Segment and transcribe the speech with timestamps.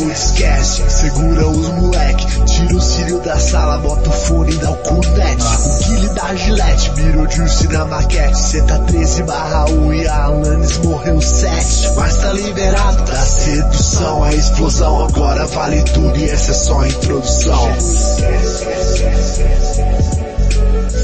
[0.00, 4.56] chegou o esquece, segura os moleque, tira o cílio da sala, bota o fone e
[4.56, 5.44] dá o cunete.
[5.44, 10.24] O Guile da Gillette, mirou juice na maquete, cê tá 13 barra 1 e a
[10.24, 11.94] Alanis morreu 7.
[11.96, 16.88] Mas tá liberado da sedução, a explosão agora vale tudo e essa é só a
[16.88, 17.68] introdução.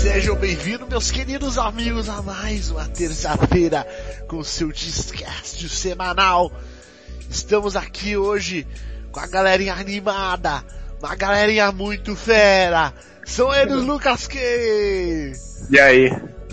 [0.02, 3.86] Sejam bem-vindos, meus queridos amigos, a mais uma terça-feira
[4.26, 6.50] com seu Discast semanal.
[7.30, 8.66] Estamos aqui hoje
[9.10, 10.64] com a galerinha animada,
[11.00, 12.92] uma galerinha muito fera.
[13.24, 14.38] São eles Lucas K.
[15.70, 16.10] E aí?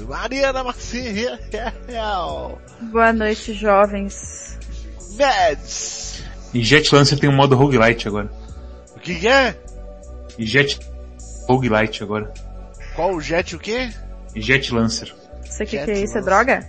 [0.08, 1.40] Mariana Macia.
[2.92, 4.58] Boa noite, jovens.
[5.18, 6.24] Mads.
[6.54, 8.30] E Jet Lancer tem um modo roguelite agora.
[8.96, 9.56] O que, que é?
[10.38, 10.80] E Jet
[11.48, 12.34] roguelite agora.
[12.96, 13.90] Qual o Jet o quê?
[14.36, 15.14] E Jet Lancer.
[15.44, 16.18] Isso aqui Jet que é isso?
[16.18, 16.68] É droga?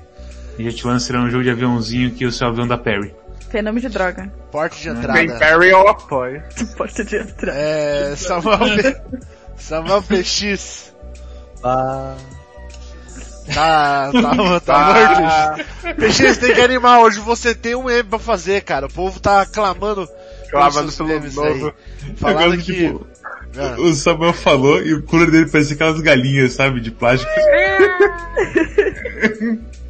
[0.59, 3.15] Jet Lancer é um jogo de aviãozinho que o seu avião dá parry.
[3.55, 4.33] Fenômeno de droga.
[4.51, 5.39] Porta de Tem entrada.
[5.39, 6.43] Perry eu apoio.
[6.77, 7.57] Porta de entrada.
[7.57, 8.97] É, Samuel, P...
[9.57, 10.93] Samuel PX.
[11.63, 12.17] Ah,
[13.55, 14.85] Tá, tá, tá
[15.55, 15.65] morto.
[16.01, 18.87] PX tem que animar hoje, você tem um meme pra fazer, cara.
[18.87, 20.09] O povo tá clamando.
[20.51, 21.73] clavando pelos pelo novo.
[22.17, 22.73] Falando que...
[22.89, 23.07] tipo,
[23.57, 23.77] Ah.
[23.79, 27.31] o Samuel falou e o cooler dele parecia aquelas galinhas, sabe, de plástico.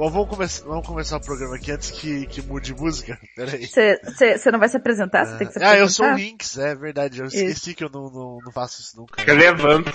[0.00, 3.20] Bom, vamos começar, vamos começar o programa aqui antes que, que mude música.
[3.36, 3.66] Pera aí.
[3.66, 5.26] Você não vai se apresentar?
[5.26, 5.78] Você tem que se Ah, apresentar?
[5.78, 7.20] eu sou o Lynx, é verdade.
[7.20, 9.22] Eu esqueci que eu não, não, não faço isso nunca.
[9.22, 9.90] Relevante.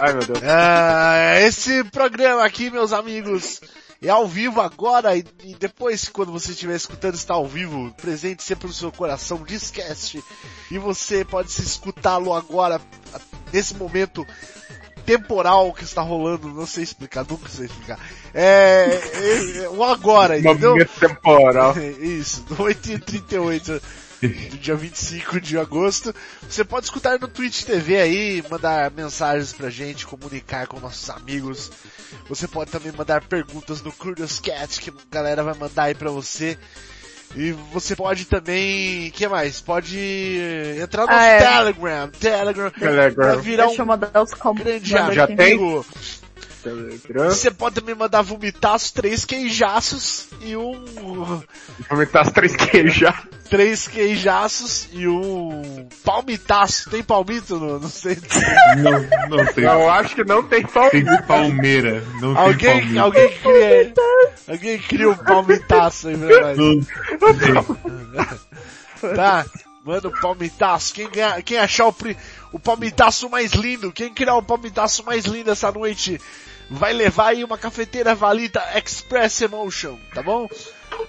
[0.00, 0.38] Ai meu Deus.
[0.42, 3.60] Ah, esse programa aqui, meus amigos,
[4.00, 8.42] é ao vivo agora e, e depois, quando você estiver escutando, está ao vivo, presente
[8.42, 10.24] sempre no seu coração, Discast.
[10.70, 12.80] E você pode se escutá-lo agora,
[13.52, 14.26] nesse momento
[15.04, 17.98] temporal que está rolando, não sei explicar, nunca sei explicar.
[18.34, 20.70] É, é, é o agora, entendeu?
[20.70, 21.74] Momento temporal.
[22.00, 23.80] Isso, do 8h38
[24.28, 26.14] do dia 25 de agosto.
[26.48, 31.70] Você pode escutar no Twitch TV aí, mandar mensagens pra gente, comunicar com nossos amigos.
[32.28, 36.10] Você pode também mandar perguntas no Curious Cat, que a galera vai mandar aí pra
[36.10, 36.56] você.
[37.34, 39.60] E você pode também, que mais?
[39.60, 39.98] Pode
[40.82, 41.38] entrar no Ah, é.
[41.38, 43.26] Telegram, Telegram, Telegram.
[43.26, 44.64] vai virar Deixa eu um mandar os comandos.
[44.64, 45.36] grande Já amigo.
[45.36, 46.21] tem?
[46.62, 47.30] Telegram.
[47.30, 51.42] Você pode também mandar vomitaços, três queijaços e um
[51.90, 53.22] Vomitar as três queijos já.
[53.50, 56.88] três queijaços e um palmitaço.
[56.90, 57.58] Tem palmito?
[57.58, 58.16] No, não sei.
[58.78, 59.64] Não, não tem.
[59.64, 60.88] Eu acho que não tem pau.
[60.90, 62.02] Tem palmeira.
[62.20, 63.02] Não tem alguém, palmeira.
[63.02, 63.94] alguém cria,
[64.48, 66.58] alguém cria um palmitaço aí pra nós.
[66.58, 66.86] Não,
[69.14, 69.46] Tá?
[69.84, 70.94] Manda o palmitaço.
[70.94, 72.16] Quem, ganhar, quem achar o, pri-
[72.52, 76.20] o palmitaço mais lindo, quem criar o palmitaço mais lindo essa noite,
[76.70, 80.48] vai levar aí uma cafeteira valida Express Emotion, tá bom?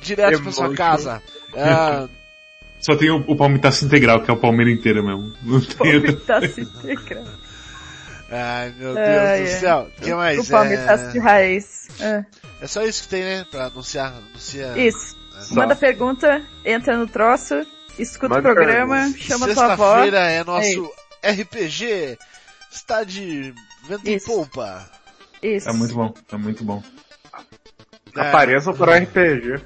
[0.01, 0.77] Direto pra sua Emotion.
[0.77, 1.23] casa.
[1.55, 2.07] Ah,
[2.79, 5.33] Só tem o, o palmitaço integral, que é o palmeira inteira mesmo.
[5.41, 6.01] Não tem.
[6.01, 7.23] Palmitaço integral.
[8.29, 9.45] ai meu Deus do ai.
[9.47, 9.89] céu.
[9.97, 10.39] O que mais?
[10.47, 11.87] O palmitaço de É, raiz.
[12.01, 12.25] É.
[12.61, 13.45] é só isso que tem, né?
[13.49, 14.13] Pra anunciar.
[14.13, 14.77] anunciar.
[14.77, 15.15] Isso.
[15.39, 15.55] Só.
[15.55, 17.65] Manda pergunta, entra no troço,
[17.97, 19.17] escuta Manda o programa, pergunta.
[19.19, 19.85] chama tua avó.
[20.03, 20.91] Sexta-feira é nosso
[21.23, 22.17] RPG.
[22.71, 23.53] Está de
[23.87, 24.25] vento em Isso.
[24.27, 24.89] polpa.
[25.43, 25.69] Isso.
[25.69, 26.81] É muito bom, é muito bom.
[28.15, 29.59] É, Apareçam por RPG.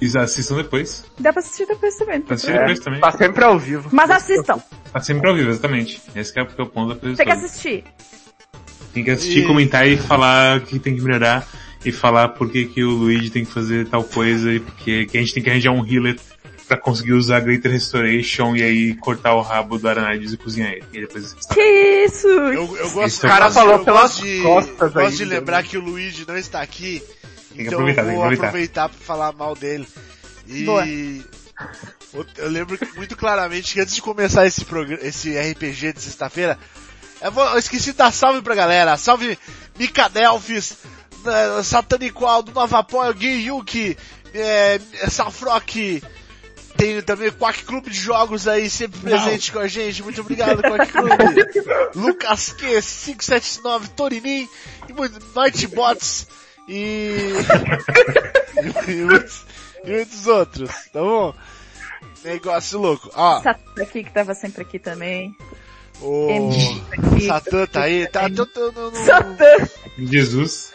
[0.00, 1.04] E assistam depois.
[1.18, 2.20] Dá pra assistir depois também.
[2.20, 3.00] tem Assistir depois também.
[3.00, 3.88] Tá sempre ao vivo.
[3.92, 4.60] Mas assistam.
[4.92, 6.02] Tá sempre ao vivo, exatamente.
[6.14, 7.84] Esse que é o ponto da coisa Tem que assistir.
[8.92, 11.46] Tem que assistir, E- comentar e falar o que tem que melhorar.
[11.84, 15.18] E falar por que, que o Luigi tem que fazer tal coisa e porque que
[15.18, 16.16] a gente tem que arranjar um healer
[16.66, 20.84] pra conseguir usar Greater Restoration e aí cortar o rabo do Aranades e cozinhar ele.
[20.92, 22.26] E depois Que isso?
[22.28, 25.62] Eu, eu gosto, O cara gosto- falou eu pelas de, costas gosto ainda, de lembrar
[25.62, 25.68] né?
[25.68, 27.02] que o Luigi não está aqui.
[27.52, 28.46] que então aproveitar, eu tem vou aproveitar.
[28.48, 29.86] aproveitar para falar mal dele.
[30.46, 30.86] E Boa.
[30.86, 36.58] eu- lembro muito claramente que antes de começar esse programa, esse RPG de sexta-feira,
[37.20, 38.96] eu, eu esqueci de dar salve pra galera.
[38.96, 39.38] Salve
[39.78, 40.76] Micadelfis,
[41.26, 43.96] eh, Satanico Aldo, Nova Gui Yuki,
[44.32, 46.02] eh, Safrock,
[46.76, 50.02] tem também o Quack Clube de Jogos aí, sempre presente com a gente.
[50.02, 51.14] Muito obrigado, Quack Clube.
[51.94, 54.48] Lucas Q, 579, Torinin,
[54.88, 56.26] e muito, Nightbots,
[56.68, 57.16] e...
[58.88, 59.42] e, muitos,
[59.84, 61.34] e muitos outros, tá bom?
[62.24, 63.10] Negócio louco.
[63.14, 63.42] Ó,
[63.80, 65.36] aqui que tava sempre aqui também.
[66.00, 67.26] O MC.
[67.26, 69.68] Satã tá aí, tá, tô, tô, no, no, Satã.
[69.98, 70.72] Jesus.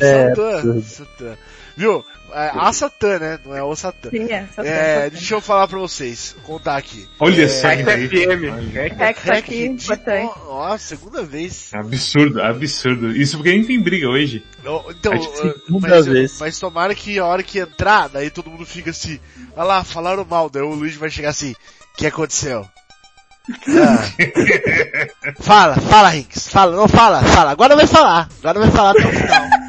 [0.00, 1.38] É, Satã, Satã.
[1.76, 2.04] Viu?
[2.32, 3.38] É, a Satã, né?
[3.44, 4.10] Não é o Satã.
[4.10, 4.46] Sim, é.
[4.54, 4.68] Satã.
[4.68, 5.08] É, Satã.
[5.10, 7.08] deixa eu falar pra vocês, contar aqui.
[7.18, 8.08] Olha só isso aí.
[8.08, 8.98] FM.
[8.98, 10.32] Hack aqui, importante.
[10.46, 11.70] Ó, segunda vez.
[11.74, 13.10] Absurdo, absurdo.
[13.16, 14.44] Isso porque a gente tem briga hoje.
[14.64, 16.36] Ó, Então, uh, segunda mas, vez.
[16.40, 19.18] mas tomara que a hora que entrar, daí todo mundo fica assim,
[19.56, 22.66] olha lá, falaram mal, daí o Luiz vai chegar assim, o que aconteceu?
[23.68, 24.02] Ah.
[25.40, 29.12] fala, fala, Rinks, fala, não fala, fala, agora vai falar, agora vai falar até o
[29.12, 29.65] final.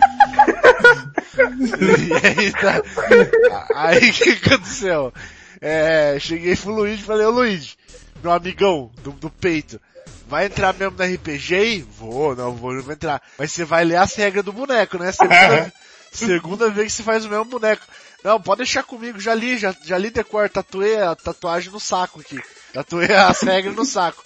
[2.08, 5.14] e aí, tá, aí que aconteceu?
[5.62, 7.78] É, cheguei pro Luiz e falei, ô Luiz,
[8.22, 9.80] meu amigão do, do peito,
[10.28, 11.56] vai entrar mesmo no RPG?
[11.56, 11.82] aí?
[11.82, 13.22] Vou, não vou, não vou entrar.
[13.38, 15.12] Mas você vai ler as regras do boneco, né?
[15.12, 15.74] Segunda,
[16.12, 17.84] segunda vez que você faz o mesmo boneco.
[18.24, 22.20] Não, pode deixar comigo, já li, já, já li decor, tatuei a tatuagem no saco
[22.20, 22.40] aqui.
[22.74, 24.24] Tatuei as regras no saco.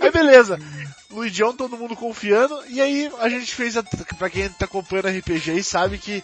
[0.00, 0.58] Aí beleza.
[1.10, 5.50] Luigião, todo mundo confiando, e aí a gente fez, a, pra quem tá acompanhando RPG
[5.50, 6.22] aí, sabe que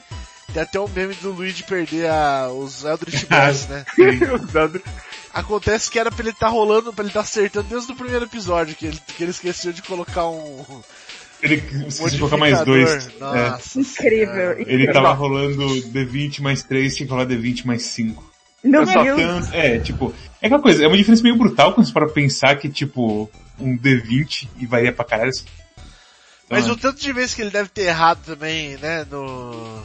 [0.53, 3.85] tem até um meme do Luigi perder a, os Eldritch Blast, né?
[5.35, 8.77] Acontece que era pra ele estar rolando, pra ele estar acertando desde o primeiro episódio,
[8.77, 10.65] que ele, que ele esqueceu de colocar um,
[11.43, 11.57] Ele
[11.89, 13.09] esqueci de colocar mais dois.
[13.09, 13.11] É.
[13.19, 13.81] Nossa.
[13.81, 14.59] Incrível.
[14.61, 18.37] Ele tava rolando D20 mais 3, tinha que rolar D20 mais 5.
[18.65, 20.15] Meu É tanto, é, tipo,
[20.47, 23.77] é aquela coisa, é uma diferença meio brutal quando você para pensar que, tipo, um
[23.77, 25.31] D20 e varia pra caralho.
[26.49, 29.83] Mas Então, o tanto de vezes que ele deve ter errado também, né, no...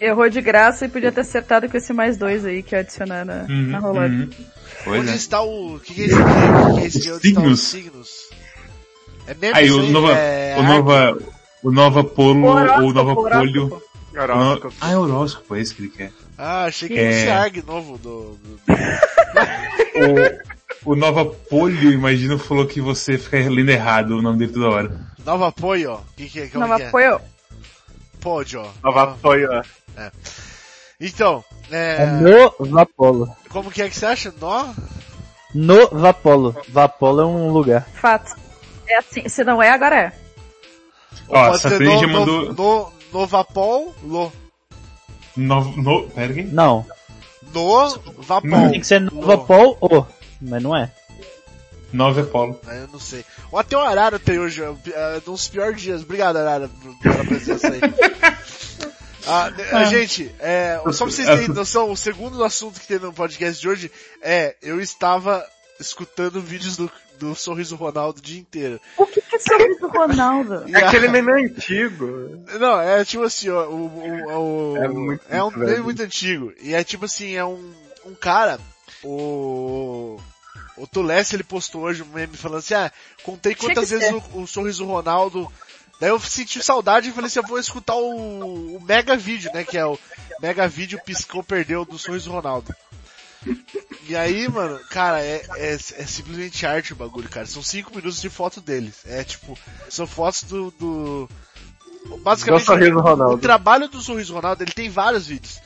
[0.00, 3.22] Errou de graça e podia ter acertado com esse mais dois aí que ia adicionar
[3.22, 4.14] na, uhum, na rolada.
[4.14, 4.30] uhum.
[4.82, 5.14] Pois Onde é.
[5.14, 5.74] está o...
[5.76, 6.30] O que, que é esse aqui?
[6.30, 7.12] O que, que é esse aqui?
[7.12, 8.08] Onde estão os Signos.
[8.08, 8.30] signos?
[9.26, 11.18] É mesmo Aí, o Nova, É o Nova,
[11.62, 13.82] o Nova Polo, ou o Nova Horóscopo, horóscopo.
[14.16, 14.74] Horóscopo.
[14.80, 16.12] Ah, é horóscopo, é esse que ele quer.
[16.42, 17.12] Ah, achei que É.
[17.12, 18.38] fosse ARG novo do...
[18.42, 18.60] do...
[20.84, 24.70] O, o Nova Polio, imagino, falou que você fica lendo errado o nome dele toda
[24.70, 25.00] hora.
[25.24, 25.96] Nova Apoio, ó.
[25.96, 26.48] O que, que é?
[26.48, 26.88] Como Nova que é?
[26.88, 27.20] apoio.
[28.20, 28.66] Pode, ó.
[28.82, 29.48] Nova apoio.
[29.52, 29.62] ó.
[30.98, 32.06] Então, É é...
[32.06, 33.28] no Vapolo.
[33.50, 34.34] Como que é que você acha?
[34.40, 34.72] Nó?
[35.54, 36.56] No Vapolo.
[36.70, 37.86] Vapolo é um lugar.
[37.94, 38.34] Fato.
[38.88, 40.12] É assim, se não é, agora é.
[41.28, 42.54] Ó, ser trilha no, já no, mandou-
[45.36, 45.76] no.
[45.76, 46.42] No, pera aqui.
[46.42, 46.86] Não.
[47.54, 48.70] No Vapol.
[48.70, 49.20] Tem que ser no.
[49.20, 50.06] Vapol ou.
[50.40, 50.90] Mas não é.
[51.92, 52.60] Nova Apolo.
[52.66, 53.24] Ah, Eu não sei.
[53.50, 56.02] Ou até o Arara tem hoje, é, é, um dos piores dias.
[56.02, 56.70] Obrigado, Arara,
[57.02, 57.80] pela presença aí.
[59.26, 63.12] Ah, né, Gente, é, só pra vocês terem noção, o segundo assunto que tem no
[63.12, 63.92] podcast de hoje
[64.22, 65.46] é, eu estava
[65.78, 66.90] escutando vídeos do,
[67.20, 68.80] do Sorriso Ronaldo o dia inteiro.
[68.96, 70.64] O que que é sobre o Ronaldo?
[70.74, 72.42] É aquele meme antigo.
[72.58, 75.66] Não, é tipo assim, ó, o, o, o- É muito é um velho.
[75.66, 76.52] meme muito antigo.
[76.62, 77.72] E é tipo assim, é um,
[78.06, 78.58] um cara,
[79.04, 80.18] o,
[80.76, 82.90] o Tulesse, ele postou hoje um meme falando assim, ah,
[83.22, 85.50] contei quantas vezes o, o Sorriso Ronaldo,
[86.00, 89.62] daí eu senti saudade e falei assim, eu vou escutar o, o mega vídeo, né,
[89.64, 89.98] que é o
[90.40, 92.74] mega vídeo piscou, perdeu do Sorriso Ronaldo.
[94.08, 97.46] E aí, mano, cara, é, é, é simplesmente arte o bagulho, cara.
[97.46, 99.02] São cinco minutos de foto deles.
[99.06, 99.58] É tipo,
[99.88, 101.28] são fotos do, do
[102.18, 102.64] basicamente
[103.30, 103.36] Do.
[103.36, 105.60] O trabalho do Sorriso Ronaldo, ele tem vários vídeos.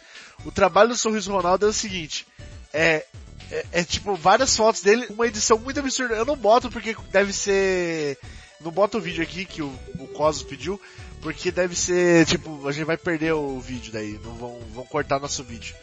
[0.44, 2.26] O trabalho do Sorriso Ronaldo é o seguinte,
[2.72, 3.06] é,
[3.50, 6.14] é, é tipo várias fotos dele, uma edição muito absurda.
[6.14, 8.18] Eu não boto porque deve ser,
[8.60, 10.80] não boto o vídeo aqui que o, o Cosmos pediu,
[11.22, 15.18] porque deve ser, tipo, a gente vai perder o vídeo daí, não vão, vão cortar
[15.18, 15.74] nosso vídeo.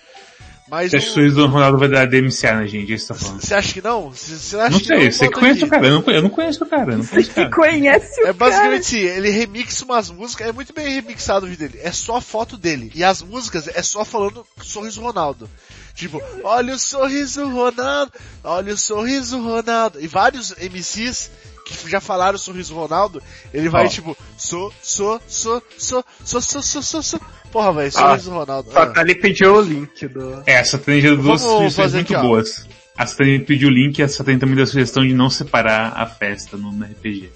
[0.72, 2.92] Mas Você acha que o o- sorriso do Ronaldo vai dar DMCA na gente?
[2.92, 3.42] É isso que você tá falando.
[3.42, 4.10] você acha que não?
[4.12, 5.12] Você, você acha Não que sei, não?
[5.12, 7.34] você Bota conhece o cara, eu não, eu não conheço o cara, não conheço o
[7.34, 7.50] Que cara.
[7.56, 11.68] conhece o É basicamente assim, ele remixa umas músicas, é muito bem remixado o vídeo
[11.70, 11.80] dele.
[11.84, 12.90] É só a foto dele.
[12.96, 15.50] E as músicas é só falando sorriso Ronaldo.
[15.94, 20.00] Tipo, olha o sorriso Ronaldo, olha o sorriso Ronaldo.
[20.01, 21.30] E vários MCs
[21.78, 23.22] que já falaram sorriso Ronaldo,
[23.54, 27.22] ele vai tipo, so, so, so, so, so, so, so, so, so.
[27.51, 28.72] Porra, velho, sorriso Ronaldo.
[28.72, 28.88] Só Ah.
[28.88, 30.44] tá ali pediu o link do.
[30.46, 32.68] É, a Satani já deu duas sugestões muito aqui, boas.
[32.98, 35.94] A Satani pediu o link e a Satani também deu a sugestão de não separar
[35.96, 37.30] a festa no, no RPG.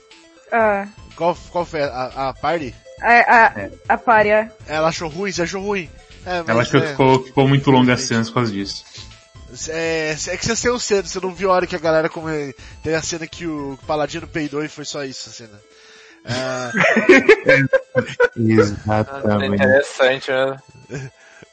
[0.51, 2.73] Ah, Qual, qual foi a, a party?
[3.01, 4.51] a, a, a párea.
[4.67, 5.31] Ela achou ruim?
[5.31, 5.89] Você achou ruim?
[6.25, 8.83] É, mas Ela achou que é- ficou, ficou muito longa a cena por causa disso.
[9.69, 12.53] É, é que você saiu cedo, você não viu a hora que a galera come...
[12.83, 15.61] Tem a cena que o Paladino peidou e foi só isso a cena.
[16.27, 16.71] Ah,
[19.43, 20.59] É interessante, né?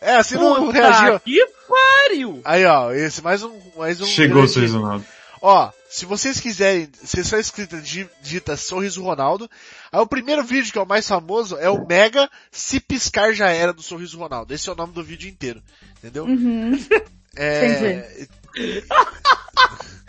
[0.01, 1.21] é, assim não reagiu.
[1.21, 2.41] que pariu!
[2.45, 4.05] Aí ó, esse mais um, mais um.
[4.05, 5.05] Chegou o sorriso do Ronaldo.
[5.41, 9.51] Ó, se vocês quiserem, se só escrita di- dita Sorriso Ronaldo,
[9.91, 13.51] aí o primeiro vídeo que é o mais famoso é o Mega Se Piscar Já
[13.51, 14.55] Era do Sorriso Ronaldo.
[14.55, 15.61] Esse é o nome do vídeo inteiro,
[15.99, 16.25] entendeu?
[16.25, 16.73] Uhum.
[17.37, 18.27] É,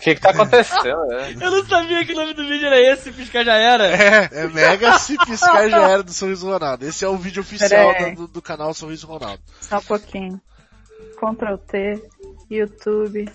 [0.03, 1.34] que que tá acontecendo, né?
[1.39, 3.88] Eu não sabia que o nome do vídeo era esse, piscar já era.
[3.88, 6.86] É, é mega se piscar já era do Sorriso Ronaldo.
[6.86, 9.42] Esse é o vídeo oficial do, do canal Sorriso Ronaldo.
[9.62, 10.42] Só um pouquinho.
[11.15, 12.03] Ctrl T,
[12.50, 13.32] YouTube.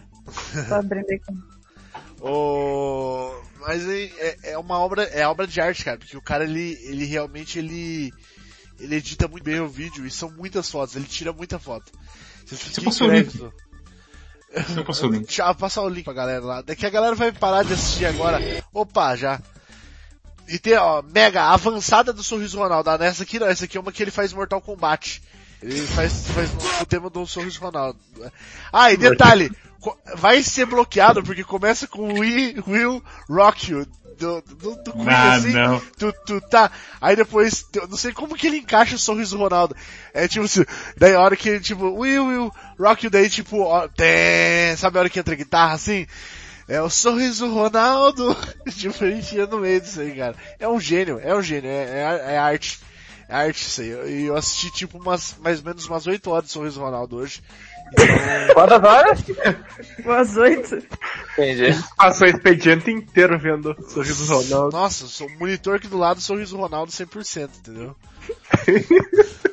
[0.69, 2.21] Tô abrindo aqui.
[2.21, 3.33] O...
[3.61, 7.05] Mas é, é- uma obra, é obra de arte, cara, porque o cara ele, ele
[7.07, 8.13] realmente ele,
[8.79, 11.91] ele edita muito bem o vídeo e são muitas fotos, ele tira muita foto.
[12.45, 13.53] Você fica passou o
[14.53, 15.39] Você passou o link.
[15.39, 16.63] Eu passar o link pra galera lá.
[16.63, 18.41] Daqui a galera vai parar de assistir agora.
[18.73, 19.41] Opa, já.
[20.49, 22.89] E tem, ó, mega avançada do Sorriso Ronaldo.
[22.89, 25.23] Ah, nessa aqui não, essa aqui é uma que ele faz Mortal Kombat.
[25.63, 26.51] Ele faz, faz
[26.81, 27.99] o tema do Sorriso Ronaldo.
[28.73, 29.51] Ah, e detalhe,
[30.17, 33.87] vai ser bloqueado porque começa com We Will Rock You.
[34.19, 35.81] Do, do, do Queen, Ah, assim, não.
[35.97, 36.71] tu, tu tá.
[37.01, 39.77] Aí depois, eu não sei como que ele encaixa o sorriso Ronaldo.
[40.13, 40.65] É tipo assim,
[40.97, 44.99] daí a hora que ele, tipo, Will, Will, Rock You, daí tipo, ó, tem, sabe
[44.99, 46.07] a hora que entra a guitarra assim?
[46.67, 48.37] É o sorriso Ronaldo.
[48.77, 50.35] tipo, a gente ia no meio disso aí, cara.
[50.59, 52.81] É um gênio, é um gênio, é, é, é arte.
[53.29, 53.89] É arte isso aí.
[54.23, 57.43] E eu assisti tipo umas, mais ou menos umas 8 horas de Sorriso Ronaldo hoje.
[58.55, 59.25] Quantas horas?
[60.05, 60.83] Umas oito.
[61.33, 61.79] Entendi.
[61.97, 64.77] Passou o expediente inteiro vendo o sorriso do Ronaldo.
[64.77, 67.97] Nossa, sou o monitor aqui do lado, Sorriso Ronaldo 100%, entendeu?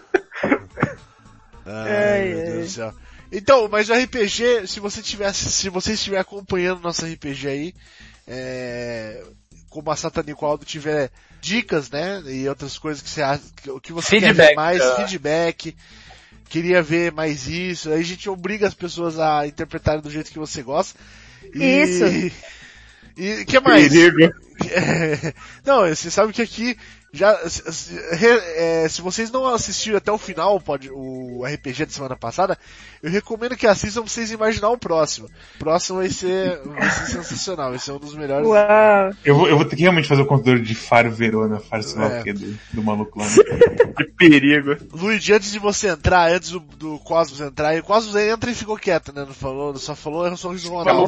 [1.66, 2.46] Ai, Ai, meu ai.
[2.46, 2.94] Deus do céu.
[3.32, 7.74] Então, mas o RPG, se você tivesse, se você estiver acompanhando nosso RPG aí,
[8.28, 9.24] é,
[9.70, 11.10] como a Satanico Aldo tiver
[11.42, 14.56] dicas, né, e outras coisas que você acha, que- o que você quer ver Feedback,
[14.56, 14.96] mais, tá.
[14.96, 15.76] feedback,
[16.50, 20.40] queria ver mais isso, aí a gente obriga as pessoas a interpretarem do jeito que
[20.40, 21.00] você gosta.
[21.54, 22.06] E, Isso.
[23.18, 23.94] E o que mais?
[23.94, 24.34] Perigo.
[25.66, 26.78] Não, você sabe que aqui
[27.16, 27.98] já se,
[28.56, 32.58] é, se vocês não assistiram até o final pode, o RPG da semana passada,
[33.02, 35.28] eu recomendo que assistam pra vocês imaginar o próximo.
[35.56, 38.48] O próximo vai ser, vai ser sensacional, vai ser um dos melhores.
[38.48, 39.12] Uau.
[39.24, 42.00] Eu vou, eu vou ter que realmente fazer o contador de Faro Verona, Faro sei
[42.00, 42.20] lá É.
[42.22, 43.26] o quê, do, do maluco lá.
[43.26, 43.36] né?
[43.96, 44.76] Que perigo.
[44.92, 48.54] Luigi, antes de você entrar, antes do, do Cosmos entrar, e o Cosmos entra e
[48.54, 49.24] ficou quieto, né?
[49.26, 51.06] Não falou, só falou é sorriso Ronaldo.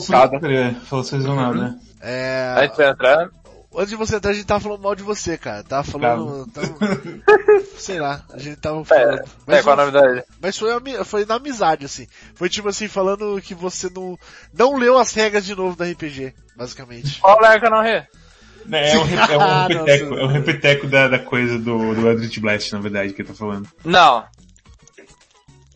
[0.48, 1.78] É, falou sazonado, né?
[2.00, 3.30] É, Antes de entrar,
[3.76, 5.64] antes de você entrar, a gente tava falando mal de você, cara.
[5.64, 6.48] Tava falando.
[6.52, 6.68] Tava,
[7.78, 9.20] sei lá, a gente tava é, falando.
[9.20, 10.24] é, Mas qual a foi- novidade?
[10.42, 12.08] Mas foi, foi na amizade, assim.
[12.36, 14.18] Foi tipo assim, falando que você não,
[14.54, 17.20] não leu as regras de novo da RPG, basicamente.
[17.22, 18.04] Qual é que eu não ri?
[18.70, 21.96] É, é um, re- é um Ah, repeteco, é um repeteco da, da coisa do,
[21.96, 23.68] do Eldritch Blast, na verdade, que ele tá falando.
[23.86, 24.26] Não.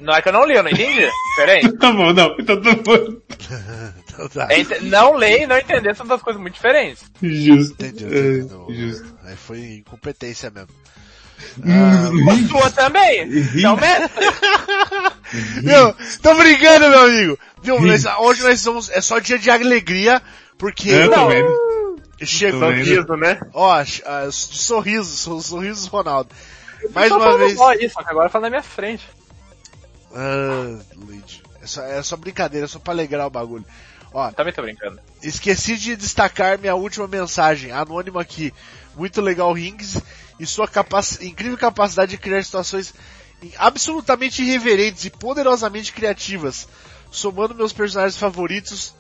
[0.02, 1.08] Não é que eu não li, eu não entendi.
[1.36, 1.72] Diferente.
[1.80, 3.18] Tá bom, não, então tá bom.
[4.14, 4.48] Então tá.
[4.50, 7.04] É Não ler e não entender são duas coisas muito diferentes.
[7.22, 7.74] Justo.
[7.86, 8.68] Entendeu, É, entendeu.
[8.70, 9.16] justo.
[9.26, 10.70] Aí foi incompetência mesmo.
[11.66, 13.24] A sua também.
[13.56, 13.78] Então.
[15.64, 17.40] Meu, tô brincando, meu amigo.
[17.64, 20.22] Viu, mas hoje nós vamos, é só dia de alegria,
[20.58, 22.02] porque, Eu ó, tô vendo.
[22.24, 22.86] chegou, vendo.
[22.86, 23.40] Sorriso, né?
[23.54, 26.30] ó, ah, de sorriso, so- sorrisos Ronaldo.
[26.94, 29.08] Mais uma vez, só isso, agora fala na minha frente.
[30.16, 33.66] Ah, Luigi, é só, é só brincadeira, é só pra alegrar o bagulho.
[34.14, 35.00] Ó, Também tô brincando.
[35.24, 38.54] Esqueci de destacar minha última mensagem, anônimo aqui.
[38.96, 39.98] Muito legal, Rings,
[40.40, 42.94] e sua capac- incrível capacidade de criar situações
[43.58, 46.68] absolutamente irreverentes e poderosamente criativas,
[47.10, 48.94] somando meus personagens favoritos,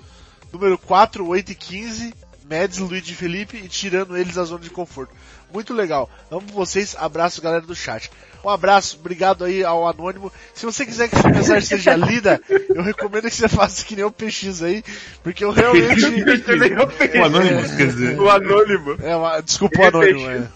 [0.52, 2.14] número 4, 8 e 15,
[2.50, 5.14] Mads, Luigi e Felipe, e tirando eles da zona de conforto.
[5.54, 6.10] Muito legal.
[6.30, 8.10] Amo vocês, abraço galera do chat.
[8.44, 10.32] Um abraço, obrigado aí ao Anônimo.
[10.54, 14.04] Se você quiser que sua mensagem seja lida, eu recomendo que você faça que nem
[14.04, 14.84] o PX aí,
[15.24, 16.02] porque eu realmente...
[17.20, 18.20] O Anonymous, quer dizer.
[18.20, 18.98] O anônimo.
[19.04, 20.48] É, uma, desculpa o anônimo, é.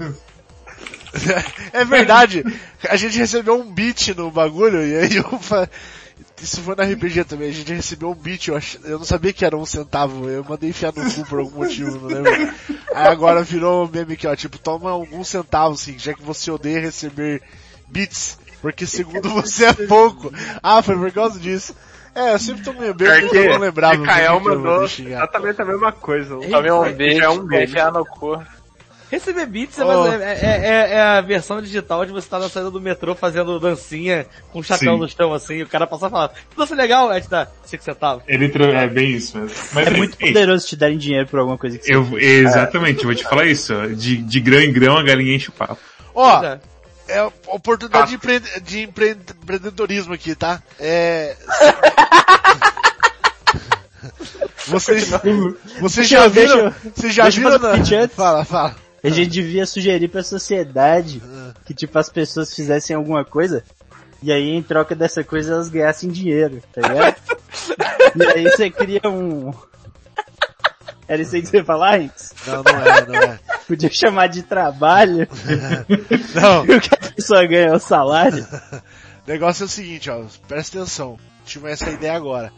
[1.72, 2.44] É verdade,
[2.88, 5.40] a gente recebeu um beat no bagulho e aí eu.
[6.42, 8.76] Isso foi na RPG também, a gente recebeu um beat, eu, ach...
[8.84, 11.98] eu não sabia que era um centavo, eu mandei enfiar no cu por algum motivo,
[11.98, 12.54] não lembro.
[12.94, 16.50] Aí agora virou um meme aqui, ó, tipo, toma alguns centavos, assim, já que você
[16.50, 17.42] odeia receber
[17.88, 20.32] beats, porque segundo você é pouco.
[20.62, 21.74] Ah, foi por causa disso.
[22.14, 23.96] É, eu sempre tô meio bem, porque eu não lembrava.
[23.96, 26.36] Mikael vou mandou exatamente a mesma coisa.
[26.50, 27.72] Tomei um beijo, é um beijo.
[27.72, 28.42] enfiar no cu.
[29.10, 30.04] Receber beats é, Oh.
[30.06, 33.14] mas é, é- é- é a versão digital de você estar na saída do metrô
[33.14, 35.00] fazendo dancinha com o chapéu Sim.
[35.00, 37.46] no chão assim, e o cara passar e falar, que dança legal, aí te dá
[37.64, 38.22] 5 centavos.
[38.28, 39.56] Ele é bem isso mesmo.
[39.72, 42.18] Mas É aí, muito ei, poderoso te darem dinheiro por alguma coisa que você eu,
[42.18, 43.74] exatamente, eu vou te falar isso.
[43.96, 45.78] De, de grão em grão a galinha enche o papo.
[46.14, 46.60] Ó, Pois é.
[47.10, 48.40] É oportunidade de, empre...
[48.60, 49.16] de empre...
[49.42, 50.62] empreendedorismo aqui, tá?
[50.78, 51.34] É.
[54.66, 55.08] Vocês,
[55.80, 56.74] vocês já viram?
[56.94, 57.58] Vocês já viram?
[57.58, 58.08] na-.
[58.14, 58.76] Fala, fala.
[59.02, 61.22] A gente devia sugerir pra sociedade
[61.64, 63.64] que, tipo, as pessoas fizessem alguma coisa
[64.22, 67.16] e aí, em troca dessa coisa, elas ganhassem dinheiro, tá ligado?
[68.16, 69.52] e aí você cria um,
[71.06, 72.34] Era isso aí que você ia falar, Hinks?
[72.46, 73.38] Não, não é, não é.
[73.66, 75.28] Podia chamar de trabalho,
[76.34, 78.46] Não, o que a pessoa ganha é o salário.
[79.26, 81.18] o negócio é o seguinte, ó, presta atenção.
[81.44, 82.52] Tive essa ideia agora.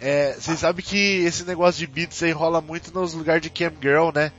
[0.00, 3.72] É, vocês sabem que esse negócio de beats aí rola muito nos lugares de cam
[3.80, 4.32] girl, né?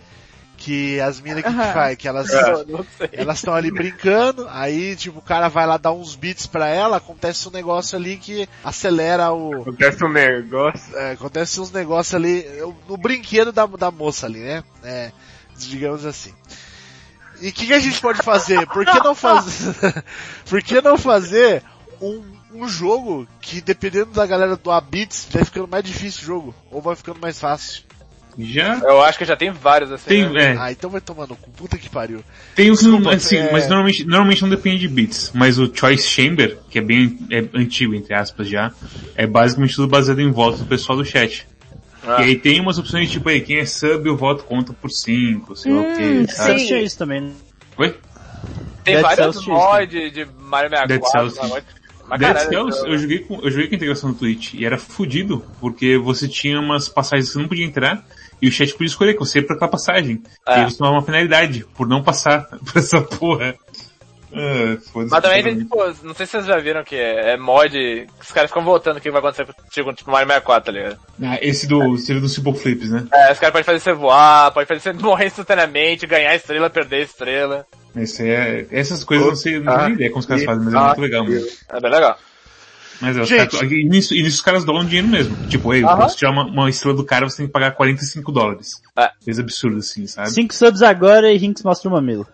[0.60, 1.74] Que as minas que, Aham.
[1.74, 2.30] faz, que elas
[3.13, 6.98] elas estão ali brincando, aí tipo o cara vai lá dar uns beats pra ela,
[6.98, 10.98] acontece um negócio ali que acelera o Acontece um negócio.
[10.98, 12.46] é, acontece uns negócios ali
[12.88, 14.63] no brinquedo da, da moça ali, né?
[14.84, 15.12] É,
[15.58, 16.34] digamos assim.
[17.42, 18.68] E o que, que a gente pode fazer?
[18.68, 19.74] Por que não fazer?
[20.50, 21.63] Por que não fazer
[22.01, 26.56] um, um jogo que dependendo da galera doar beats vai ficando mais difícil o jogo
[26.70, 27.84] ou vai ficando mais fácil?
[28.41, 30.08] Já Eu acho que já tem vários assim.
[30.08, 30.53] tem, né?
[30.53, 32.24] é, Ah, então vai tomando com puta que pariu.
[32.55, 35.31] tem o que não, Desculpa, assim, é- mas normalmente, normalmente não depende de bits.
[35.34, 38.72] Mas o Choice Chamber, que é bem é antigo, entre aspas já,
[39.15, 41.46] é basicamente tudo baseado em votos do pessoal do chat.
[42.08, 42.22] Ah.
[42.22, 45.53] E aí tem umas opções tipo, aí, quem é sub, o voto conta por 5,
[45.58, 46.60] sei lá o que, sabe?
[46.62, 46.79] Sim.
[46.79, 47.31] isso também, né?
[47.77, 47.96] Oi?
[48.86, 50.88] Tem Dead vários Cells mods de, de Mario 64.
[50.88, 51.38] Dead Cells.
[52.08, 54.77] mas- Dead Cells, eu- joguei com, eu joguei com a integração do Twitch e era
[54.79, 58.03] fudido, porque você tinha umas passagens que você não podia entrar
[58.41, 60.22] e o chat podia escolher que você ia pra aquela passagem.
[60.48, 60.60] É.
[60.60, 63.55] E eles uma penalidade por não passar por essa porra.
[64.31, 65.12] Ah, foda-se.
[65.12, 68.08] Mas também tem, tipo, não sei se vocês já viram que é, é mod, que
[68.22, 71.00] os caras ficam votando o que vai acontecer contigo, tipo Mario 64, tá ligado?
[71.24, 73.08] Ah, esse do, seria do Simple Flips, né?
[73.12, 77.03] É, os caras podem fazer você voar, pode fazer você morrer instantaneamente, ganhar estrela, perder
[77.03, 77.65] estrela.
[77.96, 80.63] Esse é, essas coisas eu não sei, não tenho nem ideia como os caras fazem,
[80.63, 81.50] mas é Ah, muito legal mesmo.
[81.69, 82.17] É bem legal.
[83.01, 83.51] Mas é, os Gente.
[83.58, 85.48] caras, e nisso, e nisso os caras doam dinheiro mesmo.
[85.48, 85.96] Tipo, ei, Aham.
[85.96, 88.82] pra você tirar uma, uma estrela do cara, você tem que pagar 45 dólares.
[88.98, 89.10] É.
[89.24, 90.32] Coisa absurda assim, sabe?
[90.32, 92.27] Cinco subs agora e Hinks mostra o mamilo.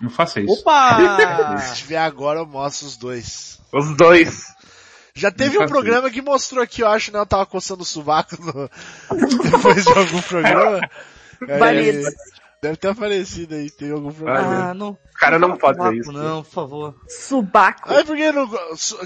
[0.00, 0.52] Não faça isso.
[0.52, 1.56] Opa!
[1.62, 3.60] Se tiver agora eu mostro os dois.
[3.72, 4.46] Os dois.
[5.14, 7.18] Já teve um programa que mostrou aqui, eu acho, né?
[7.18, 8.68] Eu tava coçando o sovaco no...
[9.50, 10.80] depois de algum programa.
[11.48, 12.08] Aí, Banido.
[12.62, 14.70] Deve ter aparecido aí, tem algum programa.
[14.70, 14.90] Ah, não.
[14.90, 16.12] O cara não pode Subaco, isso.
[16.12, 16.94] Não, por favor.
[17.08, 17.92] Subaco.
[17.92, 18.48] Ai, por que não,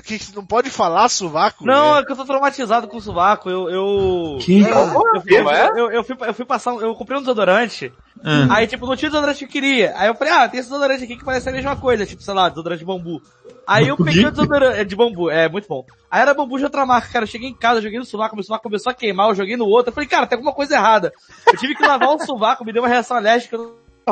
[0.03, 1.65] que não pode falar sovaco?
[1.65, 2.01] Não, né?
[2.01, 3.49] é que eu tô traumatizado com o sovaco.
[3.49, 4.39] Eu, eu...
[4.41, 4.61] Que?
[4.61, 4.89] Eu,
[5.23, 5.71] fui- Como é?
[5.71, 7.93] eu, eu fui, eu fui passar, um- eu comprei um desodorante,
[8.25, 8.57] Ah.
[8.57, 9.95] aí tipo, não tinha desodorante que eu queria.
[9.97, 12.35] Aí eu falei, ah, tem esse desodorante aqui que parece a mesma coisa, tipo, sei
[12.35, 13.23] lá, desodorante de bambu.
[13.67, 15.85] Aí eu peguei o desodorante é, de bambu, é muito bom.
[16.11, 18.45] Aí era bambu de outra marca, cara, eu cheguei em casa, joguei no sovaco, meu
[18.45, 21.13] sovaco começou a queimar, eu joguei no outro, eu falei, cara, tem alguma coisa errada.
[21.47, 23.59] Eu tive que lavar o sovaco, me deu uma reação alérgica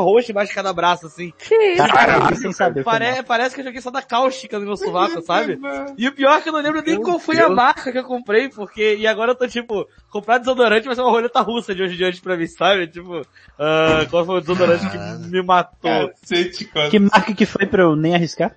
[0.00, 1.32] roxa embaixo de cada braço, assim.
[1.38, 1.86] Que isso?
[1.88, 2.82] Caralho, sem saber.
[2.82, 5.58] foi Pare, parece que eu joguei só da cáustica no meu sovaco, sabe?
[5.96, 8.04] E o pior é que eu não lembro nem qual foi a marca que eu
[8.04, 11.82] comprei, porque, e agora eu tô tipo, comprar desodorante vai ser uma roleta russa de
[11.82, 12.88] hoje em diante pra mim, sabe?
[12.88, 13.22] Tipo,
[13.58, 16.08] ah, qual foi o desodorante que me matou?
[16.08, 16.90] Cacete, cara.
[16.90, 18.56] Que marca que foi pra eu nem arriscar?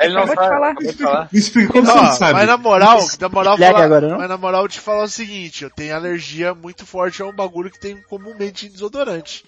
[0.00, 0.36] Ele não sabe.
[0.36, 1.28] falar.
[1.30, 2.32] Me explica como Ó, você não sabe.
[2.32, 4.18] mas na moral, na moral, falar, agora, não?
[4.18, 7.34] mas na moral eu te falar o seguinte, eu tenho alergia muito forte a um
[7.34, 9.44] bagulho que tem comumente em desodorante.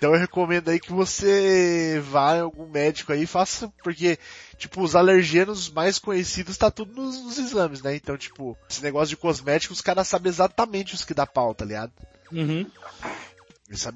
[0.00, 4.18] Então eu recomendo aí que você vá em algum médico aí e faça, porque,
[4.56, 7.96] tipo, os alergenos mais conhecidos tá tudo nos, nos exames, né?
[7.96, 11.66] Então, tipo, esse negócio de cosméticos, os caras sabem exatamente os que dá pau, tá
[11.66, 11.92] ligado?
[12.32, 12.64] Uhum.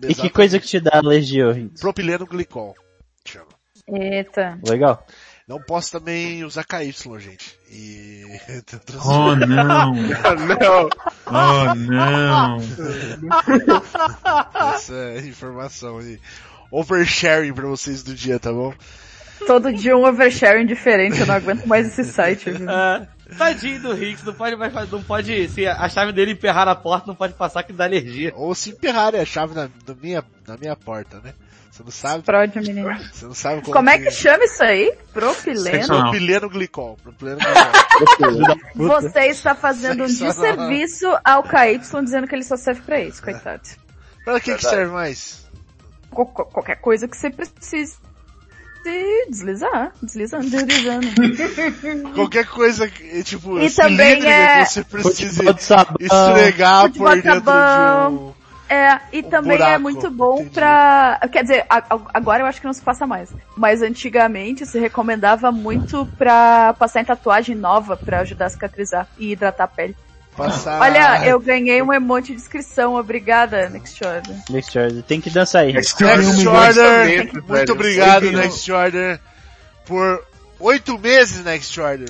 [0.06, 1.46] E que coisa que te dá alergia?
[1.80, 2.74] Propileno glicol.
[3.24, 3.48] Chama.
[3.88, 4.60] Eita.
[4.62, 5.06] Legal.
[5.46, 7.59] Não posso também usar KY, gente.
[7.70, 8.24] E...
[9.04, 10.88] Oh não, não.
[11.26, 12.59] oh não.
[14.74, 16.18] Essa é informação aí.
[16.70, 18.72] Oversharing pra vocês do dia, tá bom?
[19.46, 22.50] Todo dia um oversharing diferente, eu não aguento mais esse site.
[22.50, 22.70] viu?
[22.70, 26.74] Ah, tadinho do Hicks, não pode mais, não pode, se a chave dele emperrar na
[26.74, 28.33] porta, não pode passar que dá alergia.
[28.35, 31.35] Ou se emperrarem a chave na, na minha, na minha porta, né?
[31.74, 32.88] Você não sabe, Explode, menino.
[33.12, 34.94] você não sabe como, Como é que chama isso aí?
[35.12, 35.88] Propileno?
[35.88, 36.96] Propileno glicol.
[37.02, 38.87] Propileno glicol.
[39.00, 43.62] Você está fazendo um desserviço ao KY dizendo que ele só serve pra isso, coitado.
[44.24, 45.44] pra que que serve mais?
[46.10, 47.96] Qual- qual- qualquer coisa que você precise
[48.84, 51.06] de deslizar, deslizando, deslizando.
[52.14, 55.40] Qualquer coisa, que, tipo, E também cilíndrica é- que você precise
[55.98, 57.50] esfregar por dentro de
[58.14, 58.34] um...
[58.68, 60.50] É, e Um também é buraco, muito bom entendi.
[60.50, 61.20] pra.
[61.31, 63.29] Quer dizer, a- a- agora eu acho que não se passa mais.
[63.57, 69.33] Mas antigamente se recomendava muito pra passar em tatuagem nova pra ajudar a cicatrizar e
[69.33, 69.94] hidratar a pele.
[70.37, 70.81] Passar...
[70.81, 74.37] Olha, eu ganhei um emote de inscrição, obrigada, Next Order.
[74.50, 75.03] Next Order.
[75.05, 75.72] Tem que dançar aí.
[75.72, 76.24] Next um Order,
[77.33, 77.72] muito velho.
[77.72, 79.20] obrigado, Next Order,
[79.85, 80.27] por
[80.59, 82.09] oito meses, Next Order.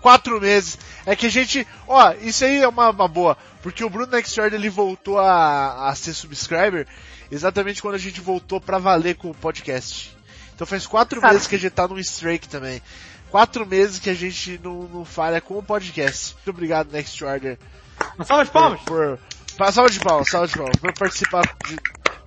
[0.00, 0.78] Quatro meses.
[1.04, 4.38] É que a gente, ó, isso aí é uma, uma boa, porque o Bruno Next
[4.40, 6.86] Order ele voltou a, a ser subscriber
[7.30, 10.14] exatamente quando a gente voltou pra valer com o podcast.
[10.54, 11.32] Então faz quatro Sabe.
[11.32, 12.82] meses que a gente tá no strike também.
[13.30, 16.34] Quatro meses que a gente não, não falha com o podcast.
[16.34, 17.56] Muito obrigado, Next Order,
[18.16, 18.80] Uma salva de palmas!
[18.82, 19.18] por,
[19.56, 20.76] Pa- Salve de palmas, salve de palmas.
[20.76, 21.78] Pra participar de-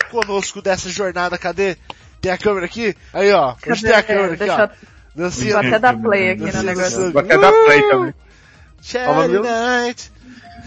[0.09, 1.75] conosco dessa jornada, cadê?
[2.21, 2.95] Tem a câmera aqui?
[3.13, 3.55] Aí, ó.
[3.67, 4.65] Hoje tem a câmera aqui, Deixa ó.
[4.65, 4.69] eu
[5.15, 7.11] Dancinha vou até dar play aqui no dancinha do negócio.
[7.11, 8.13] Vou até dar play também.
[8.85, 9.43] Charity meu?
[9.43, 10.11] Night.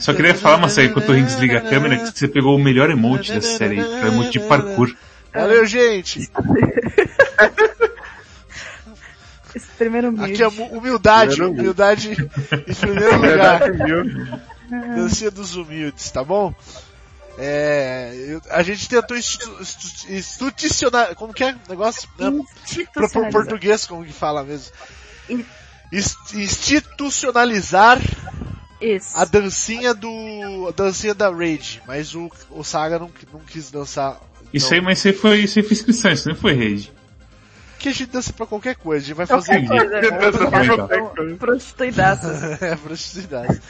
[0.00, 2.90] Só queria falar, Marcelo, enquanto o Rinks liga a câmera, que você pegou o melhor
[2.90, 4.94] emote da série, que é o emote de parkour.
[5.34, 6.30] Valeu, gente.
[9.54, 10.42] Esse primeiro Aqui humilde.
[10.42, 13.60] é mu- humildade, Primeiro humildade em primeiro lugar.
[14.94, 16.54] Dancinha dos humildes, tá bom?
[17.38, 22.08] É, eu- a gente tentou institu, institu, institucionar, como que é o negócio?
[22.18, 22.32] Né?
[22.92, 24.72] Pro português, como que fala mesmo?
[25.92, 28.00] Institucionalizar
[28.80, 29.16] Isso.
[29.16, 34.20] a dancinha do, a dancinha da Rage, mas o, o Saga não, não quis dançar.
[34.52, 34.74] Isso não.
[34.74, 36.92] aí, mas você foi, você fez inscrição, isso não foi rede.
[37.78, 40.88] Que a gente dança pra qualquer coisa, a gente vai Qualquer fazer coisa.
[40.88, 41.36] Tá né?
[41.38, 42.42] Prostituidaças.
[42.62, 43.60] é, prostituidade.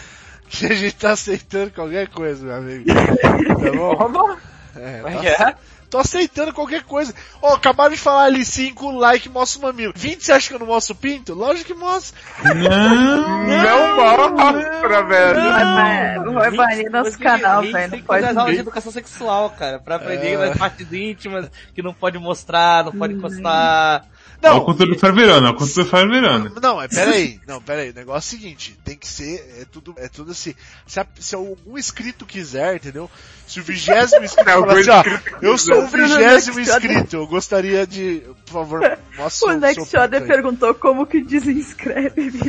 [0.48, 2.84] Que a gente tá aceitando qualquer coisa, meu amigo.
[2.88, 3.96] Tá bom?
[3.96, 4.38] Como?
[4.76, 5.54] É, é tá que é?
[5.90, 7.14] Tô aceitando qualquer coisa.
[7.40, 9.92] Ó, acabaram de falar ali 5 like, mostra o mamilo.
[9.96, 11.32] 20 você acha que eu não mostro o pinto?
[11.34, 12.18] Lógico que mostra.
[12.54, 13.46] Não!
[13.46, 15.34] Não mostra, velho.
[15.34, 17.72] Vai, vai, vai banir nosso canal, velho.
[17.72, 18.38] Tem Não que fazer as pode.
[18.38, 20.50] aulas de educação sexual, cara, pra aprender É.
[20.50, 24.04] as partes íntimas, que não pode mostrar, não pode encostar.
[24.40, 26.52] Olha o Não, conteúdo do Farverano, olha o conteúdo do Farverano.
[26.62, 27.40] não, é peraí.
[27.46, 27.90] Não, peraí.
[27.90, 30.54] O negócio é o seguinte, tem que ser, é tudo, é tudo assim.
[30.86, 33.10] Se, a- se algum inscrito quiser, entendeu?
[33.48, 35.02] Se o vigésimo inscrito Não, falar assim, ó,
[35.42, 40.20] eu sou o vigésimo inscrito, eu gostaria de, por favor, mostra O Next aí.
[40.20, 42.30] perguntou como que desinscreve.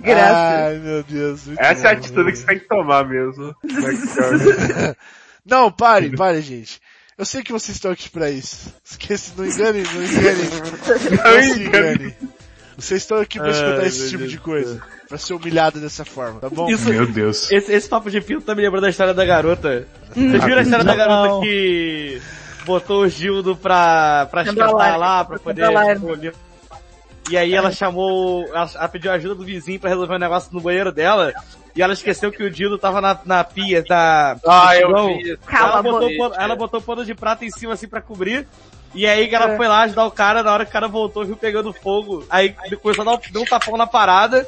[0.00, 0.36] Graças.
[0.36, 1.40] Ai, meu Deus.
[1.58, 3.54] Essa é a bom, atitude que você tem que tomar mesmo.
[5.44, 6.80] Não, pare, pare, gente.
[7.16, 8.74] Eu sei que vocês estão aqui pra isso.
[8.84, 10.42] Esquece, não engane, não engane.
[11.22, 12.14] Não se engane.
[12.76, 14.82] Vocês estão aqui pra escutar Ai, esse tipo Deus de coisa.
[15.08, 16.68] Pra ser humilhado dessa forma, tá bom?
[16.68, 17.50] Isso- Meu Deus.
[17.52, 19.86] Esse, esse papo de pinto tá me lembrando da história da garota.
[20.16, 20.30] Hum.
[20.30, 22.20] Vocês viram a história da garota que
[22.66, 24.98] botou o Gildo pra, pra Underline.
[24.98, 26.34] lá, pra poder...
[27.30, 30.60] E aí ela chamou, ela, ela pediu ajuda do vizinho pra resolver um negócio no
[30.60, 31.32] banheiro dela,
[31.76, 34.36] e ela esqueceu que o Dildo tava na, na pia, na...
[34.46, 35.08] Ah, eu Não.
[35.18, 35.36] vi.
[35.46, 38.46] Cala ela, botou, pano- ela botou pano de prata em cima assim pra cobrir.
[38.94, 39.56] E aí que ela É.
[39.56, 42.24] foi lá ajudar o cara, na hora que o cara voltou, viu pegando fogo.
[42.30, 44.46] Aí começou a dar um, deu um tapão na parada.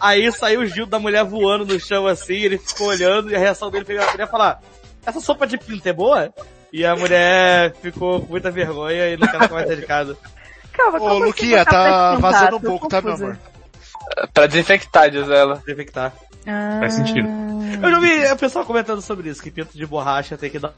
[0.00, 3.38] Aí saiu o Gil da mulher voando no chão assim, ele ficou olhando e a
[3.38, 4.60] reação dele foi a mulher falar,
[5.06, 6.34] essa sopa de pinto é boa?
[6.72, 10.16] E a mulher ficou com muita vergonha e não quer ficar mais sair de casa.
[10.72, 13.24] Calma, Ô, assim Luquinha, tá pra vazando um pouco, tá, meu confusa.
[13.30, 14.28] amor?
[14.34, 15.62] Pra desinfectar, diz ela.
[15.68, 16.12] Infectar.
[16.46, 17.28] Ah, Faz sentido.
[17.82, 20.72] Eu já vi o pessoal comentando sobre isso, que pinto de borracha tem que dar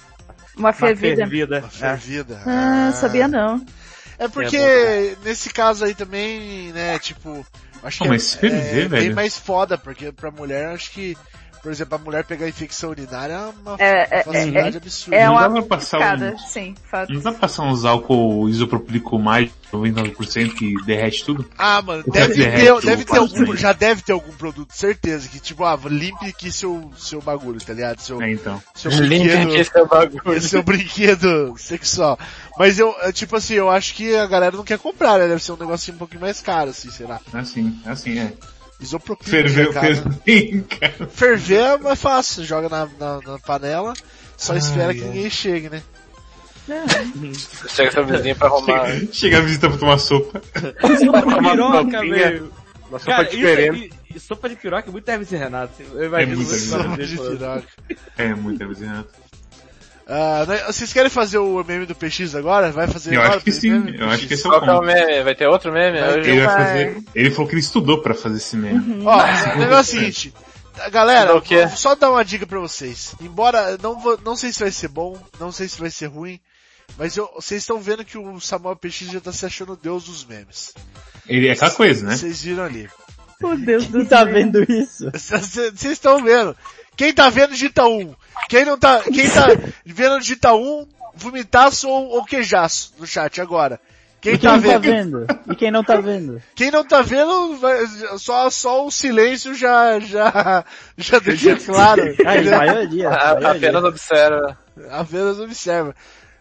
[0.56, 1.16] Uma uma fervida.
[1.16, 1.58] fervida.
[1.58, 1.70] Uma É.
[1.70, 2.40] fervida.
[2.46, 3.64] Ah, sabia não.
[4.18, 7.44] É porque, É nesse caso aí também, né, tipo,
[7.82, 11.16] acho que mas é, ferver, é bem mais foda, porque pra mulher, acho que,
[11.66, 15.16] por exemplo, a mulher pegar infecção urinária é uma É, é, facilidade é, absurda.
[15.16, 17.12] é Não uma dá pra passar um- sim, fato.
[17.12, 21.44] Não dá pra passar uns álcool isopropílico mais 99% que derrete tudo?
[21.58, 25.28] Ah, mano, O deve que ter, deve ter algum, já deve ter algum produto, certeza,
[25.28, 27.98] que tipo, ah, limpe aqui seu, seu bagulho, tá ligado?
[27.98, 28.62] Seu, É, então.
[28.72, 30.40] seu Limpe aqui brinquedo, seu bagulho.
[30.42, 32.16] seu brinquedo sexual.
[32.56, 35.26] Mas eu, é, tipo assim, eu acho que a galera não quer comprar, né?
[35.26, 37.20] Deve ser um negocinho um pouquinho mais caro, assim, será?
[37.34, 38.32] Assim, assim, é.
[38.80, 41.06] Isopropílico, Ferveu, né, cara?
[41.08, 43.94] Ferver é mais fácil, joga na, na, na panela,
[44.36, 45.06] só Ai, espera que ai.
[45.08, 45.82] ninguém chegue, né?
[47.68, 48.86] Chega seu vizinho pra arrumar.
[48.90, 50.42] Chega, chega a visita pra tomar sopa.
[50.42, 52.52] Sopa de Uma piroca, velho.
[52.88, 53.86] Uma sopa Cara, diferente.
[53.86, 55.82] isso, e- e sopa de piroca é muito Hermes e Renato.
[55.94, 57.38] Eu imagino muito muito Hermes mais Sopa dele de falando.
[57.38, 57.66] piroca.
[58.18, 58.34] É,
[60.46, 62.70] né, vocês querem fazer o meme do PX agora?
[62.70, 63.36] Vai fazer Eu agora?
[63.36, 64.82] acho que sim, Meme eu acho que esse é o é o ponto.
[64.82, 65.22] meme?
[65.24, 65.98] Vai ter outro meme?
[65.98, 69.02] Vai Hoje Ele vai fazer, ele falou que ele estudou pra fazer esse meme.
[69.04, 70.34] Ó, o negócio é o seguinte.
[70.92, 71.42] Galera, o
[71.76, 73.14] só dar uma dica pra vocês.
[73.20, 76.38] Embora, não, vou, não sei se vai ser bom, não sei se vai ser ruim,
[76.96, 80.04] mas eu, vocês estão vendo que o Samuel PX já tá se achando o deus
[80.04, 80.72] dos memes.
[81.26, 82.16] Ele é aquela coisa, né?
[82.16, 82.88] Vocês viram ali.
[83.40, 85.10] Meu Deus do tá vendo isso?
[85.12, 86.56] Vocês estão vendo.
[86.96, 88.14] Quem tá vendo digita um.
[88.48, 89.46] Quem não tá, quem tá
[89.84, 93.80] vendo digita um, vomitaço ou, ou queijaço no chat agora.
[94.20, 95.26] Quem e quem tá não tá vendo?
[95.26, 95.40] vendo?
[95.52, 96.42] E quem não tá vendo?
[96.54, 97.58] Quem não tá vendo,
[98.18, 100.64] só, só o silêncio já, já,
[100.96, 102.02] já deixa claro.
[102.26, 103.08] Aí, maioria.
[103.10, 103.50] a- maioria.
[103.50, 104.58] apenas observa.
[104.90, 105.94] Apenas observa.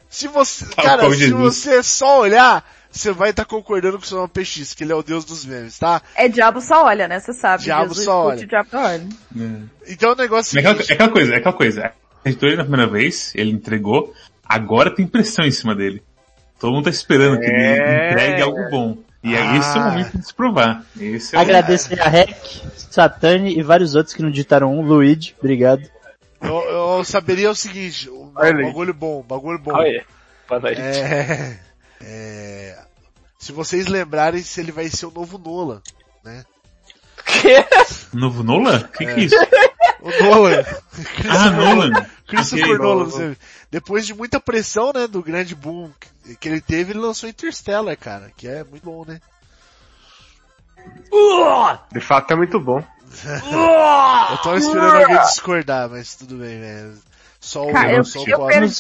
[0.10, 2.64] Se você, Tá cara, se você só olhar,
[2.98, 5.78] você vai estar concordando com o Samuel PX, que ele é o deus dos memes,
[5.78, 6.02] tá?
[6.16, 7.20] É diabo só olha, né?
[7.20, 7.64] Você sabe.
[7.64, 8.46] Diabo Jesus só olha.
[8.48, 9.08] Diabo só olha.
[9.88, 11.92] Então o negócio É é o aquela, é aquela coisa, é aquela coisa.
[12.24, 14.14] Editou ele na primeira vez, ele entregou,
[14.48, 16.02] agora tem pressão em cima dele.
[16.60, 17.76] Todo mundo tá esperando que É.
[17.78, 18.98] ele entregue algo bom.
[19.24, 19.52] E Ah.
[19.52, 20.86] aí esse é o momento de se provar.
[21.00, 22.30] Esse é Agradecer a Rec,
[22.90, 24.82] Satani e vários outros que não digitaram um.
[24.82, 25.84] Luigi, obrigado.
[26.42, 26.62] Eu,
[26.98, 29.74] eu saberia o seguinte, um bagulho bom, bagulho bom.
[30.48, 30.80] Boa noite.
[30.80, 31.58] É,
[32.02, 32.78] é,
[33.40, 35.82] se vocês lembrarem se ele vai ser o novo Nolan,
[36.24, 36.44] né?
[37.26, 37.66] Que?
[38.18, 38.80] Novo Nolan?
[38.80, 39.36] O que, que é isso?
[40.02, 40.64] O Nolan.
[41.30, 42.06] Ah, Nolan.
[42.28, 42.78] Christopher.
[42.80, 43.38] Nolan, você-
[43.72, 45.92] depois de muita pressão, né, do grande boom
[46.40, 49.20] que- ele teve, ele lançou Interstellar, cara, que é muito bom, né?
[51.92, 52.84] De fato é muito bom.
[54.32, 56.98] Eu tava esperando alguém discordar, mas tudo bem, velho.
[57.40, 58.74] Só o, Cara, eu- só o eu perdi-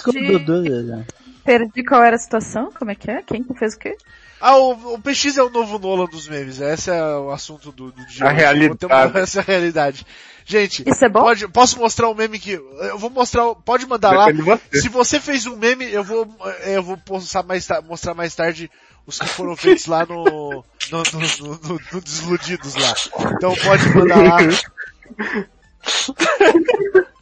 [1.45, 2.71] Perdi qual era a situação?
[2.77, 3.21] Como é que é?
[3.21, 3.95] Quem que fez o quê?
[4.41, 6.60] Ah, o, o PX é o novo Nolan dos memes.
[6.60, 8.25] Esse é o assunto do, do dia.
[8.25, 8.86] A realidade.
[8.86, 10.05] Uma- Essa é a realidade.
[10.47, 11.21] Gente, Isso é bom?
[11.21, 14.25] pode, posso mostrar um meme que, eu vou mostrar, pode mandar lá.
[14.27, 14.81] Depende de você.
[14.81, 16.27] Se você fez um meme, eu vou,
[16.65, 18.69] eu vou postar mais, mostrar mais tarde
[19.08, 21.03] os que foram feitos lá no, no, no,
[21.39, 22.93] no- no- no Desiludidos lá.
[23.38, 24.38] Então pode mandar lá.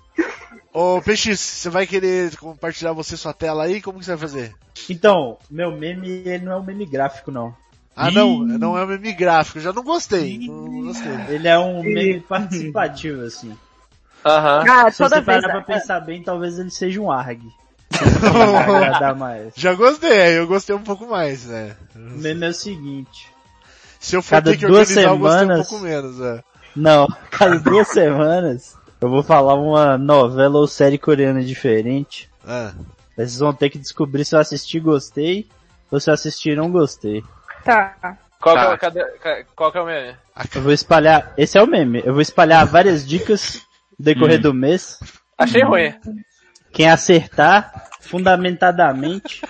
[0.74, 3.82] Ô, PX, você vai querer compartilhar você sua tela aí?
[3.82, 4.56] Como que você vai fazer?
[4.90, 7.56] Então, meu meme, ele não é um meme gráfico, não.
[7.96, 10.48] Ah, não, não é um meme gráfico, já não gostei.
[10.48, 11.12] Não, gostei.
[11.30, 13.56] Ele é um meme participativo, assim.
[14.26, 14.64] Aham.
[14.68, 15.42] Ah, Se toda você vez.
[15.42, 17.44] parar pra pensar bem, talvez ele seja um ARG.
[19.56, 21.76] Já gostei, eu gostei um pouco mais, né?
[21.96, 23.28] O meme é o seguinte.
[24.00, 26.44] Se eu for Cada ter que duas organizar, eu gostei um semanas- pouco menos, é.
[26.76, 32.30] Não, cada duas semanas eu vou falar uma novela ou série coreana diferente.
[32.48, 32.74] Ah.
[33.14, 35.46] Vocês vão ter que descobrir se eu assisti e gostei,
[35.92, 37.22] ou se eu assisti e não gostei.
[37.66, 38.18] Tá.
[38.40, 38.78] Qual, Tá.
[38.78, 40.16] que é, qual que é o meme?
[40.56, 43.62] Eu vou espalhar, esse é o meme, eu vou espalhar várias dicas
[44.00, 44.98] no decorrer do mês.
[45.38, 45.94] Achei ruim.
[46.72, 49.42] Quem acertar, fundamentadamente,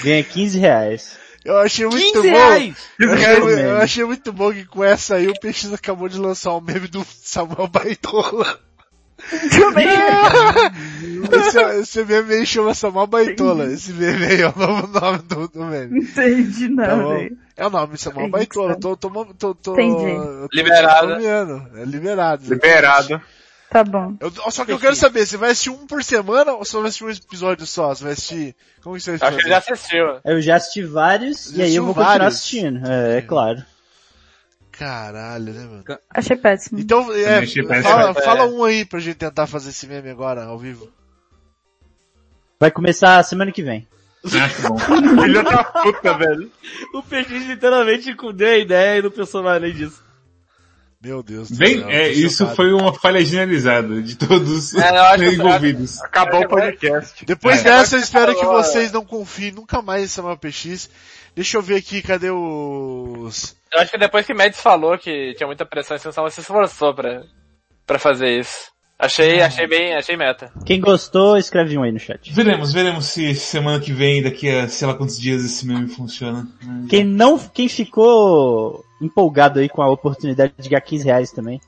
[0.00, 1.18] ganha 15 reais.
[1.48, 2.74] Eu achei muito 15 bom.
[2.98, 6.18] Eu achei, reais, eu achei muito bom que com essa aí o PX acabou de
[6.18, 8.58] lançar um meme do Samuel Baitola.
[11.32, 13.64] esse, esse meme aí chama Samuel Baitola.
[13.72, 16.00] Esse meme aí é o novo nome do, do meme.
[16.02, 17.02] Entendi Tá nada.
[17.02, 17.12] bom?
[17.12, 17.32] aí.
[17.56, 18.32] É o nome Samuel Entendi.
[18.32, 18.76] Baitola.
[18.78, 19.08] Tô, tô,
[19.38, 20.04] tô, tô, Entendi.
[20.04, 21.12] eu tô Liberado.
[21.78, 22.42] É liberado.
[22.46, 23.22] Liberado.
[23.70, 24.16] Tá bom.
[24.20, 26.86] Eu- só que eu quero saber, você vai assistir um por semana ou você vai
[26.88, 27.94] assistir um episódio só?
[27.94, 28.56] Você vai assistir...
[28.82, 30.06] Como que você vai Acho que já assistiu.
[30.24, 32.34] Eu já assisti vários, Já e aí eu vou continuar vários?
[32.36, 32.86] assistindo.
[32.88, 33.62] É, é claro.
[34.72, 35.84] Caralho, né, mano?
[36.10, 36.78] Achei péssimo.
[36.78, 37.88] Então, é, achei péssimo.
[37.92, 38.14] fala, É.
[38.22, 40.88] fala um aí pra gente tentar fazer esse meme agora, ao vivo.
[42.60, 43.86] Vai começar semana que vem.
[44.24, 44.78] Acho bom.
[45.22, 46.50] Filho da puta, velho.
[46.94, 50.02] O PX literalmente deu a ideia e não pensou mais além disso.
[51.00, 51.88] Meu Deus do Bem, céu.
[51.88, 52.56] é, isso chocado.
[52.56, 56.00] foi uma falha generalizada de todos É, que- envolvidos.
[56.02, 57.24] Acabou o podcast.
[57.24, 57.62] Depois É.
[57.64, 60.90] dessa, eu espero que vocês não confiem nunca mais em Samuel PX.
[61.36, 63.54] Deixa eu ver aqui, cadê os...
[63.72, 66.40] Eu acho que depois que Mads falou que tinha muita pressão em cima, você se
[66.40, 67.22] esforçou pra,
[67.86, 68.72] pra fazer isso.
[68.98, 70.50] Achei, achei bem, achei meta.
[70.66, 72.32] Quem gostou, escreve um aí no chat.
[72.32, 76.48] Veremos, veremos se semana que vem, daqui a sei lá quantos dias esse meme funciona.
[76.90, 81.60] Quem não, quem ficou empolgado aí com a oportunidade de ganhar 15 reais também.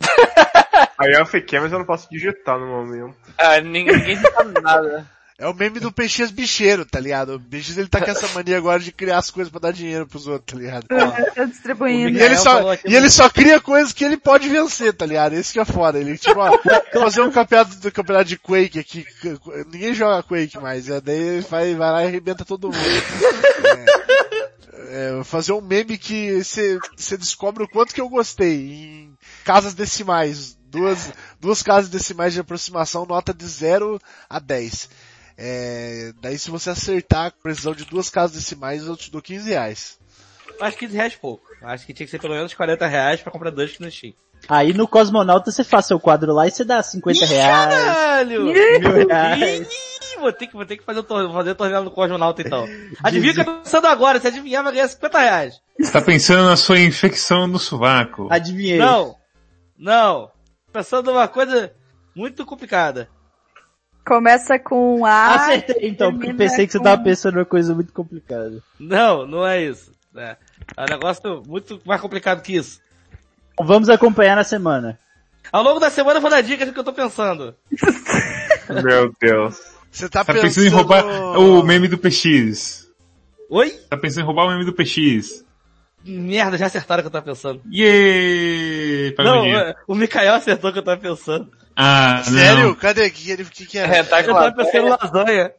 [0.98, 3.16] Aí eu fiquei, mas eu não posso digitar no momento.
[3.38, 5.06] Ah, ninguém, sabe nada.
[5.40, 7.36] É o meme do PX bicheiro, tá ligado?
[7.36, 10.06] O PX ele tá com essa mania agora de criar as coisas pra dar dinheiro
[10.06, 10.86] pros outros, tá ligado?
[11.34, 12.18] Eu distribuindo.
[12.18, 15.06] E ele, só, falou aqui e ele só cria coisas que ele pode vencer, tá
[15.06, 15.32] ligado?
[15.32, 15.98] Esse que é foda.
[15.98, 16.50] Ele, tipo, ó,
[16.92, 19.06] fazer um campeonato, do campeonato de Quake aqui.
[19.72, 22.76] Ninguém joga Quake mais, é, daí ele vai, vai lá e arrebenta todo mundo.
[23.62, 24.39] É,
[24.88, 28.72] é, fazer um meme que você descobre o quanto que eu gostei.
[28.72, 30.58] Em casas decimais.
[30.66, 34.88] Duas, duas casas decimais de aproximação, nota de 0 a 10.
[35.36, 39.50] É, daí se você acertar com precisão de duas casas decimais, eu te dou 15
[39.50, 39.98] reais.
[40.60, 41.44] Acho que 15 reais é pouco.
[41.62, 44.12] Acho que tinha que ser pelo menos 40 reais pra comprar dois no Steam.
[44.48, 48.44] Aí no Cosmonauta você faz seu quadro lá e você dá 50 reais, Caralho!
[48.44, 49.68] mil reais.
[50.20, 52.66] Vou ter que, vou ter que fazer o torneio, fazer o torneio no Cosmonauta então.
[53.02, 54.20] Adivinha o que eu tô pensando agora?
[54.20, 55.60] Se adivinhar, vai ganhar 50 reais.
[55.78, 58.28] Você tá pensando na sua infecção no sovaco.
[58.30, 58.78] Adivinhei.
[58.78, 59.16] Não!
[59.78, 60.30] Não!
[60.72, 61.72] Pensando numa coisa
[62.14, 63.08] muito complicada.
[64.06, 65.34] Começa com A.
[65.34, 68.62] Acertei então, porque pensei que você com- tava pensando numa coisa muito complicada.
[68.78, 69.92] Não, não é isso.
[70.16, 70.36] É,
[70.76, 72.80] é um negócio muito mais complicado que isso.
[73.60, 74.98] Vamos acompanhar na semana.
[75.52, 77.54] Ao longo da semana eu vou dar dicas do que eu tô pensando.
[78.82, 79.58] Meu Deus.
[79.90, 81.04] Você tá, Tá pensando em roubar
[81.38, 82.88] o meme do PX.
[83.48, 83.70] Oi?
[83.88, 85.44] Tá pensando em roubar o meme do PX.
[86.04, 87.60] Merda, já acertaram o que eu tava pensando.
[89.16, 91.50] Paga Não, é, o Mikael acertou o que eu tava pensando.
[91.76, 92.68] Ah, Sério?
[92.68, 92.74] não.
[92.74, 93.06] Cadê?
[93.06, 94.04] O que, ele- que, que É, era?
[94.04, 95.52] tá Eu tava pensando em lasanha.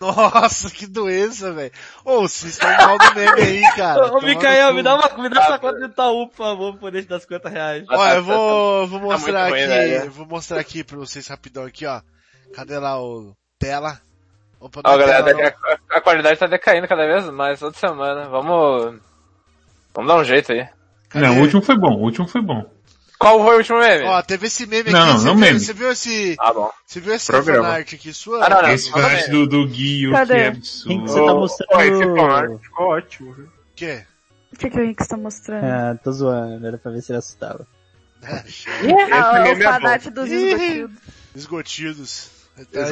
[0.00, 1.70] Nossa, que doença, velho.
[2.04, 4.12] Ô, vocês estão mal do meme aí, cara.
[4.14, 7.08] Ô, Mikael, me dá uma, me dá essa conta do Itaú, por favor, por deixar
[7.10, 7.84] das 50 reais.
[7.88, 10.04] Ó, eu vou, vou Tá mostrar ruim, aqui, velho.
[10.06, 12.00] eu vou mostrar aqui pra vocês rapidão aqui, ó.
[12.54, 13.32] Cadê lá o
[13.66, 14.00] tela?
[14.60, 15.70] Opa, é galera, tela, não.
[15.70, 18.28] a, a qualidade tá decaindo cada vez mais toda semana.
[18.28, 19.00] Vamos.
[19.94, 20.66] Vamos dar um jeito aí.
[21.08, 21.26] Cadê?
[21.26, 22.64] Não, o último foi bom, o último foi bom.
[23.18, 24.04] Qual foi o último meme?
[24.04, 25.60] Ó, teve esse meme Não, aqui, não, você, não viu, meme.
[25.60, 26.70] você viu esse, Ah, bom.
[26.84, 27.62] você viu esse Programa.
[27.68, 28.44] fanart aqui sua?
[28.44, 28.68] Ah, não, não.
[28.70, 30.34] Esse fanart do, do Guio, Cadê?
[30.34, 31.02] que é Quem absurdo.
[31.04, 31.72] que você tá mostrando?
[31.76, 33.44] ô, esse fanart ficou ótimo, viu?
[33.44, 34.04] O quê?
[34.52, 35.64] O que, que o Henrique está mostrando?
[35.64, 37.66] Ah, tô zoando, era pra ver se ele assustava.
[38.24, 40.90] Ah, o é fanart dos esgotidos.
[41.36, 42.30] Esgotidos.
[42.70, 42.86] Tá.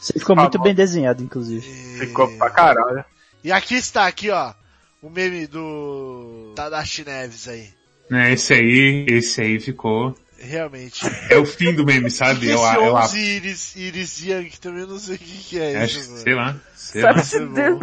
[0.00, 1.66] Você ficou muito bem desenhado, inclusive.
[1.66, 1.98] E...
[2.00, 3.04] Ficou pra caralho.
[3.44, 4.52] E aqui está, aqui ó,
[5.00, 7.68] o meme do Tadashi Neves aí.
[8.10, 10.14] Né, esse aí, esse aí ficou.
[10.38, 11.00] Realmente.
[11.30, 12.48] É o fim do meme, sabe?
[12.50, 15.58] É é o 11 Iris, Iris Young, que também eu não sei o que, que
[15.60, 16.22] é Acho, isso, mano.
[16.22, 17.18] sei lá, sei lá.
[17.22, 17.80] Céu.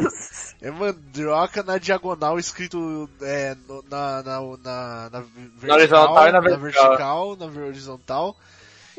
[0.61, 5.19] É mandioca na diagonal escrito é, no- na, na, na, na
[5.57, 6.87] vertical, horizontal e na na vertical.
[6.89, 8.37] vertical, na horizontal.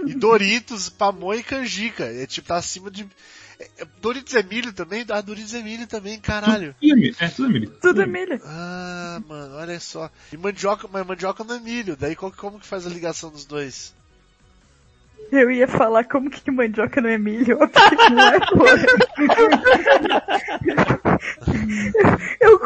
[0.06, 2.04] E Doritos, pamonha e canjica.
[2.04, 3.06] É tipo, tá acima de...
[3.60, 5.04] é- é- Doritos é milho também?
[5.10, 6.74] Ah, Doritos é milho também, caralho.
[6.80, 7.70] Tudo é milho, é tudo é milho.
[7.80, 8.40] Tudo é milho.
[8.44, 10.10] Ah, mano, olha só.
[10.32, 11.96] E mandioca, mas mandioca não é milho.
[11.96, 13.94] Daí qual- como que faz a ligação dos dois?
[15.32, 17.56] Eu ia falar como que mandioca não é milho.
[17.58, 18.76] porque não é, porra.
[22.40, 22.58] Eu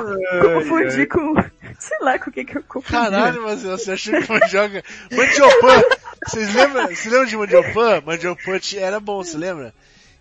[0.55, 1.35] confundi com.
[1.81, 2.93] Sei lá com o que que eu confundi.
[2.93, 4.83] Caralho, mas você achou que mandioca...
[5.13, 5.83] Mandiopan!
[6.27, 6.89] Vocês lembram?
[6.89, 8.03] Você lembra de mandiopan?
[8.05, 9.73] Mandiopan era bom, você lembra?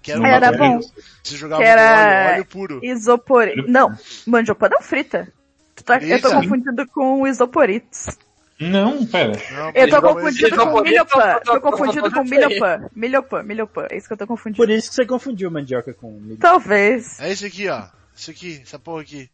[0.02, 0.80] Que era, Era bom.
[1.24, 2.80] Você jogava Que era- óleo, óleo puro.
[2.84, 3.48] Isopor...
[3.68, 3.92] Não,
[4.26, 5.28] mandiopa não frita.
[5.76, 6.36] Tu tá- Eu tô Isso.
[6.38, 8.18] confundindo com isoporitos.
[8.60, 9.34] Não, pera.
[9.52, 11.40] Não, Eu tô confundindo com milhopan.
[11.46, 12.90] tô- confundindo com milhopan.
[12.96, 13.88] Milhopan, milhopan.
[13.92, 14.72] É isso que eu tô Por confundindo.
[14.72, 16.38] isso que você confundiu mandioca com milho.
[16.38, 17.20] Talvez.
[17.20, 17.84] É esse aqui, ó.
[18.16, 19.30] Isso aqui, essa porra aqui.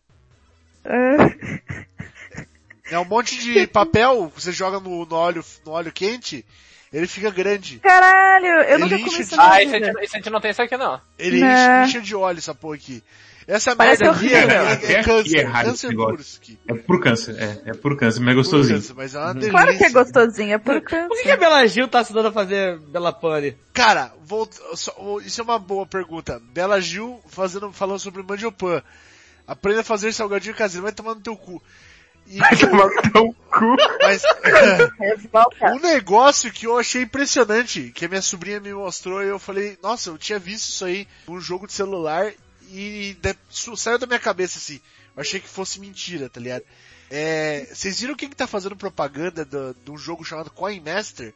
[0.83, 1.17] Ah,
[2.89, 6.45] É um monte de papel que você joga no, no óleo, no óleo quente,
[6.91, 7.79] ele fica grande.
[7.79, 10.41] caralho, eu Ele nunca comi isso de- Ah, esse a, gente, esse a gente não
[10.41, 10.99] tem isso aqui não.
[11.17, 11.83] Ele Né.
[11.85, 13.03] enche, enche de óleo essa porra aqui.
[13.45, 16.21] Essa Parece merda aqui é, é, é câncer, é câncer puro negócio.
[16.21, 16.59] isso aqui.
[16.65, 18.77] É por câncer, é, é por câncer, mas é gostosinho.
[18.77, 19.51] câncer, mas é uma delícia.
[19.51, 21.37] Claro que é gostosinho, é por Por que a câncer.
[21.37, 23.57] Bela Gil tá se dando a fazer Bela Pane?
[23.73, 26.41] Cara, vou, só- isso é uma boa pergunta.
[26.53, 28.81] Bela Gil fazendo, falando sobre mandiopan.
[29.45, 31.61] Aprenda a fazer salgadinho caseiro, vai tomar no teu cu.
[32.25, 33.75] E, Tomar no teu cu.
[34.01, 34.23] mas,
[35.73, 39.77] um negócio que eu achei impressionante, que a minha sobrinha me mostrou e eu falei,
[39.83, 42.31] nossa, eu tinha visto isso aí num jogo de celular
[42.71, 43.37] e de-
[43.77, 44.79] saiu da minha cabeça assim.
[45.15, 46.63] Eu achei que fosse mentira, tá ligado?
[47.11, 51.33] É, vocês viram quem que tá fazendo propaganda do- de um jogo chamado Coin Master?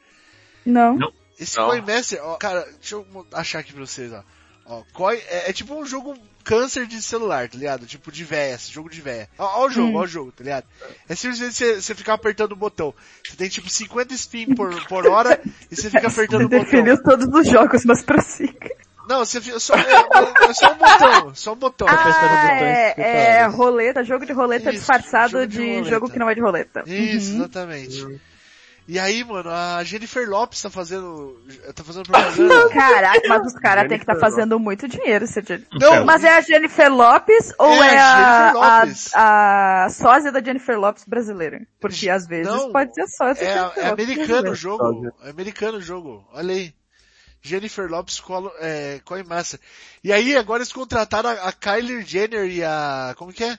[0.65, 0.97] Não.
[0.97, 1.13] Não.
[1.39, 1.67] Esse Não.
[1.67, 4.23] Coin Master, ó, cara, deixa eu achar aqui pra vocês, ó.
[4.65, 7.85] Ó, Coin, é, é tipo um jogo câncer de celular, tá ligado?
[7.85, 9.29] Tipo de véia, esse jogo de véia.
[9.37, 10.65] Ó, ó o jogo, ó o jogo, tá ligado?
[11.09, 12.93] É simplesmente você, você ficar apertando o botão.
[13.27, 16.63] Você tem tipo 50 spin por, por hora e você fica apertando o Você botão.
[16.63, 18.69] definiu todos os jogos, mas prossiga.
[19.09, 21.87] Não, você fica, só, é, é só um botão, só um botão.
[21.89, 22.93] Ah, é,
[23.41, 25.89] é roleta, jogo de roleta Isso, disfarçado jogo de de, roleta.
[25.89, 26.83] jogo que não é de roleta.
[26.85, 27.37] Isso, Uhum.
[27.37, 28.19] exatamente.
[28.87, 31.37] E aí, mano, a Jennifer Lopes tá fazendo,
[31.75, 32.69] tá fazendo propaganda.
[32.69, 35.27] Caraca, mas os caras têm que estar tá fazendo muito dinheiro.
[35.27, 35.41] Se
[35.73, 38.53] Não, Mas é a Jennifer Lopes ou É, é, a a, Jennifer
[38.87, 39.13] Lopes.
[39.13, 41.67] a, a sósia da Jennifer Lopes brasileira?
[41.81, 45.13] Porque às vezes Não, pode ser sósia É, Jennifer é Lopes americano o jogo.
[45.21, 46.25] É americano o jogo.
[46.31, 46.73] Olha aí.
[47.41, 49.59] Jennifer Lopes Colo- é, Master.
[50.03, 53.13] E aí agora eles contrataram a, a Kylie Jenner e a.
[53.17, 53.57] Como que é?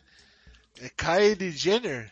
[0.80, 2.10] É Kylie Jenner?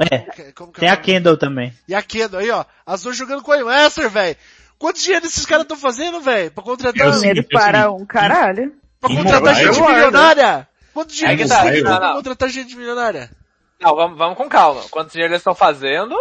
[0.00, 0.96] É, Como que é tem o a?
[0.96, 1.72] Kendall também.
[1.86, 2.64] E a Kendall aí, ó.
[2.86, 4.36] As duas jogando Coin Master, velho.
[4.78, 6.50] Quantos dinheiro esses caras estão fazendo, velho?
[6.50, 7.42] Pra contratar, Eu sei.
[7.42, 8.72] Para um caralho.
[8.98, 10.66] pra contratar gente milionária?
[10.94, 12.14] Quanto dinheiro eles tá, aí que pra não.
[12.14, 13.30] contratar gente milionária?
[13.80, 14.82] Não, vamos, vamos com calma.
[14.90, 16.14] Quantos dinheiro eles estão fazendo?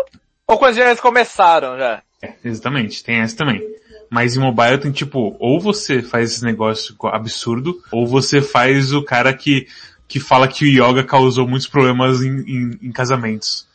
[0.46, 2.02] Ou quantos dinheiro eles começaram já?
[2.22, 3.62] É, exatamente, tem essa também.
[4.10, 9.04] Mas em mobile tem tipo, ou você faz esse negócio absurdo, ou você faz o
[9.04, 9.68] cara que,
[10.08, 13.69] que fala que o yoga causou muitos problemas em, em, em casamentos.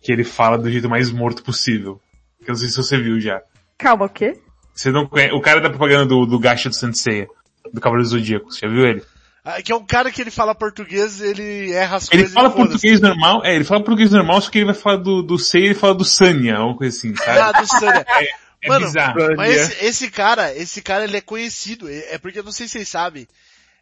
[0.00, 2.00] Que ele fala do jeito mais morto possível.
[2.44, 3.40] Que eu não sei se você viu já.
[3.76, 4.38] Calma, o quê?
[4.74, 7.26] Você não conhece, o cara da propaganda do, do Gacha do Sensei,
[7.72, 9.02] do Cavaleiro do Zodíaco, você já viu ele?
[9.44, 12.48] Ah, que é um cara que ele fala português, ele erra as Ele coisas fala
[12.48, 12.70] e foda-se.
[12.70, 15.62] português normal, é, ele fala português normal, só que ele vai falar do, do Sei
[15.62, 17.38] e ele fala do Sanya, alguma coisa assim, sabe?
[17.38, 18.04] Ah, do Sanya.
[18.60, 19.36] É Mano, bizarro.
[19.36, 22.66] Mas esse, esse cara, esse cara ele é conhecido, é é porque eu não sei
[22.66, 23.24] se vocês sabem,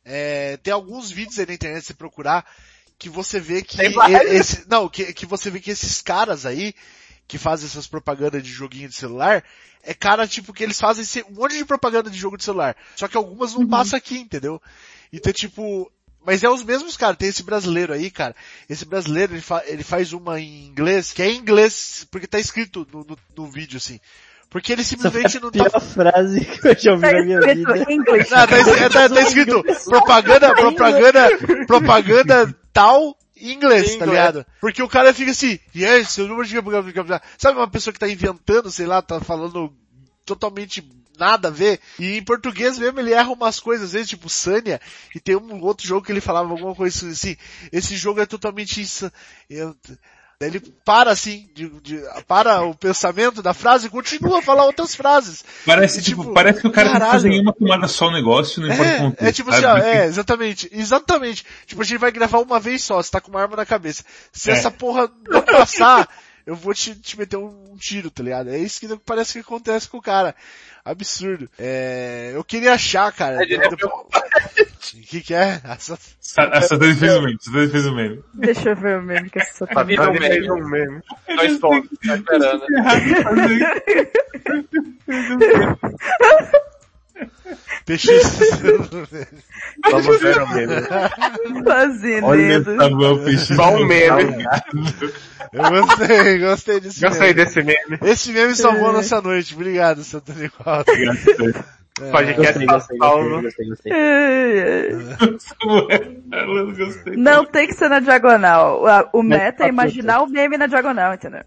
[0.04, 2.44] é, tem alguns vídeos aí na internet se você procurar,
[2.98, 3.80] que você vê que,
[4.34, 6.74] esse, não, que, que você vê que esses caras aí,
[7.28, 9.44] que fazem essas propagandas de joguinho de celular,
[9.82, 12.76] é cara, tipo, que eles fazem um monte de propaganda de jogo de celular.
[12.96, 14.60] Só que algumas não passam aqui, entendeu?
[15.12, 15.90] Então, tipo,
[16.24, 17.14] mas é os mesmos, cara.
[17.14, 18.34] Tem esse brasileiro aí, cara.
[18.68, 22.40] Esse brasileiro, ele, fa- ele faz uma em inglês, que é em inglês, porque tá
[22.40, 24.00] escrito no, no, no vídeo, assim.
[24.56, 27.38] Porque ele simplesmente a não tá pior frase que eu já ouvi Tá na minha
[27.40, 27.74] escrito vida.
[27.74, 31.28] Não, tá, é, tá- tá escrito propaganda, propaganda,
[31.66, 34.46] propaganda tal em inglês, tá ligado?
[34.58, 36.54] Porque o cara fica assim, aí, seu número de
[37.36, 39.70] sabe uma pessoa que tá inventando, sei lá, tá falando
[40.24, 40.82] totalmente
[41.18, 44.80] nada a ver, e em português mesmo ele erra umas coisas, às vezes, tipo Sânia,
[45.14, 47.36] e tem um outro jogo que ele falava alguma coisa assim,
[47.70, 49.12] esse jogo é totalmente isso,
[49.50, 49.76] eu,
[50.38, 54.66] Daí ele para assim, de, de- para o pensamento da frase e continua a falar
[54.66, 55.42] outras frases.
[55.64, 57.28] Parece, E, tipo, tipo, parece que o cara não faz caralho.
[57.30, 59.24] nenhuma tomada só o negócio, não importa É, contexto.
[59.24, 61.46] é tipo assim, ó, é, exatamente, exatamente.
[61.66, 64.04] Tipo, a gente vai gravar uma vez só, você tá com uma arma na cabeça.
[64.30, 64.52] Se É.
[64.52, 66.06] essa porra não passar,
[66.44, 68.50] eu vou te, te meter um, um tiro, tá ligado?
[68.50, 70.34] É isso que parece que acontece com o cara.
[70.86, 71.48] Absurdo.
[71.58, 73.42] É, eu queria achar, cara.
[73.42, 73.60] É de O
[75.02, 75.60] que que é?
[75.64, 75.98] Essa-
[76.38, 78.24] A Satani fez o meme, Satani fez o meme.
[78.34, 80.18] Deixa eu ver o meme que essa Tá, meme.
[80.18, 81.00] fez um meme.
[81.34, 81.90] Dois pontos.
[82.06, 82.66] Tá esperando.
[87.84, 88.12] Peixe.
[89.90, 90.74] Vamos ver o meme.
[90.74, 91.64] Olha
[92.64, 93.38] Fazendeiro.
[93.38, 94.44] Só um meme.
[95.52, 97.34] Eu gostei, gostei desse Gostei meme.
[97.34, 97.98] desse meme.
[98.02, 99.54] Esse meme salvou a nossa noite.
[99.54, 100.92] Obrigado, Santana Costa.
[102.12, 103.40] Podcast Gostei, gostei, Paulo.
[103.42, 103.92] gostei, gostei, gostei.
[103.92, 105.36] Ai, ai.
[105.38, 107.16] Samuel, eu gostei.
[107.16, 108.82] Não tem que ser na diagonal.
[109.14, 111.40] O- meta tá é imaginar o meme na diagonal, entendeu?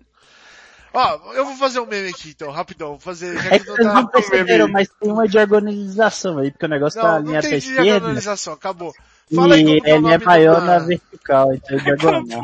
[0.93, 2.89] Ó, eu vou fazer um meme aqui então, rapidão.
[2.89, 4.11] Vou fazer, já É que que não vocês não tá...
[4.11, 7.57] perceberam, mas tem uma diagonalização aí, porque o negócio tá Não, alinhado não pra tem
[7.59, 7.83] esquerda.
[7.83, 8.93] diagonalização, acabou.
[9.35, 12.41] Fala aí E é o ele nome é maior na vertical, então é diagonal.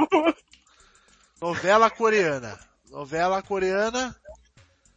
[1.42, 2.60] novela coreana.
[2.92, 4.16] Novela coreana.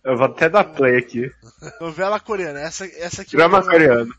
[0.05, 1.33] Eu vou até dar play aqui.
[1.81, 2.61] Novela coreana.
[2.61, 3.37] Essa, essa aqui.
[3.37, 4.15] Drama coreano.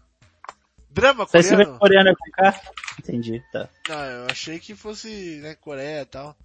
[0.90, 1.80] Drama Tá escrevendo coreano?
[1.80, 2.62] coreana com K?
[3.00, 3.70] Entendi, tá.
[3.88, 6.36] Não, eu achei que fosse, né, Coreia e tal.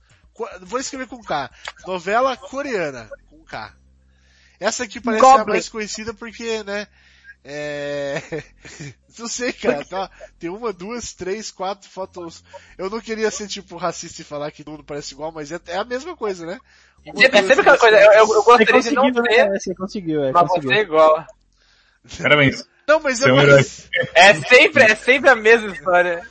[0.63, 1.51] Vou escrever com K.
[1.87, 3.73] Novela coreana, com K.
[4.59, 5.53] Essa aqui parece a Goblin.
[5.53, 6.87] mais conhecida porque, né,
[7.45, 8.23] é...
[9.17, 10.11] Não sei, cara, tá?
[10.41, 12.43] Tem uma, duas, três, quatro fotos.
[12.77, 15.61] Eu não queria ser, tipo, racista e falar que todo mundo parece igual, mas é,
[15.69, 16.59] é a mesma coisa, né?
[17.07, 19.59] Uma, É duas, sempre aquela coisa, eu, eu, gostaria de não conseguiu, ter, né?
[19.61, 20.69] Você conseguiu, é, mas conseguiu.
[20.69, 21.27] você é igual.
[22.21, 22.67] Parabéns.
[22.89, 23.89] Não, mas é mais...
[24.15, 26.29] É sempre, é sempre a mesma história.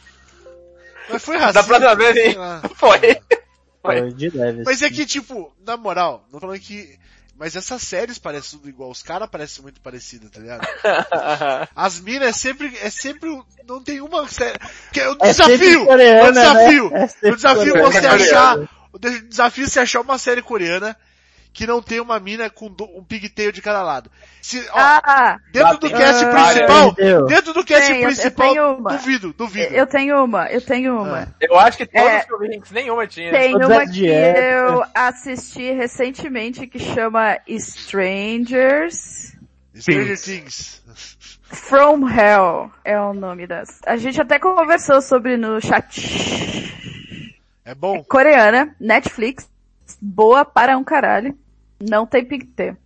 [1.10, 1.62] Mas foi racista.
[1.62, 2.36] Da próxima vez, hein?
[2.76, 3.22] Foi.
[3.84, 4.63] Foi de leve.
[4.65, 4.95] Mas é assim.
[4.95, 6.97] que, tipo, na moral, não falando que.
[7.36, 10.67] Mas essas séries parecem tudo igual, os caras parecem muito parecidos, tá ligado?
[11.75, 13.29] As minas é sempre, é sempre,
[13.67, 14.57] não tem uma série.
[14.91, 15.86] Que é o É desafio!
[15.86, 16.89] coreana, o desafio!
[16.91, 17.09] né?
[17.23, 17.91] É o desafio é coreana.
[17.91, 20.95] você É achar, o de- desafio é você achar uma série coreana
[21.54, 24.10] que não tem uma mina com do- um pigtail de cada lado.
[24.41, 26.91] Se, ó, Ah, dentro do cast Ah, principal,
[27.28, 28.89] dentro do cast Tem, eu- eu principal, tenho uma.
[28.93, 29.74] duvido, duvido.
[29.76, 31.28] eu tenho uma, eu tenho uma.
[31.39, 32.22] Eu acho que todos É.
[32.26, 33.32] que eu vi, nenhuma tinha.
[33.32, 39.34] Tem uma que eu assisti recentemente que chama Strangers
[39.76, 40.82] Stranger Things.
[41.43, 43.80] From Hell é o nome das.
[43.86, 46.64] A gente até conversou sobre no chat.
[47.64, 48.04] É bom?
[48.04, 49.47] Coreana, Netflix,
[50.01, 51.38] boa para um caralho.
[51.80, 52.78] Não tem pigtail.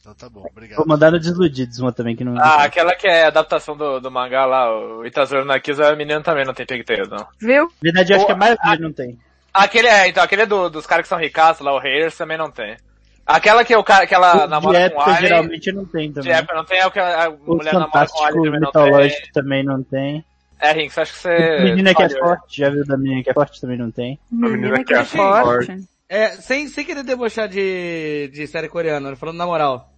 [0.00, 0.78] Então tá bom, obrigado.
[0.78, 2.38] Vou mandar no Desiludidos uma também que não.
[2.38, 6.44] Ah, aquela que é adaptação do, do mangá lá, o Itazuro Nakiza, a menina também
[6.44, 7.26] não tem pigtail, não.
[7.40, 7.64] Viu?
[7.64, 9.18] Na verdade, eu acho que a maioria não tem.
[9.52, 12.38] Aquele é, então, aquele é do, dos caras que são ricaços lá, o Haters, também
[12.38, 12.76] não tem.
[13.26, 16.08] Aquela que, é o cara, que ela de namora com o Alien, geralmente não tem
[16.08, 16.32] de também.
[16.32, 18.44] época não tem, é o que a, a O mulher namora com o Fantástico Alien
[18.44, 19.32] também não tem.
[19.32, 20.24] também não tem.
[20.60, 21.58] É, Rinks, acho que você...
[21.64, 24.20] Menina que é forte, já viu da menina que é forte também não tem.
[24.30, 25.88] Menina que é é forte.
[26.08, 29.92] É, sem, sem querer debochar de, de série coreana, né, falando na moral.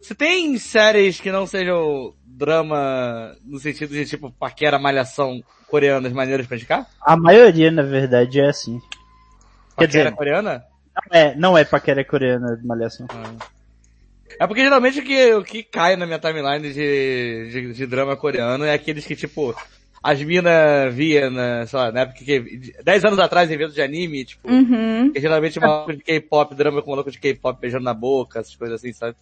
[0.00, 6.46] Você tem séries que não sejam drama no sentido de tipo paquera, malhação coreanas maneiras
[6.46, 6.86] pra indicar?
[7.02, 8.80] A maioria, na verdade, é assim.
[9.76, 10.64] Quer Paquera dizer, coreana?
[11.12, 13.06] não é, não é paquera coreana de malhação.
[14.38, 18.16] É porque geralmente o que, o que cai na minha timeline de, de, de drama
[18.16, 19.54] coreano é aqueles que, tipo,
[20.02, 24.24] as minas via na, sei lá, na época que, 10 anos atrás, evento de anime,
[24.24, 25.12] tipo, Uhum.
[25.12, 28.56] que geralmente é maluco de K-pop, drama com maluco de K-pop beijando na boca, essas
[28.56, 29.16] coisas assim, sabe?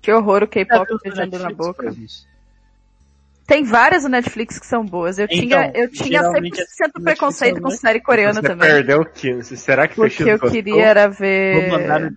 [0.00, 1.94] Que horror o K-pop É, beijando na boca.
[1.98, 2.26] isso.
[3.46, 5.18] Tem várias no Netflix que são boas.
[5.18, 8.68] Eu Então, tinha, eu tinha 100% geralmente a preconceito com série coreana Você também.
[8.68, 9.42] perdeu o que?
[9.44, 12.12] Será que Porque eu queria era Vou mandar no ver...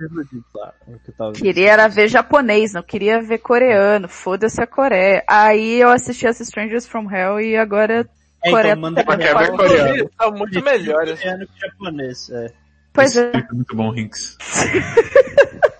[0.87, 1.39] É que.
[1.39, 4.07] Queria era ver japonês, não queria ver coreano.
[4.09, 5.23] Foda-se a Coreia.
[5.27, 8.09] Aí eu assisti as Strangers from Hell e agora
[8.43, 9.97] É, Coreia então manda tá pegando coreano.
[9.97, 10.11] fogo.
[10.19, 11.19] São muito melhores.
[11.19, 12.47] Coreano que japonês, é.
[12.91, 13.29] Pois é.
[13.29, 14.35] Esse é muito bom, Hinks.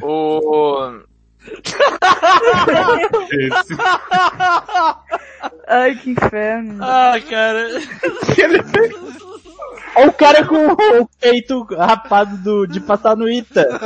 [0.00, 1.00] O.
[3.30, 3.74] Esse.
[5.66, 6.82] Ai, que inferno.
[6.82, 7.68] Ah, cara.
[9.96, 13.66] Olha o cara com o peito rapado do, de passar no Ita.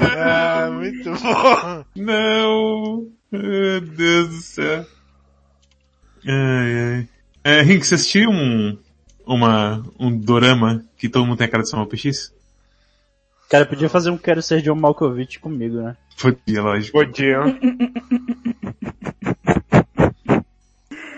[0.00, 1.84] Ah, muito bom.
[1.96, 3.08] Não!
[3.30, 4.86] Meu Deus do céu.
[6.26, 7.08] Ai, ai.
[7.44, 8.78] É, Rink, você assistiu um,
[9.26, 12.32] uma, um dorama que todo mundo tem a cara de Samuel PX?
[13.48, 15.96] Cara, podia fazer um Quero Ser John Malkovich comigo, né?
[16.20, 16.98] Podia, lógico.
[16.98, 17.38] Podia.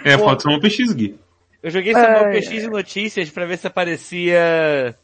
[0.02, 1.18] É a foto do Samuel PX, Gui.
[1.62, 4.94] Eu joguei Samuel Ai, PX em notícias pra ver se aparecia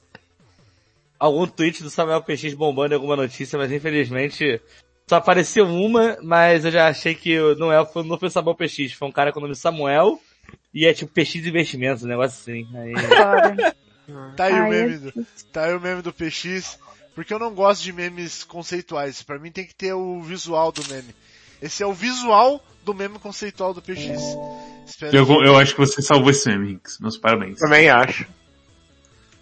[1.19, 4.59] algum tweet do Samuel PX bombando em alguma notícia, mas infelizmente
[5.07, 8.57] só apareceu uma, mas eu já achei que não, é, foi- não foi o Samuel
[8.57, 10.19] PX, foi um cara com o nome Samuel
[10.73, 12.67] e é tipo PX Investimentos, um negócio assim.
[12.75, 12.93] Aí...
[12.95, 13.75] Cara.
[14.37, 16.79] Tá aí o meme é do, tá aí o meme do PX,
[17.17, 19.23] porque eu não gosto de memes conceituais.
[19.25, 21.13] Pra mim tem que ter o visual do meme.
[21.61, 24.21] Esse é o visual do meme conceitual do PX.
[24.87, 27.01] Espero Eu, que- eu acho que você salvou esse meme, Hinks.
[27.01, 27.59] Meus parabéns.
[27.59, 28.25] Também acho.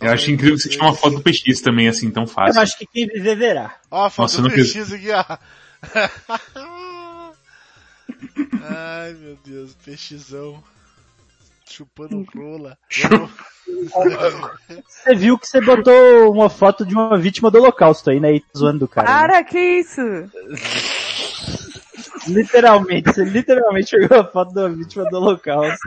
[0.00, 2.60] Eu acho incrível que você tinha uma foto do PX também, assim, tão Eu fácil.
[2.60, 3.76] acho que quem viver verá.
[3.90, 5.24] Ó, a foto Nossa, eu do não quis- PX aqui, ó.
[8.62, 10.62] Ai, meu Deus, PXão.
[11.68, 12.78] Chupando rola.
[14.86, 18.34] Você viu que você botou uma foto de uma vítima do holocausto aí, né?
[18.34, 19.08] E zoando do cara.
[19.08, 19.14] né?
[19.14, 20.00] Para, que isso?
[22.26, 25.78] Literalmente, você literalmente pegou a foto da vítima do holocausto.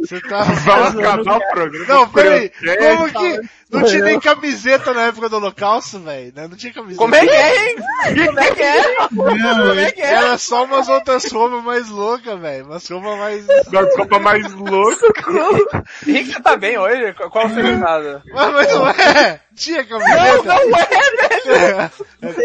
[0.00, 0.42] Você tá...
[0.44, 1.86] Vamos zoando acabar o o programa.
[1.86, 2.50] Não, peraí.
[2.50, 3.48] Como que...
[3.70, 6.32] Não tinha nem camiseta na época do holocausto, velho.
[6.34, 6.48] né?
[6.48, 6.98] Não tinha camiseta.
[6.98, 7.76] Como é que é, hein?
[8.26, 9.08] Como é que é?
[9.08, 10.14] Como é que é?
[10.14, 12.64] Era só umas outras roupas mais loucas, velho.
[12.64, 13.46] Umas roupas mais...
[13.46, 15.12] Das roupas mais loucas.
[16.06, 17.12] Rick, você tá bem hoje?
[17.12, 18.22] Qual o significado?
[18.32, 19.40] Mas, mas não é!
[19.58, 20.42] Tinha camiseta!
[20.44, 20.88] Não, não é,
[21.28, 21.54] velho!
[21.54, 21.90] É,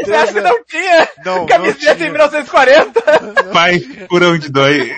[0.03, 1.09] Você acha que não tinha?
[1.23, 2.07] Não, não Camiseta tinha.
[2.07, 3.01] em 1940?
[3.53, 4.91] pai, por onde dói.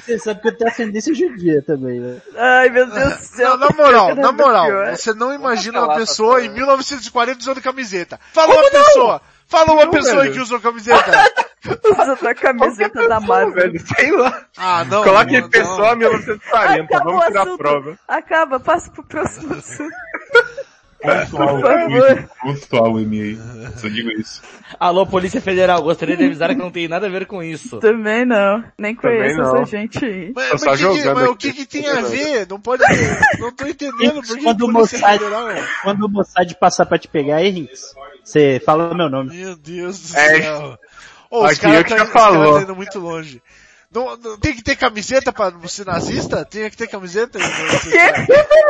[0.00, 2.20] Você sabe que eu tenho ascendência judia também, né?
[2.36, 3.50] Ai, meu Deus do céu.
[3.50, 8.20] Não, na moral, na moral, você não imagina uma pessoa em 1940 usando camiseta.
[8.32, 9.20] Fala uma pessoa!
[9.46, 10.34] Fala uma pessoa velho.
[10.34, 11.12] que usou camiseta!
[11.84, 13.54] Usando a camiseta da Marvel.
[13.54, 14.44] Velho, sei lá.
[14.56, 15.02] Ah, não.
[15.02, 17.98] Coloque não, aí pessoa 1940, Acaba vamos tirar a prova.
[18.08, 19.94] Acaba, passa pro próximo assunto.
[21.30, 22.92] Favor.
[22.92, 23.38] o e-mail.
[23.76, 24.42] Só digo isso.
[24.80, 27.78] Alô, Polícia Federal, gostaria de avisar que não tem nada a ver com isso.
[27.78, 28.64] Também não.
[28.76, 29.56] Nem conheço não.
[29.56, 30.32] essa gente aí.
[30.34, 32.46] Mas, mas só que mas o que que tem a ver?
[32.48, 32.82] Não pode...
[33.38, 35.48] Não tô entendendo por que Quando o Mossad, Federal...
[35.82, 37.94] quando o Mossad passar pra te pegar aí, Rinks,
[38.26, 39.36] você fala meu nome.
[39.36, 40.78] Meu Deus do É, céu.
[41.30, 42.54] Ô, os caras tá, os falou.
[42.56, 43.40] tá indo muito longe.
[43.94, 46.44] Não, não- tem que ter camiseta pra ser nazista?
[46.44, 47.42] Tem que ter camiseta em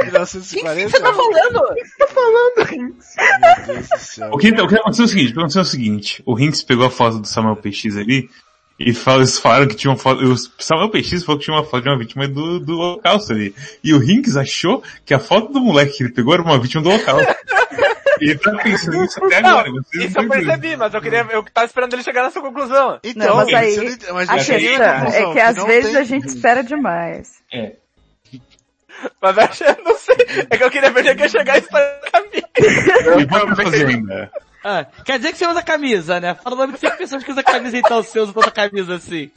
[0.05, 0.89] 1940?
[0.91, 1.77] Você tá falando?
[2.67, 4.31] Meu Deus do céu.
[4.33, 6.39] O que, o que aconteceu é o seguinte, o que aconteceu é o seguinte, o
[6.39, 8.29] Hinks pegou a foto do Samuel PX ali,
[8.79, 11.65] e fal- eles falaram que tinha uma foto, o Samuel PX falou que tinha uma
[11.65, 13.55] foto de uma vítima do, do holocausto ali.
[13.83, 16.83] E o Hinks achou que a foto do moleque que ele pegou era uma vítima
[16.83, 17.35] do holocausto.
[18.21, 19.71] e ele tá pensando nisso até agora.
[19.71, 22.99] Não, isso eu não percebi, mas eu queria, eu tava esperando ele chegar nessa conclusão.
[23.05, 26.01] Então, Não, mas aí, você não ent- mas A questão é que às vezes tem-
[26.01, 27.43] a gente espera demais.
[27.53, 27.73] É.
[29.21, 30.17] Mas eu não sei.
[30.51, 33.21] É que eu queria ver é que ia chegar isso pra caminho.
[33.21, 34.31] E vamos fazer ainda.
[34.65, 36.35] Ah, quer dizer que você usa camisa, né?
[36.35, 39.31] Fala o nome de cinco pessoas que usam camisa então, você usa tanta camisa assim.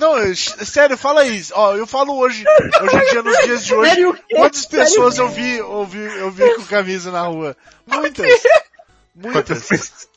[0.00, 1.52] Não, sério, fala isso.
[1.54, 2.44] Ó, eu falo hoje,
[2.82, 6.30] hoje em dia, nos dias de hoje, Sério quantas pessoas eu vi, eu vi, eu
[6.30, 7.56] vi com camisa na rua?
[7.86, 8.26] Muitas.
[9.14, 9.70] Muitas.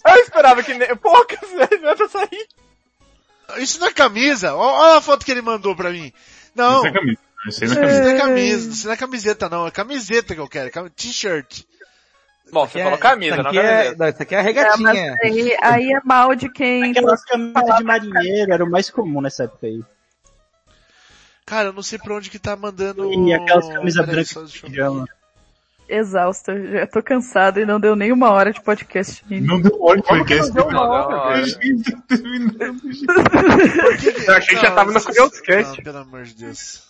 [0.07, 1.39] Eu esperava que nem, poucas,
[1.97, 2.47] tô saindo.
[3.57, 4.55] Isso não é camisa.
[4.55, 6.11] Olha a foto que ele mandou pra mim.
[6.55, 7.17] Não, Isso é camisa.
[7.45, 10.33] Isso aí não é isso não é camisa, isso não é camiseta não, é camiseta
[10.33, 11.63] que eu quero, cam- t-shirt.
[12.53, 13.95] Bom, você falou camisa, isso não é, camiseta.
[13.97, 15.15] não, isso aqui é a É, regatinha.
[15.23, 19.43] aí, aí é mal de quem Aquelas camisas de marinheiro era o mais comum nessa
[19.45, 19.81] época aí.
[21.45, 23.11] Cara, eu não sei pra onde que tá mandando...
[23.11, 25.05] E aquelas camisas brancas de pijama.
[25.89, 26.53] exausta.
[26.71, 29.45] Já tô cansada e não deu nem uma hora de podcast ainda.
[29.47, 30.53] Não deu hora de podcast.
[30.55, 31.23] Não, não, não.
[31.29, 33.05] A gente terminando, gente.
[33.05, 35.81] Por que que- Eu achei que já tava no Curioscast.
[35.83, 36.87] Pelo amor de Deus.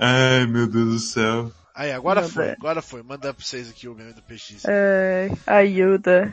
[0.00, 1.52] Ai, meu Deus do céu.
[1.76, 3.02] Aí, agora Meu foi, agora foi.
[3.02, 4.64] Manda pra vocês aqui o meme do PX.
[4.66, 6.32] É, ajuda.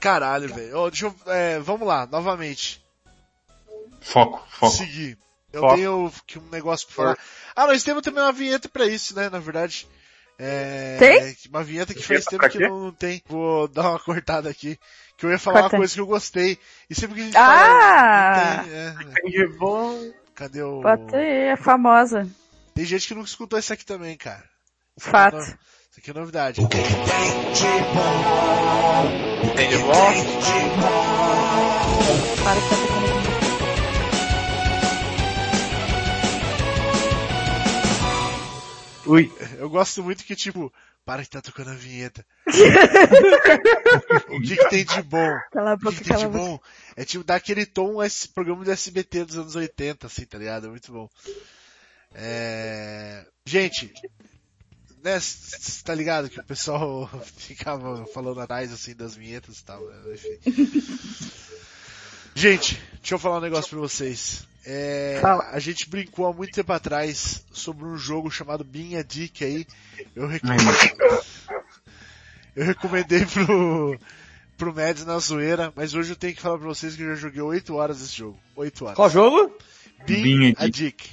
[0.00, 0.76] Caralho, velho.
[0.78, 2.82] Ó, deixa eu, é, vamos lá, novamente.
[4.00, 4.72] Foco, foco.
[4.72, 5.18] Seguir.
[5.52, 5.74] Eu Foco.
[5.76, 7.18] tenho que um negócio pra falar.
[7.54, 9.86] Ah, nós temos também uma vinheta pra isso, né, na verdade.
[10.38, 11.36] É, Tem?
[11.48, 12.66] Uma vinheta que faz tempo que quê?
[12.68, 13.22] não tem.
[13.28, 14.76] Vou dar uma cortada aqui.
[15.16, 15.76] Que eu ia falar Corta.
[15.76, 16.58] uma coisa que eu gostei.
[16.90, 18.34] E sempre que a gente Ah!
[18.34, 18.56] fala.
[19.04, 20.12] Não tem, é, bom.
[20.34, 20.80] cadê o.
[20.80, 22.26] Bota aí, é famosa.
[22.74, 24.42] Tem gente que nunca escutou isso aqui também, cara.
[24.96, 25.36] Isso aqui Fato.
[25.36, 26.60] é no- Isso aqui é novidade.
[29.56, 30.12] Tem de bom?
[32.44, 33.24] Para que tá tocando.
[39.06, 39.30] Ui.
[39.58, 40.72] Eu gosto muito que, tipo,
[41.04, 42.24] para que tá tocando a vinheta.
[44.30, 45.38] o que que tem de bom?
[45.52, 46.38] Cala a O que, boca, que tem cala de boca.
[46.44, 46.60] bom?
[46.96, 50.66] É tipo dar aquele tom esse programa do SBT dos anos 80, assim, tá ligado?
[50.68, 51.08] É muito bom.
[52.14, 53.26] É...
[53.44, 53.92] Gente,
[55.04, 55.18] né,
[55.84, 59.96] tá ligado que o pessoal ficava falando atrás, assim, das vinhetas e tal, né?
[60.14, 60.82] enfim.
[62.34, 64.46] Gente, deixa eu falar um negócio pra vocês.
[64.66, 65.20] É,
[65.52, 69.66] a gente brincou há muito tempo atrás sobre um jogo chamado Being a Dick aí.
[70.16, 70.56] Eu, recom- Ai,
[72.56, 73.98] eu recomendei pro,
[74.56, 77.14] pro Mads na zoeira, mas hoje eu tenho que falar pra vocês que eu já
[77.14, 78.38] joguei 8 horas desse jogo.
[78.56, 78.96] 8 horas.
[78.96, 79.54] Qual jogo?
[80.06, 81.10] Being, Being a a Dick.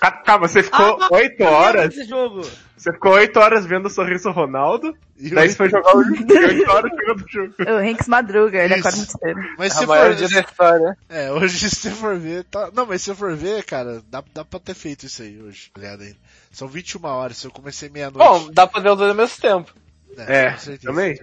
[0.00, 1.94] Ah, Calma, você ficou Ah, oito eu lembro horas.
[1.94, 2.48] desse jogo.
[2.76, 4.94] Você ficou oito horas vendo o sorriso Ronaldo.
[5.16, 6.14] E Daí você foi jogar o jogo.
[6.30, 7.54] e Oito horas jogando o jogo.
[7.58, 8.80] O Hanks madruga, ele Isso.
[8.80, 9.40] acorda muito cedo.
[9.58, 10.10] Mas A se for,
[10.42, 10.98] história.
[11.08, 12.70] é, hoje se você for ver, tá...
[12.74, 15.70] Não, mas se eu for ver, cara, dá, dá pra ter feito isso aí hoje,
[15.72, 16.02] tá ligado?
[16.02, 16.16] ainda.
[16.52, 18.28] São 21 horas, se eu comecei meia-noite.
[18.28, 19.72] Bom, dá pra ver os dois ao mesmo tempo.
[20.18, 20.92] É, com certeza.
[20.92, 21.18] também.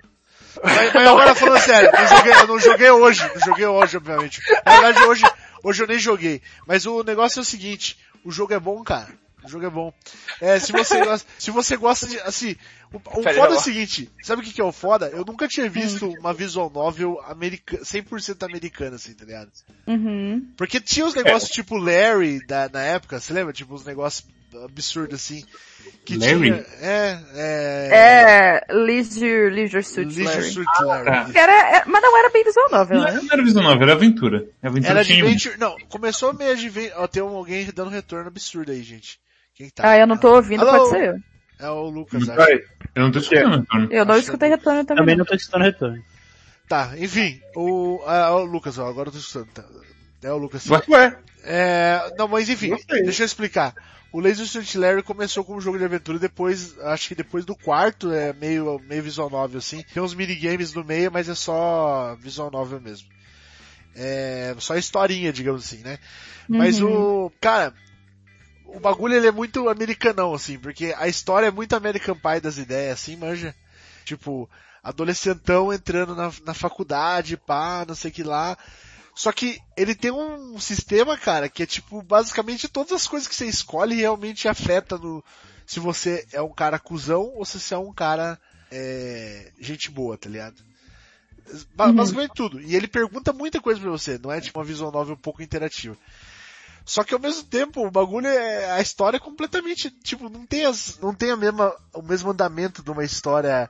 [0.64, 4.39] Mas, mas agora falando sério, eu, joguei, eu não joguei hoje, não joguei hoje, obviamente.
[4.66, 5.24] Na verdade, hoje,
[5.64, 6.41] hoje eu nem joguei.
[6.68, 9.08] Mas o negócio é o seguinte, o jogo é bom, cara.
[9.44, 9.94] O jogo é bom.
[10.41, 12.56] É, se você gosta, se você gosta de, assim,
[12.94, 15.08] o, o foda é o seguinte, sabe o que que é o foda?
[15.10, 19.52] Eu nunca tinha visto uma visual novel americana, 100% americana, assim, tá ligado?
[19.88, 20.48] Uhum.
[20.56, 23.52] Porque tinha os negócios tipo Larry da, na época, você lembra?
[23.54, 24.26] Tipo, uns negócios
[24.64, 25.44] absurdos assim.
[26.06, 26.52] Que Larry?
[26.52, 27.89] tinha, é, é,
[28.70, 30.52] É, Leisure, Leisure Suit Leisure Larry.
[30.52, 31.06] Suit Larry.
[31.06, 31.22] tá.
[31.24, 31.32] isso.
[31.32, 33.14] Que era, é- mas não era bem visual novel, Não, né?
[33.22, 34.48] não era visão nova, era aventura.
[34.62, 38.84] Aventura Era Adventure, não, começou meio Adventure, ó, tem um, alguém dando retorno absurdo aí,
[38.84, 39.20] gente.
[39.56, 39.89] Quem que tá?
[39.91, 40.78] Ah, eu não tô ouvindo, Alô?
[40.80, 41.16] pode ser eu.
[41.60, 42.51] É o Lucas, acho.
[42.95, 43.88] Eu não tô escutando, Antônio.
[43.91, 44.97] Eu não Acho escutei retorno também.
[45.01, 45.26] Também não.
[45.26, 46.04] tô escutando retorno.
[46.68, 49.47] Tá, enfim, o, ah, o Lucas, ó, agora eu tô escutando.
[49.54, 49.64] Tá.
[50.24, 50.70] É o Lucas.
[50.70, 50.82] Ué?
[50.89, 53.74] Ué, É, não, mas enfim, deixa eu explicar.
[54.12, 57.56] O Laser Suit Larry começou como um jogo de aventura depois, acho que depois do
[57.56, 59.84] quarto, é meio, meio visual novel assim.
[59.93, 63.08] Tem uns minigames no meio, mas é só visual novel mesmo.
[63.95, 65.97] É, só historinha, digamos assim, né?
[66.47, 67.26] Mas Uhum.
[67.26, 67.74] o, cara,
[68.74, 72.57] o bagulho ele é muito americanão, assim, porque a história é muito American Pie das
[72.57, 73.55] ideias, assim, manja.
[74.03, 74.49] Tipo,
[74.84, 78.57] adolescentão entrando na, na faculdade, pá, não sei o que lá.
[79.15, 83.36] Só que ele tem um sistema, cara, que é tipo, basicamente todas as coisas que
[83.36, 85.24] você escolhe realmente afeta no,
[85.65, 88.39] se você é um cara cuzão ou se você é um cara,
[88.71, 90.59] é, gente boa, tá ligado?
[91.78, 91.93] Uhum.
[91.93, 92.59] Basicamente tudo.
[92.59, 95.43] E ele pergunta muita coisa pra você, não é tipo uma visual novel um pouco
[95.43, 95.95] interativa.
[96.86, 100.65] Só que ao mesmo tempo, o bagulho é, a história é completamente, tipo, não tem
[100.65, 103.69] as, não tem a mesma, o mesmo andamento de uma história,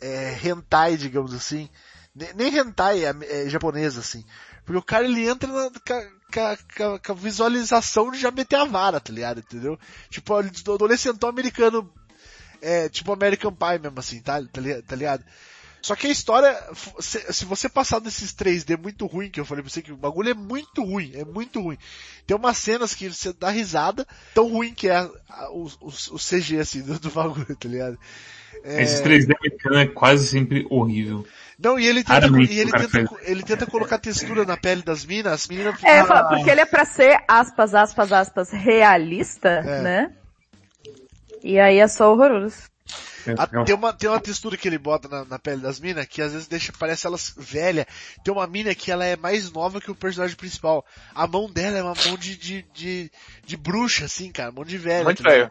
[0.00, 1.68] é, hentai, digamos assim.
[2.34, 3.14] Nem, hentai é,
[3.44, 4.24] é japonesa, assim.
[4.64, 9.12] Porque o cara ele entra na, com, a- visualização de já meter a vara, tá
[9.12, 9.40] ligado?
[9.40, 9.78] Entendeu?
[10.10, 11.90] Tipo, adolescentão americano,
[12.60, 15.24] é, tipo American Pie mesmo, assim, tá, tá tá ligado?
[15.80, 16.56] Só que a história,
[16.98, 19.96] se, se você passar desses 3D muito ruim, que eu falei pra você que o
[19.96, 21.78] bagulho é muito ruim, é muito ruim.
[22.26, 25.86] Tem umas cenas que você dá risada, tão ruim que é a- a- o, o,
[25.88, 27.98] o CG, assim, do, do bagulho, tá ligado?
[28.64, 31.24] É, Esse 3D americano é quase sempre horrível.
[31.58, 35.32] Não, e ele tenta, e ele tenta, ele tenta colocar textura na pele das minas,
[35.32, 35.82] as meninas...
[35.84, 39.82] É, ah, porque ele é pra ser, aspas, aspas, aspas, realista, É.
[39.82, 40.12] né?
[41.42, 42.68] E aí é só horroroso.
[43.28, 45.78] É- A- um- tem, uma, tem uma textura que ele bota na, na pele das
[45.80, 47.86] minas que às vezes deixa, parece elas velha.
[48.24, 50.84] Tem uma mina que ela é mais nova que o personagem principal.
[51.14, 53.10] A mão dela é uma mão de, de, de,
[53.44, 55.04] de bruxa, assim, cara, mão de velha.
[55.04, 55.50] Muito tá feio.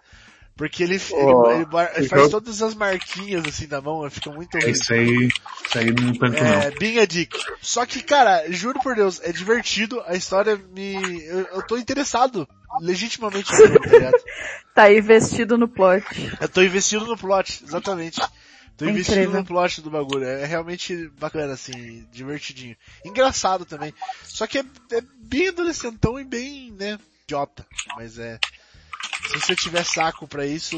[0.55, 4.55] Porque ele, Oh, ele, ele ele faz todas as marquinhas assim da mão, fica muito
[4.55, 4.71] horrível.
[4.73, 6.79] isso aí, isso aí não tanto É, não.
[6.79, 7.37] Being a Dick.
[7.61, 11.23] Só que, cara, juro por Deus, é divertido, a história me...
[11.25, 12.49] Eu, eu tô interessado,
[12.81, 14.13] legitimamente, jogo, tá ligado?
[14.73, 16.05] Tá aí vestido no plot.
[16.39, 18.21] Eu tô investindo no plot, exatamente.
[18.77, 19.39] Tô É investindo incrível.
[19.39, 20.23] no plot do bagulho.
[20.23, 22.75] É realmente bacana, assim, divertidinho.
[23.03, 23.91] Engraçado também.
[24.23, 27.65] Só que é, é bem adolescentão e bem, né, idiota.
[27.95, 28.37] Mas é.
[29.31, 30.77] Se você tiver saco pra isso,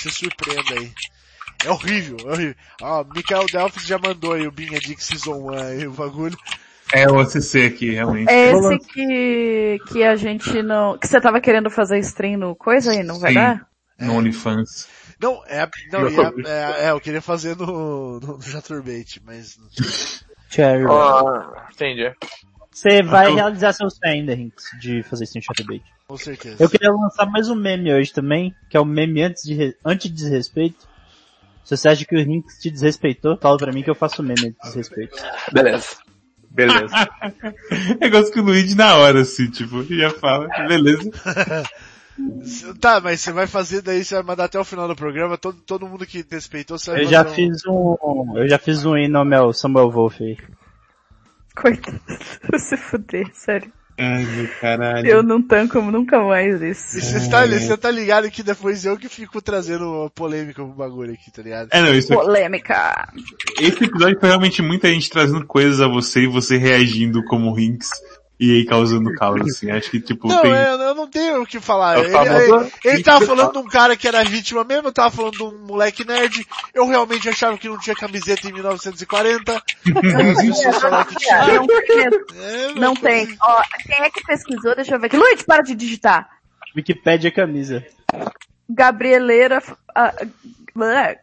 [0.00, 0.90] se surpreenda aí.
[1.66, 2.54] É horrível, é horrível.
[2.80, 6.38] Ó, Mikael Delphis já mandou aí o Binha Dick Season 1 aí, o bagulho.
[6.92, 8.30] É o ACC aqui, realmente.
[8.30, 12.90] É esse que, que a gente não, que você tava querendo fazer stream no coisa
[12.90, 13.38] aí, não vai Sim.
[13.38, 13.66] dar?
[13.98, 14.88] No OnlyFans.
[15.20, 19.58] Não, é, não, é, é, é, eu queria fazer no, no, no Jaturbate, mas
[20.48, 20.86] Cherry.
[20.86, 22.10] Ó, entendi.
[22.72, 25.82] Você vai realizar seu Rinks, de fazer stream chatbait.
[26.08, 26.56] Com certeza.
[26.58, 29.76] Eu queria lançar mais um meme hoje também, que é o meme antes de re...
[29.84, 30.88] anti-desrespeito.
[31.64, 34.48] Se você acha que o Rinks te desrespeitou, fala pra mim que eu faço meme
[34.48, 35.16] anti-desrespeito.
[35.52, 35.98] Beleza.
[36.50, 37.08] Beleza.
[38.00, 41.10] Negócio que o Luigi na hora, assim, tipo, já fala, beleza.
[42.80, 45.56] Tá, mas você vai fazer daí, você vai mandar até o final do programa, todo,
[45.64, 48.94] todo mundo que respeitou, você vai Eu já um- fiz um, eu já fiz um
[48.94, 50.36] hino ao meu Samuel Wolf aí.
[51.56, 51.98] Coitado.
[52.58, 53.72] Se fuder, sério.
[54.02, 55.06] Ai, meu caralho.
[55.06, 56.96] Eu não tanco nunca mais isso.
[56.96, 61.12] E você tá, você tá ligado que depois eu que fico trazendo polêmica pro bagulho
[61.12, 61.68] aqui, tá ligado?
[61.70, 63.12] É, não, isso aqui, Polêmica.
[63.60, 67.90] esse episódio foi realmente muita gente trazendo coisas a você e você reagindo como Rinks
[68.40, 69.70] e aí causando caos, assim.
[69.70, 70.50] Acho que, tipo, Não, tem...
[70.50, 71.98] é, eu não tenho o que falar.
[71.98, 74.88] É o Ele, famoso ele, ele tava falando de um cara que era vítima mesmo,
[74.88, 76.46] eu tava falando de um moleque nerd.
[76.72, 79.52] Eu realmente achava que não tinha camiseta em 1940.
[79.54, 79.62] As
[80.40, 81.46] pessoas falaram que tinha.
[81.46, 82.06] Não tem.
[82.06, 83.36] É, Não tem.
[83.42, 84.74] Ó, quem é que pesquisou?
[84.74, 85.18] Deixa eu ver aqui.
[85.18, 86.26] Luiz, para de digitar.
[86.74, 87.84] Wikipedia camisa.
[88.74, 89.62] Gabrieleira,
[89.94, 90.14] ah,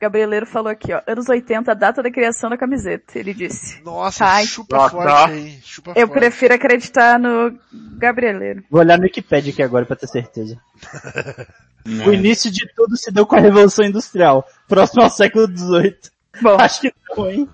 [0.01, 3.81] Gabrieleiro falou aqui, ó, anos 80, data da criação da camiseta, ele disse.
[3.83, 4.45] Nossa, Ai.
[4.45, 5.27] chupa Nossa, forte tá.
[5.27, 5.59] aí.
[5.63, 6.19] Chupa Eu forte.
[6.19, 7.57] prefiro acreditar no
[7.97, 8.63] Gabrieleiro.
[8.69, 10.59] Vou olhar no Wikipedia aqui agora pra ter certeza.
[12.05, 15.95] O início de tudo se deu com a Revolução Industrial, próximo ao século XVIII.
[16.41, 17.49] Bom, Acho que não, hein?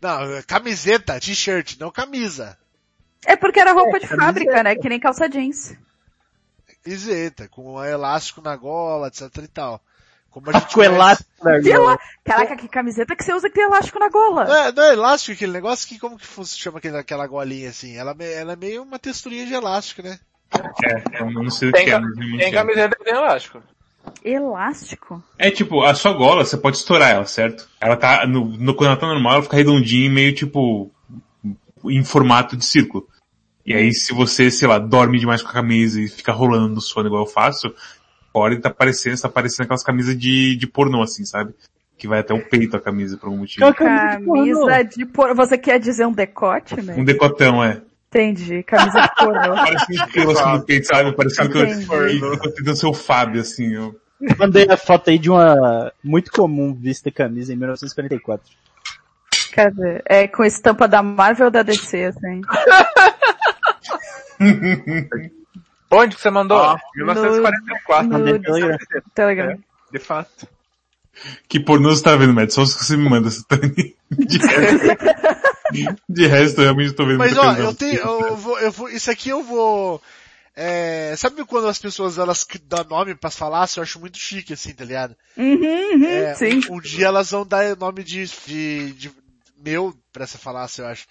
[0.00, 2.56] Não, camiseta, t-shirt, não camisa.
[3.26, 4.24] é porque era roupa de camiseta.
[4.24, 4.76] fábrica, né?
[4.76, 5.74] Que nem calça jeans.
[6.84, 9.80] Camiseta, com elástico na gola, etc e tal.
[10.30, 11.98] Como a gente Com elástico na gola.
[12.24, 14.44] Caraca, que camiseta que você usa que tem elástico na gola.
[14.44, 17.70] Não é, não é elástico aquele negócio que como que se chama aquele, aquela golinha
[17.70, 17.96] assim?
[17.96, 20.18] Ela, me- ela é meio uma texturinha de elástico, né?
[20.84, 22.50] É, eu não sei o Tem, que é, mas tem é.
[22.52, 23.62] camiseta que tem elástico.
[24.22, 25.22] Elástico?
[25.38, 27.68] É tipo, a sua gola, você pode estourar ela, certo?
[27.80, 30.90] Ela tá, no, no, quando ela tá normal, ela fica redondinha e meio tipo,
[31.84, 33.08] em formato de círculo.
[33.64, 36.80] E aí se você, sei lá, dorme demais com a camisa e fica rolando no
[36.80, 37.74] sono igual eu faço,
[38.32, 41.54] pode tá parecendo, tá parecendo aquelas camisas de, de pornô assim, sabe?
[41.96, 43.72] Que vai até o peito a camisa por algum motivo.
[43.72, 44.66] Camisa de pornô?
[44.66, 45.34] Camisa de pornô.
[45.36, 46.94] Você quer dizer um decote, né?
[46.98, 47.80] Um decotão, é.
[48.08, 48.62] Entendi.
[48.64, 49.54] Camisa de pornô.
[49.54, 51.12] Parecendo que eu assim no peito, sabe?
[51.12, 52.20] Parecendo que eu, Entendi.
[52.20, 53.98] eu tô tentando ser o Fábio, assim, eu.
[54.38, 58.44] Mandei a foto aí de uma muito comum vista camisa em 1944.
[59.52, 60.02] Cadê?
[60.06, 62.40] É com estampa da Marvel ou da DC, assim?
[65.90, 66.58] Onde que você mandou?
[66.58, 68.08] Ó, 1944.
[68.08, 68.78] No no Telegram.
[69.14, 69.58] Telegram.
[69.92, 70.48] De fato.
[71.48, 72.50] Que pornô você tá vendo, Matt?
[72.50, 73.94] Só os que você me manda, Tani.
[74.10, 78.72] De resto, de resto eu realmente tô vendo Mas ó, eu tenho, eu vou, eu
[78.72, 80.02] vou, isso aqui eu vou,
[80.56, 84.72] é, sabe quando as pessoas elas dão nome pras falácias, eu acho muito chique assim,
[84.72, 85.16] tá ligado?
[85.36, 86.60] Uhum, uhum, É, sim.
[86.70, 89.12] Um, um dia elas vão dar nome de, de, de
[89.58, 91.06] meu pra essa falácia, eu acho.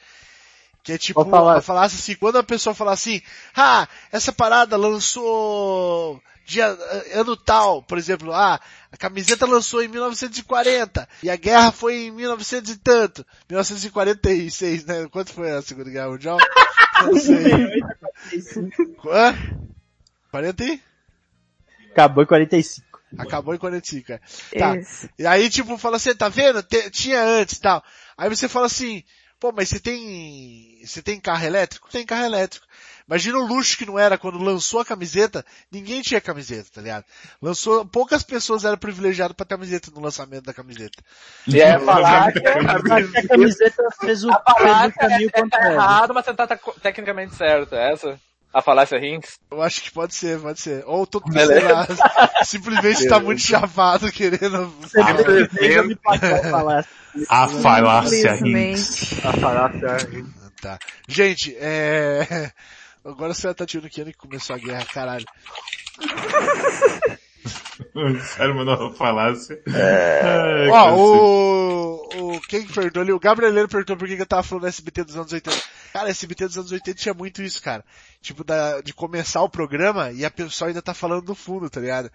[0.84, 1.24] Que é tipo,
[1.62, 3.22] falácia assim, quando a pessoa fala assim,
[3.56, 6.66] ah, essa parada lançou dia,
[7.14, 8.60] ano tal, por exemplo, ah,
[8.92, 15.08] a camiseta lançou em 1940, e a guerra foi em 1900 e tanto, 1946, né?
[15.10, 16.38] Quanto foi a Segunda Guerra Mundial?
[17.06, 17.82] Não sei.
[19.10, 19.36] Hã?
[20.32, 20.82] 40 e?
[21.92, 23.00] Acabou em 45.
[23.18, 24.20] Acabou em 45, é.
[24.58, 24.76] Tá.
[24.76, 25.08] Isso.
[25.18, 26.62] E aí, tipo, fala assim, tá vendo?
[26.64, 27.84] Te- tinha antes e tal.
[28.18, 29.04] Aí você fala assim,
[29.44, 31.90] pô, mas você tem, você tem carro elétrico?
[31.92, 32.66] Tem carro elétrico.
[33.06, 37.04] Imagina o luxo que não era quando lançou a camiseta, ninguém tinha camiseta, tá ligado?
[37.42, 41.04] Lançou, poucas pessoas eram privilegiadas pra camiseta no lançamento da camiseta.
[41.46, 42.42] E a falácia,
[42.88, 45.74] Mas que a camiseta fez o, a fez o caminho é, é, tá contrário.
[45.74, 47.76] errado, mas você tá, tá tecnicamente certo.
[47.76, 48.18] É essa?
[48.54, 49.40] A falácia Rinks?
[49.50, 50.84] Eu acho que pode ser, pode ser.
[50.86, 51.88] Ou tô, sei lá,
[52.46, 54.72] simplesmente tá muito chapado querendo...
[57.30, 58.20] Ah, a falácia.
[58.20, 59.28] Infelizmente.
[59.28, 59.98] A falácia.
[60.62, 60.78] Tá.
[61.08, 62.52] Gente, é...
[63.04, 65.26] Agora você tá tirando que ano que começou a guerra, caralho.
[68.36, 69.62] Sério, mandou uma falácia.
[69.68, 70.22] É.
[70.24, 73.12] Ai, Ó, o, o, quem que perguntou ali?
[73.12, 75.58] O Gabrieleiro perguntou por que que eu tava falando SBT dos anos 80.
[75.92, 77.84] Cara, SBT dos anos 80 tinha muito isso, cara.
[78.22, 81.80] Tipo, da, de começar o programa e a pessoa ainda tá falando no fundo, tá
[81.80, 82.12] ligado?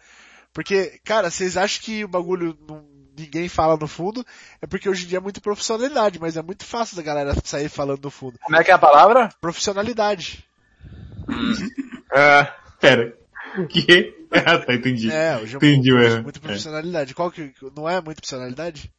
[0.53, 2.85] Porque, cara, vocês acham que o bagulho não,
[3.17, 4.25] ninguém fala no fundo?
[4.61, 7.69] É porque hoje em dia é muito profissionalidade, mas é muito fácil da galera sair
[7.69, 8.39] falando no fundo.
[8.41, 9.29] Como é que é a palavra?
[9.41, 10.45] Profissionalidade.
[12.13, 12.53] É.
[12.81, 13.17] Pera.
[13.59, 14.15] O quê?
[14.31, 15.11] Ah, tá, entendi.
[15.11, 17.15] É, hoje é Entendi o muito, muito profissionalidade.
[17.15, 18.93] Qual que, não é muito profissionalidade?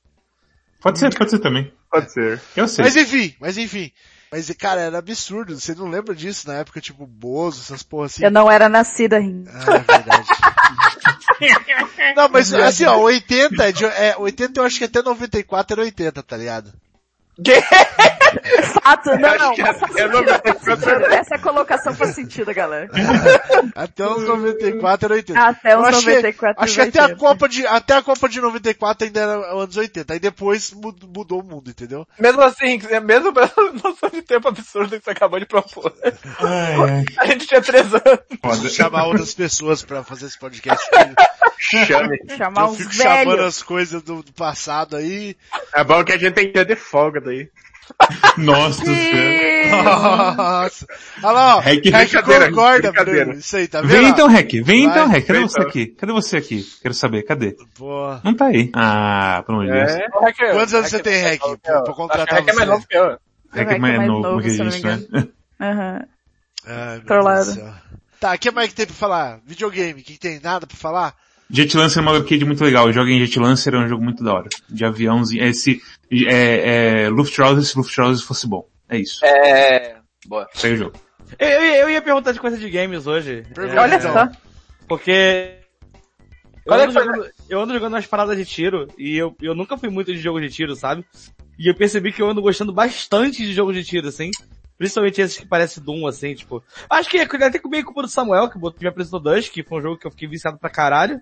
[0.82, 1.71] Pode ser, pode ser também.
[1.91, 2.41] Pode ser.
[2.55, 2.86] Eu sei.
[2.86, 3.91] Mas enfim, mas enfim.
[4.32, 5.59] Mas, cara, era absurdo.
[5.59, 8.23] Você não lembra disso na época, tipo, Bozo, essas porra assim?
[8.23, 9.49] Eu não era nascida ainda.
[9.51, 10.30] Ah, é verdade.
[12.15, 15.82] não, mas assim, ó, 80, é de- é, 80 eu acho que até 94 era
[15.82, 16.71] 80, tá ligado?
[18.84, 21.16] Fato, não, não, que faz é.
[21.16, 22.88] Essa colocação faz sentido, galera.
[23.76, 25.40] Até os 94 era 80.
[25.40, 27.20] Até os achei- 94 Acho que até a 80.
[27.20, 30.14] Copa de, até a Copa de 94 ainda era anos 80.
[30.14, 32.06] Aí depois mu- mudou o mundo, entendeu?
[32.20, 33.52] Mesmo assim, mesmo pela
[33.84, 35.94] noção de tempo absurda que você acabou de propor.
[36.40, 38.20] Ai, ai, A gente tinha três anos.
[38.42, 38.70] foda.
[38.70, 40.86] Chamar outras pessoas pra fazer esse podcast.
[41.60, 42.18] Chame.
[42.38, 43.45] Chamar Eu fico chamando velhos.
[43.45, 45.36] as coisas do, do passado aí.
[45.76, 47.49] É bom que a gente tem dia de folga daí.
[48.38, 48.95] Nossa do céu.
[48.95, 49.72] Sim.
[49.72, 50.88] Nossa.
[51.24, 51.60] Olha lá, ó.
[51.60, 52.91] Hack, Hack brincadeira, concorda.
[52.91, 53.34] Bruno.
[53.34, 53.91] Isso aí, tá vendo?
[53.91, 54.51] Vem então, Rec.
[54.64, 55.26] Vem Vai, então, Rec.
[55.26, 55.70] Cadê você então.
[55.70, 55.88] aqui?
[55.88, 56.68] Cadê você aqui?
[56.82, 57.24] Quero saber.
[57.24, 57.57] Cadê?
[57.76, 58.16] Pô.
[58.24, 58.70] Não tá aí.
[58.74, 59.91] Ah, pelo amor de Deus.
[59.91, 60.51] É.
[60.53, 61.41] Quantos anos você tem, Hack?
[61.62, 63.18] Pra, pra contratar Acho que é mais novo que eu.
[63.51, 65.28] Rec é mais novo, que isso, né?
[65.60, 66.05] Aham.
[67.05, 67.74] Trollado.
[68.20, 69.39] Tá, o que mais que tem pra falar?
[69.45, 70.39] Videogame, o que, que tem?
[70.39, 71.16] Nada pra falar?
[71.52, 72.91] Jet Lancer é uma arcade muito legal.
[72.93, 74.50] Joga em Jet Lancer, é um jogo muito da hora.
[74.70, 75.43] De aviãozinho.
[75.43, 75.82] É, se,
[76.12, 78.68] é, é, Luftrausers se Luftrausers fosse bom.
[78.88, 79.24] É isso.
[79.26, 79.97] É...
[80.28, 80.47] Boa.
[80.62, 80.93] Pega o jogo.
[81.38, 83.43] Eu, eu, ia- perguntar de coisa de games hoje.
[83.58, 84.30] É, Olha só.
[84.88, 85.58] Porque
[86.66, 89.89] eu ando, jogando, eu ando jogando umas paradas de tiro e eu, eu nunca fui
[89.89, 91.06] muito de jogo de tiro, sabe?
[91.58, 94.32] E eu percebi que eu ando gostando bastante de jogo de tiro, assim.
[94.78, 96.64] Principalmente esses que parecem Doom, assim, tipo.
[96.89, 99.82] Acho que é até comigo culpa do Samuel, que me apresentou Dust, que foi um
[99.82, 101.20] jogo que eu fiquei viciado pra caralho.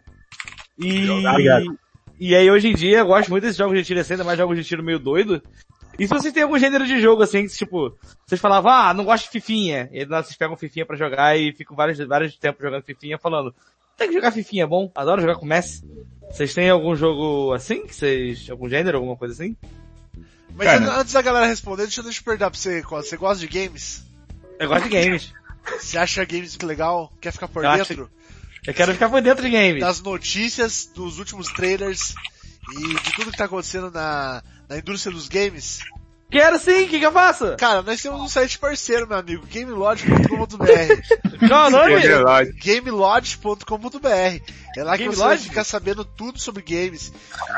[0.77, 1.77] E, Obrigado.
[2.19, 4.37] e aí hoje em dia eu gosto muito desses jogos de tiro assim, ainda mais
[4.37, 5.41] jogos de tiro meio doido.
[5.99, 9.03] E se vocês têm algum gênero de jogo assim, que, tipo, vocês falavam, ah, não
[9.03, 9.89] gosto de fifinha.
[9.91, 13.53] E aí vocês pegam fifinha pra jogar e ficam vários, vários tempos jogando fifinha falando,
[13.97, 15.83] tem que jogar fifinha, é bom, adoro jogar com Messi.
[16.29, 17.87] Vocês têm algum jogo assim?
[17.87, 19.55] Que vocês, algum gênero, alguma coisa assim?
[20.55, 20.85] Mas Cara.
[20.85, 23.47] an- antes da galera responder, deixa eu, deixa eu perguntar pra você, você gosta de
[23.47, 24.05] games?
[24.59, 25.33] Eu gosto de games.
[25.79, 27.11] Você acha games legal?
[27.19, 28.09] Quer ficar por Eu acho dentro?
[28.67, 29.79] Eu quero ficar por dentro de games.
[29.79, 32.13] Das notícias, dos últimos trailers
[32.69, 35.79] e de tudo que tá acontecendo na, na indústria dos games?
[36.29, 37.55] Quero sim, o que que eu faço?
[37.57, 40.65] Cara, nós temos um site parceiro, meu amigo, gamelodge.com.br.
[41.47, 41.95] Qual é o nome?
[41.95, 42.51] Verdade.
[42.51, 44.07] gamelodge.com.br.
[44.75, 45.47] É lá que Game você vai Lodge?
[45.47, 47.13] ficar sabendo tudo sobre games.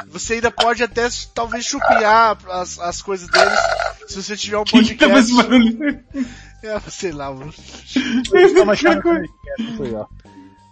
[0.09, 3.59] Você ainda pode até talvez chupinhar as, as coisas deles
[4.07, 5.35] se você tiver um Quem que tá podcast.
[5.35, 6.03] barulho?
[6.61, 7.53] É, sei lá, mano.
[8.33, 8.43] É
[9.81, 10.05] aí, ó.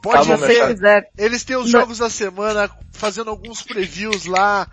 [0.02, 1.10] Pode Tá bom, você quiser.
[1.18, 4.68] Eles têm os jogos da semana, fazendo alguns previews lá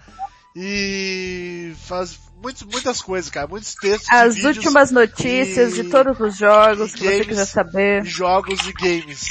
[0.55, 6.19] e faz muitos, muitas coisas, cara, muitos textos, As vídeos últimas notícias e- de todos
[6.21, 7.27] os jogos e que você games.
[7.27, 8.05] quiser saber.
[8.05, 9.25] jogos e games.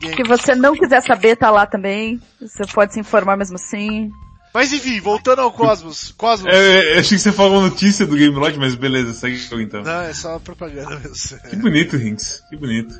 [0.00, 0.16] Games.
[0.16, 2.20] Que você não quiser saber, tá lá também.
[2.40, 4.10] Você pode se informar mesmo assim.
[4.54, 6.12] Mas enfim, voltando ao Cosmos.
[6.16, 6.52] Cosmos.
[6.52, 9.38] É, eu achei que você falou uma notícia do Game Lodge, mas beleza, segue o
[9.38, 9.82] jogo então.
[9.82, 11.38] Não, é só propaganda mesmo.
[11.48, 12.42] Que bonito, Rinks.
[12.48, 12.98] Que bonito.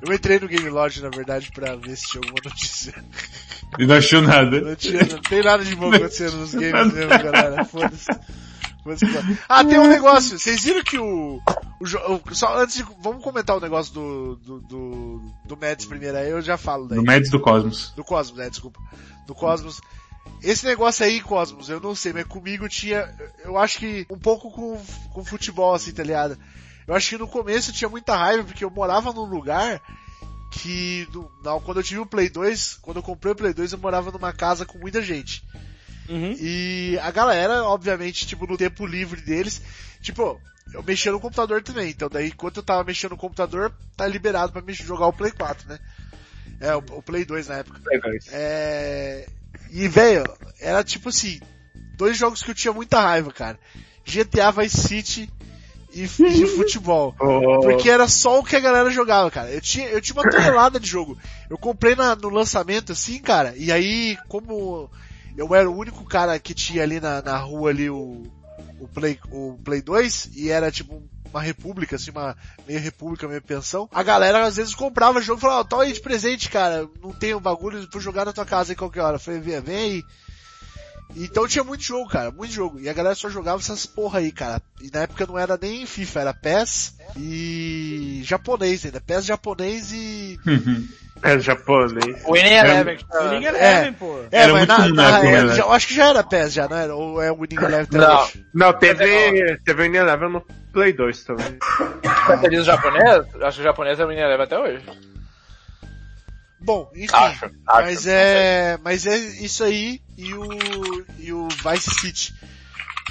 [0.00, 2.94] Eu entrei no Game Lodge, na verdade, pra ver se tinha alguma notícia.
[3.78, 4.60] E não achou nada.
[4.60, 7.64] Não, tinha, não tem nada de bom acontecendo nos games mesmo, galera.
[7.64, 8.06] Foda-se.
[9.48, 10.38] Ah, tem um negócio.
[10.38, 11.40] Vocês viram que o,
[11.80, 12.86] o- Só antes de.
[13.02, 16.98] Vamos comentar o negócio do, do, do, do Mads primeiro aí, eu já falo daí.
[16.98, 17.92] Do Mads do Cosmos.
[17.96, 18.48] Do Cosmos, né?
[18.48, 18.80] Desculpa.
[19.26, 19.80] Do Cosmos.
[20.42, 23.12] Esse negócio aí, Cosmos, eu não sei, mas comigo tinha,
[23.44, 24.80] eu acho que um pouco com,
[25.12, 26.38] com futebol, assim, tá ligado?
[26.88, 29.82] Eu acho que no começo eu tinha muita raiva, porque eu morava num lugar
[30.50, 31.06] que,
[31.44, 34.10] não, quando eu tive o Play 2, quando eu comprei o Play 2, eu morava
[34.10, 35.44] numa casa com muita gente.
[36.08, 36.34] Uhum.
[36.40, 39.60] E a galera, obviamente, tipo, no tempo livre deles,
[40.00, 40.40] tipo,
[40.72, 44.50] eu mexia no computador também, então daí enquanto eu tava mexendo no computador, tá liberado
[44.50, 45.78] pra me jogar o Play 4, né?
[46.58, 47.80] É, o, o Play 2 na época.
[48.32, 49.28] É...
[49.70, 50.24] E, velho,
[50.58, 51.38] era tipo assim,
[51.98, 53.58] dois jogos que eu tinha muita raiva, cara.
[54.06, 55.30] GTA Vice City
[56.04, 57.14] e, e futebol.
[57.20, 59.50] Oh, Porque era só o que a galera jogava, cara.
[59.50, 61.16] Eu tinha, eu tinha uma tonelada de jogo.
[61.48, 64.90] Eu comprei na- no lançamento, assim, cara, e aí, como
[65.36, 68.22] eu era o único cara que tinha ali na, na rua ali o,
[68.80, 72.34] o, Play, o Play 2, e era tipo uma república, assim, uma
[72.66, 75.92] meio república, meio pensão, a galera às vezes comprava jogo e falava, ó, toma aí
[75.92, 79.16] de presente, cara, não tem um bagulho, vou jogar na tua casa aí qualquer hora.
[79.16, 80.02] Eu falei, vem, vem aí.
[81.16, 82.78] Então tinha muito jogo, cara, muito jogo.
[82.80, 84.60] E a galera só jogava essas porra aí, cara.
[84.80, 89.00] E na época não era nem FIFA, era PES e japonês ainda.
[89.00, 90.38] PES japonês e...
[91.22, 92.22] é japonês.
[92.30, 92.96] Winning Eleven.
[92.98, 93.48] que tá- Winning É.
[93.48, 94.20] Eleven, pô.
[94.30, 95.54] É, Era mas muito na, na na- é, né?
[95.56, 96.94] já- eu acho que já era PES já, não era?
[96.94, 98.22] Ou é o Winning Eleven até Não.
[98.22, 98.46] hoje?
[98.54, 101.58] Não, teve, teve o Winning Eleven no Play 2 também.
[102.60, 103.24] O japonês?
[103.42, 104.84] Acho que o japonês é o Winning Eleven até hoje.
[106.60, 107.14] Bom, enfim.
[107.14, 107.52] Acho, acho.
[107.66, 112.34] mas é, mas é isso aí e o, e o Vice City.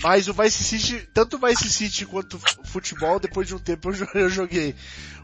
[0.04, 3.90] Mas o Vice City, tanto o Vice City quanto o futebol, depois de um tempo
[3.90, 4.76] eu jo- eu joguei.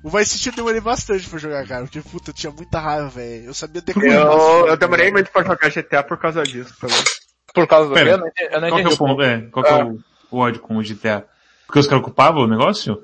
[0.01, 3.07] O Vice City eu demorei bastante pra jogar, cara, porque puta, eu tinha muita raiva,
[3.09, 3.45] velho.
[3.45, 4.07] Eu sabia decorar.
[4.07, 6.97] Eu, eu demorei muito pra jogar GTA por causa disso também.
[7.53, 8.03] Por causa do quê?
[8.03, 8.53] Pera, Eu não entendi.
[8.53, 9.21] Eu não Qual que é o ponto?
[9.21, 9.99] É, qual que é o,
[10.32, 11.24] o ódio com o GTA?
[11.67, 12.97] Porque os caras ocupavam o negócio?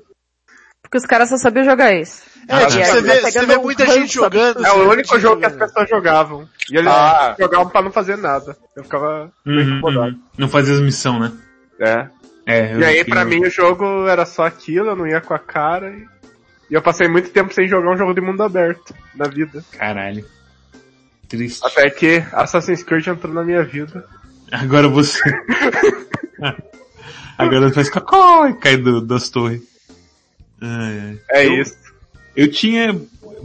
[0.82, 2.22] Porque os caras só sabiam jogar isso.
[2.48, 2.86] É, Ah, tipo, tá.
[2.86, 4.66] você vê, Tá você vê muita ranço gente jogando.
[4.66, 6.48] É o muita único gente jogo que as pessoas jogavam.
[6.70, 7.36] E eles Ah.
[7.38, 8.56] jogavam pra não fazer nada.
[8.74, 10.12] Eu ficava meio Uhum, incomodado.
[10.16, 10.22] uhum.
[10.38, 11.32] Não fazia as missões, né?
[11.80, 12.06] É.
[12.46, 15.34] É, eu E aí, pra mim, o jogo era só aquilo, eu não ia com
[15.34, 15.90] a cara.
[15.90, 16.04] E,
[16.70, 19.62] e eu passei muito tempo sem jogar um jogo de mundo aberto na vida.
[19.78, 20.24] Caralho.
[21.28, 21.60] Triste.
[21.64, 24.04] Até que Assassin's Creed entrou na minha vida.
[24.50, 25.20] Agora você...
[27.38, 29.62] Agora faz cocó e cai do, das torres.
[30.60, 31.18] Ai.
[31.30, 31.76] É Eu- isso.
[32.36, 32.98] Eu tinha.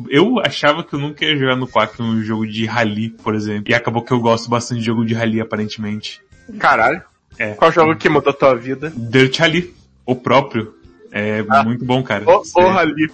[0.09, 3.71] Eu achava que eu nunca ia jogar no Quack um jogo de rally, por exemplo.
[3.71, 6.21] E acabou que eu gosto bastante de jogo de rally, aparentemente.
[6.59, 7.01] Caralho.
[7.37, 7.53] É.
[7.53, 8.93] Qual jogo que mudou tua vida?
[8.95, 9.73] Dirt Rally,
[10.05, 10.73] o próprio.
[11.11, 12.23] É muito bom, cara.
[12.27, 13.09] O, Rally.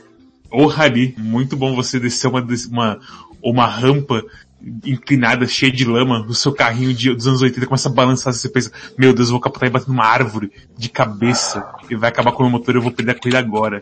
[0.52, 3.00] o rally, muito bom você descer uma, uma,
[3.42, 4.24] uma rampa
[4.86, 8.50] inclinada, cheia de lama, o seu carrinho de, dos anos 80 começa a balançar, você
[8.50, 12.32] pensa, meu Deus, eu vou capotar e bater numa árvore de cabeça, e vai acabar
[12.32, 13.82] com o meu motor, eu vou perder a corrida agora.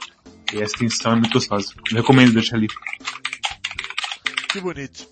[0.54, 1.74] E essa tensão é muito gostosa.
[1.92, 2.68] Eu recomendo Dirt Rally.
[4.52, 5.08] Que bonito.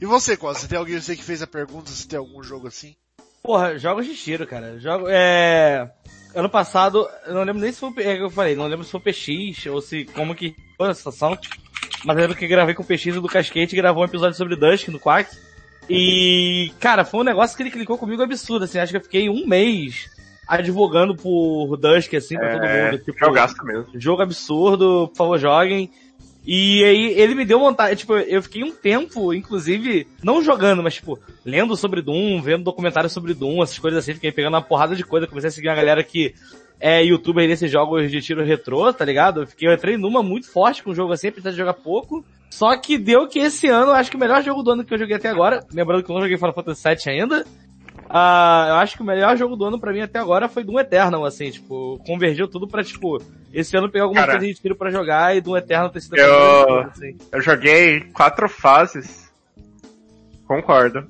[0.00, 0.62] E você, Costa?
[0.62, 2.94] Você tem alguém você que fez a pergunta se tem algum jogo assim?
[3.42, 4.78] Porra, jogos de tiro, cara.
[4.78, 5.90] Jogo, é...
[6.34, 8.90] Ano passado, eu não lembro nem se foi é que eu falei, não lembro se
[8.90, 11.36] foi o PX ou se como que foi a situação.
[12.04, 14.36] Mas eu lembro que gravei com o PX e o do Casquete gravou um episódio
[14.36, 15.30] sobre Dusk no Quack.
[15.90, 18.78] E, cara, foi um negócio que ele clicou comigo absurdo, assim.
[18.78, 20.08] Acho que eu fiquei um mês
[20.46, 23.02] advogando por Dusk, assim, pra todo É, mundo.
[23.04, 23.86] Tipo, jogaço mesmo.
[23.94, 25.90] jogo absurdo, por favor, joguem.
[26.46, 30.94] E aí ele me deu vontade, tipo, eu fiquei um tempo, inclusive, não jogando, mas
[30.94, 34.96] tipo, lendo sobre Doom, vendo documentários sobre Doom, essas coisas assim, fiquei pegando uma porrada
[34.96, 36.34] de coisa, comecei a seguir uma galera que
[36.80, 39.42] é youtuber desses jogos de tiro retrô, tá ligado?
[39.42, 42.24] Eu fiquei, eu entrei numa muito forte com o jogo assim, apesar de jogar pouco.
[42.50, 44.98] Só que deu que esse ano, acho que o melhor jogo do ano que eu
[44.98, 47.44] joguei até agora, lembrando que eu não joguei Final Fantasy VII ainda,
[48.08, 50.78] ah, eu acho que o melhor jogo do ano pra mim até agora foi Doom
[50.80, 53.20] Eternal, assim, tipo, convergiu tudo pra, tipo,
[53.52, 56.16] esse ano pegar alguma Cara, coisa de tiro pra jogar e Doom Eternal ter sido
[56.16, 57.18] eu- assim.
[57.30, 59.30] Eu joguei quatro fases.
[60.46, 61.06] Concordo.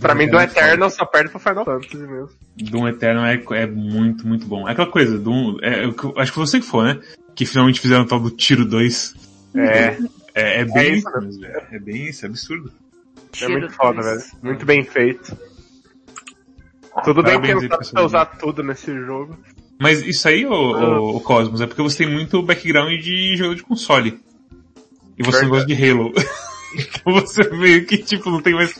[0.00, 2.28] Pra mim, do Eternal só perde pro Final Fantasy mesmo.
[2.56, 4.68] Doom Eternal é, é muito, muito bom.
[4.68, 6.84] É aquela coisa, Doom, é, é o que eu- acho que foi você que foi,
[6.94, 7.00] né?
[7.34, 9.14] Que finalmente fizeram o tal do Tiro 2.
[9.54, 9.96] É,
[10.34, 11.62] É, é bem É isso, isso, mesmo, velho.
[11.72, 12.72] É bem isso, é absurdo.
[13.40, 14.22] é muito foda, velho.
[14.42, 15.36] Muito bem feito.
[17.04, 19.38] Tudo bem Parabéns aí pensado pra usar tudo nesse jogo.
[19.78, 23.54] Mas isso aí, ô, ô, ô Cosmos, é porque você tem muito background de jogo
[23.54, 24.18] de console.
[25.18, 26.12] E você não gosta de Halo.
[26.74, 28.72] Então você meio que, tipo, não tem mais,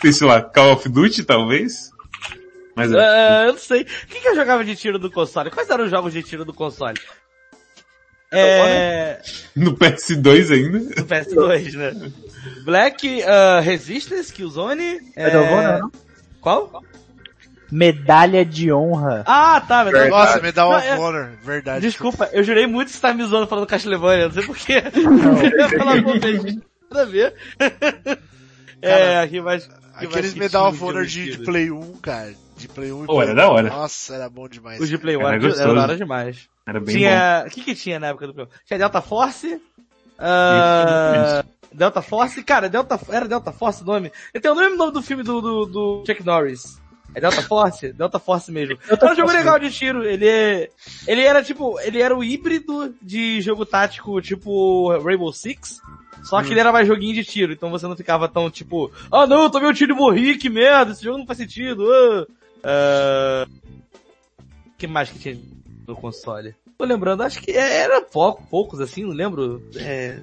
[0.00, 1.90] tem, sei lá, Call of Duty, talvez?
[2.76, 2.98] Mas é.
[2.98, 3.82] Ah, eu não sei.
[3.82, 5.50] O que, que eu jogava de tiro do console?
[5.50, 6.98] Quais eram os jogos de tiro do console?
[8.32, 9.20] É...
[9.54, 10.78] No PS2 ainda.
[10.80, 12.12] Do PS2, né?
[12.64, 15.00] Black ah, Resistance, Killzone...
[15.14, 15.26] É...
[15.26, 15.92] Medal of Honor, não?
[16.40, 16.82] Qual?
[17.70, 19.22] Medalha de honra.
[19.26, 20.10] Ah, tá, Medal of Verdade.
[20.10, 21.80] Nossa, Medal Não, of é- Honor, verdade.
[21.80, 24.82] Desculpa, eu jurei muito que você tava me zoando falando Castlevania, não sei porquê.
[24.94, 26.58] Eu ia falar com vocês,
[26.94, 27.34] nada a ver.
[28.80, 29.66] é, que mais...
[29.66, 31.44] que mais Aqueles que Medal of Honor de, de?
[31.44, 32.34] Play 1, cara.
[32.56, 33.68] De Play 1 e Pô, Play era da hora.
[33.68, 34.80] Nossa, era bom demais.
[34.80, 36.48] Os de Play 1 Era era, era da hora demais.
[36.66, 36.98] Era bem bom.
[36.98, 37.44] Tinha.
[37.46, 38.48] O que que tinha na época do Play 1?
[38.66, 39.60] Tinha Delta Force.
[40.18, 44.12] ah, Delta Force, cara, Delta, era Delta Force o nome?
[44.32, 46.80] Eu tenho o mesmo nome do filme do, do, do Chuck Norris.
[47.14, 47.92] É Delta Force?
[47.94, 48.76] Delta Force mesmo.
[48.76, 50.04] Delta Era um jogo Force legal de tiro.
[50.04, 50.70] Ele é,
[51.06, 55.80] ele era tipo, ele era o híbrido de jogo tático tipo Rainbow Six.
[56.24, 59.26] Só que ele era mais joguinho de tiro, então você não ficava tão tipo, ah
[59.26, 61.86] não, eu tomei um tiro e morri, que merda, esse jogo não faz sentido.
[61.92, 62.26] Ah.
[62.64, 63.46] Ah,
[64.78, 65.38] que mais que tinha
[65.86, 66.54] no console?
[66.78, 69.62] Tô lembrando, acho que era pouco, poucos assim, não lembro.
[69.76, 70.20] É,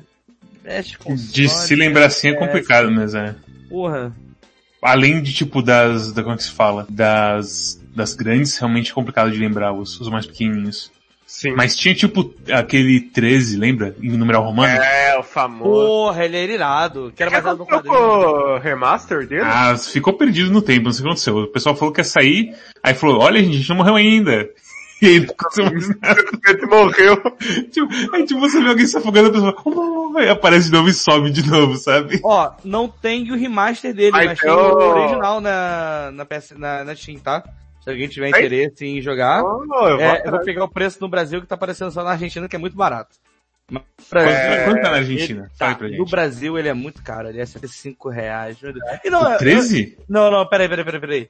[0.98, 3.36] console, De se lembrar assim é é, complicado, mas é.
[3.70, 4.14] Porra.
[4.82, 6.88] Além de tipo das, da, como é que se fala?
[6.90, 10.92] Das, das grandes, realmente é complicado de lembrar os, os mais pequenininhos.
[11.32, 11.54] Sim.
[11.56, 13.96] Mas tinha tipo aquele 13, lembra?
[14.02, 14.74] Em numeral romano?
[14.74, 15.88] É, o famoso.
[15.88, 17.14] Porra, ele era irado.
[17.16, 17.96] Que era baseado no quadrinho.
[17.96, 19.42] o remaster dele?
[19.46, 21.38] Ah, ficou perdido no tempo, não sei o que aconteceu.
[21.38, 22.54] O pessoal falou que ia sair,
[22.84, 24.50] aí falou, olha gente, a gente não morreu ainda.
[25.02, 26.68] E aí não aconteceu mais nada.
[26.70, 27.18] Morreu.
[27.72, 30.90] tipo, aí tipo, você vê alguém se afogando, a pessoa, oh, aí aparece de novo
[30.90, 32.20] e sobe de novo, sabe?
[32.24, 36.84] Ó, não tem o remaster dele, Ai, mas tem o original na, na, PS, na,
[36.84, 37.44] na Steam, tá?
[37.82, 38.40] Se alguém tiver Ai.
[38.42, 39.44] interesse em jogar.
[39.44, 39.68] Oh, eu
[39.98, 42.48] vou É, eu vou pegar o preço no Brasil que tá aparecendo só na Argentina,
[42.48, 43.16] que é muito barato.
[43.70, 45.42] Mas pra- Quanto, quanto tá na Argentina?
[45.42, 46.06] ele- Fala tá, pra no.
[46.06, 48.58] Brasil ele é muito caro, ele é 75 reais.
[49.04, 49.96] E não, O 13?
[49.98, 51.30] eu- não, não, peraí, peraí, peraí, peraí.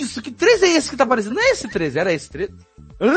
[0.00, 1.34] Isso, que 13 é esse que tá aparecendo?
[1.34, 2.52] Não é esse 13, era esse 13?
[3.00, 3.14] Hã?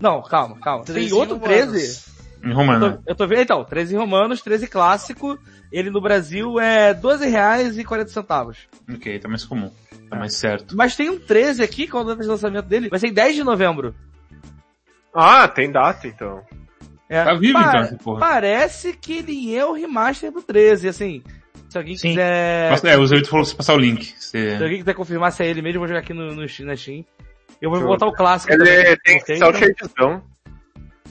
[0.00, 0.84] Não, calma, calma.
[0.84, 1.54] Tem 13 outro humanos.
[1.70, 2.18] 13?
[2.44, 2.98] Em Eu romano.
[3.04, 5.38] tô, eu tô vendo, então, 13 romanos, 13 clássico,
[5.72, 8.58] ele no Brasil é 12 reais e 40 centavos.
[8.92, 9.70] Ok, tá mais comum.
[10.10, 10.76] Tá mais certo.
[10.76, 12.88] Mas tem um 13 aqui, qual é o data de lançamento dele?
[12.88, 13.94] Vai ser em 10 de novembro.
[15.14, 16.42] Ah, tem data então.
[17.08, 18.20] É, Tá vivo pa- então, porra.
[18.20, 21.22] Parece que ele é o remaster do 13, assim.
[21.68, 22.10] Se alguém Sim.
[22.10, 22.70] quiser...
[22.70, 24.14] Mas, É, o Zerito falou pra você passar o link.
[24.18, 24.56] Você...
[24.56, 26.66] Se alguém quiser confirmar se é ele mesmo, eu vou jogar aqui no, no, Steam-
[26.66, 27.04] na Steam.
[27.60, 27.88] Eu vou Show.
[27.88, 28.96] botar o clássico Ele também.
[29.20, 29.60] tem ok?
[29.74, 30.22] cel Então.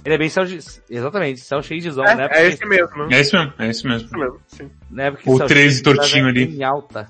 [0.08, 0.46] Ele é bem cel
[0.90, 2.24] Exatamente, cel shadezão, É, né?
[2.24, 3.04] é Porque- esse mesmo.
[3.12, 4.06] É É isso mesmo, é isso mesmo.
[4.08, 4.72] esse mesmo, sim.
[4.90, 5.12] né?
[5.12, 6.58] Porque O cel 13 shading tortinho é ali.
[6.58, 7.10] Em alta.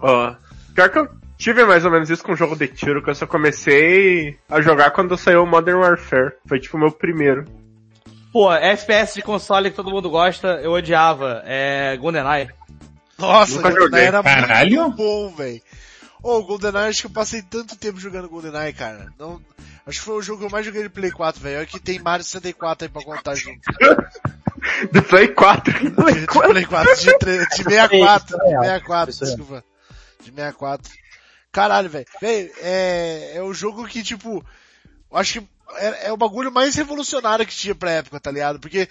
[0.00, 0.34] Ó,
[0.72, 3.14] pior que eu tive mais ou menos isso com um jogo de tiro, que eu
[3.16, 6.32] só comecei a jogar quando saiu o Modern Warfare.
[6.46, 7.44] Foi tipo o meu primeiro.
[8.32, 11.42] Pô, FPS de console que todo mundo gosta, eu odiava.
[11.44, 12.50] É GoldenEye.
[13.18, 14.04] Nossa, Nunca GoldenEye joguei.
[14.06, 14.80] era Caralho.
[14.82, 15.60] muito bom, velho.
[16.22, 19.08] Ô, o GoldenEye, acho que eu passei tanto tempo jogando GoldenEye, cara.
[19.18, 19.40] Não,
[19.90, 21.60] acho que foi o jogo que eu mais joguei de Play 4, velho.
[21.60, 23.60] É que tem Mario 64 aí pra contar junto.
[24.92, 25.72] De Play 4.
[25.72, 29.26] De, de Play 4, de, tre- de 64, de 64, Isso é.
[29.26, 29.64] desculpa.
[30.22, 30.92] De 64.
[31.52, 32.06] Caralho, velho.
[32.20, 34.44] Velho, é, é o jogo que, tipo,
[35.12, 38.60] acho que é, é o bagulho mais revolucionário que tinha pra época, tá ligado?
[38.60, 38.88] Porque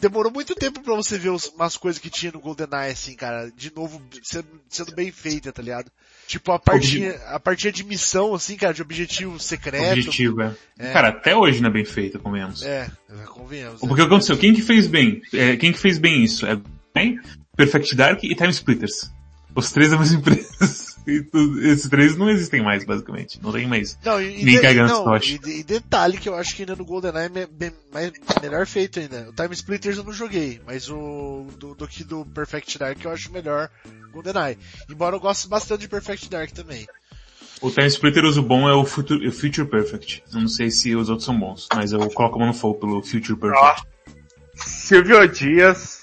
[0.00, 3.50] demorou muito tempo pra você ver os- umas coisas que tinha no GoldenEye, assim, cara.
[3.54, 5.90] De novo, sendo, sendo bem feita, tá ligado?
[6.32, 9.84] Tipo, a partinha, a partinha de missão, assim, cara, de objetivo secreto.
[9.90, 10.54] Objetivo, é.
[10.78, 10.90] É.
[10.90, 12.62] Cara, até hoje não é bem feito, convenhamos.
[12.62, 12.90] É,
[13.26, 13.80] convenhamos.
[13.80, 14.38] Porque o que aconteceu?
[14.38, 15.20] Quem que fez bem?
[15.30, 16.46] É, quem que fez bem isso?
[16.46, 16.58] É
[16.94, 17.20] bem,
[17.54, 19.12] Perfect Dark e Time Splitters.
[19.54, 20.48] Os três da mesma empresa.
[21.06, 23.40] Esses três não existem mais, basicamente.
[23.42, 23.98] Não tem mais.
[24.04, 26.76] Não, e, e, Nem de- cagando não, e, e detalhe que eu acho que ainda
[26.76, 29.28] no GoldenEye é bem- mais, melhor feito ainda.
[29.28, 33.10] O Time Splitters eu não joguei, mas o do, do que do Perfect Dark eu
[33.10, 33.68] acho melhor
[34.12, 34.56] GoldenEye.
[34.88, 36.86] Embora eu goste bastante de Perfect Dark também.
[37.60, 40.22] O Time Splitters, o bom é o Future, o Future Perfect.
[40.32, 42.78] Eu não sei se os outros são bons, mas eu coloco a mão no fogo
[42.80, 43.86] pelo Future Perfect.
[44.54, 46.01] Silvio Dias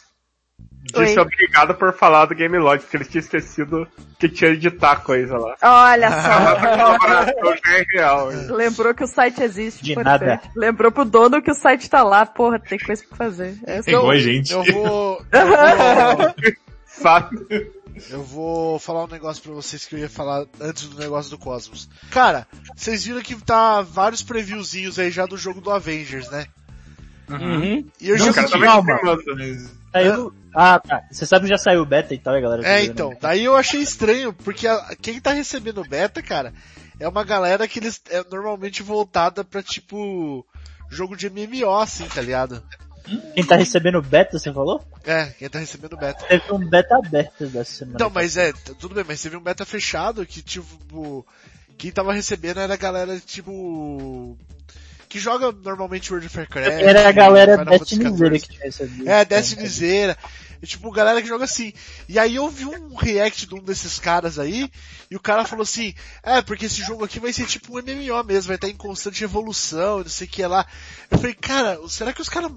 [0.91, 1.19] disse Oi.
[1.19, 3.87] obrigado por falar do Game Log, porque ele tinha esquecido
[4.19, 5.55] que tinha editar coisa lá.
[5.61, 7.71] Olha só.
[7.71, 8.27] É real.
[8.49, 9.83] Lembrou que o site existe.
[9.83, 10.21] De importante.
[10.25, 10.41] nada.
[10.55, 12.25] Lembrou pro dono que o site tá lá.
[12.25, 13.57] Porra, tem coisa pra fazer.
[13.65, 14.51] É só- igual a gente.
[14.53, 16.35] Eu vou, eu vou,
[16.85, 17.37] Sabe?
[18.09, 21.37] eu vou falar um negócio pra vocês que eu ia falar antes do negócio do
[21.37, 21.89] Cosmos.
[22.11, 26.45] Cara, vocês viram que tá vários previewzinhos aí já do jogo do Avengers, né?
[27.29, 27.85] Uhum.
[28.01, 28.99] E eu Não, já O cara Calma.
[29.91, 30.33] Saiu...
[30.53, 31.03] Ah, tá.
[31.11, 32.67] Você sabe que já saiu o beta e tal, e a galera?
[32.67, 36.53] É, então, daí eu achei estranho, porque a- quem tá recebendo beta, cara,
[36.99, 40.45] é uma galera que eles é normalmente voltada pra tipo
[40.89, 42.63] jogo de MMO, assim, tá ligado?
[43.33, 44.83] Quem tá recebendo beta, você falou?
[45.03, 46.25] É, quem tá recebendo beta.
[46.25, 47.95] Teve um beta aberto dessa semana.
[47.95, 51.25] Então, mas é, tudo bem, mas teve um beta fechado que tipo,
[51.77, 54.35] quem tava recebendo era a galera tipo
[55.09, 56.67] que joga normalmente World of Warcraft.
[56.67, 59.09] Era a galera Destinizeira que tinha recebido.
[59.09, 60.15] É, Destinizeira.
[60.61, 61.73] E, tipo, galera que joga assim.
[62.07, 64.69] E aí eu vi um react de um desses caras aí,
[65.09, 68.23] e o cara falou assim, é, porque esse jogo aqui vai ser tipo um MMO
[68.23, 70.65] mesmo, vai estar em constante evolução, não sei o que lá.
[71.09, 72.51] Eu falei, cara, será que os caras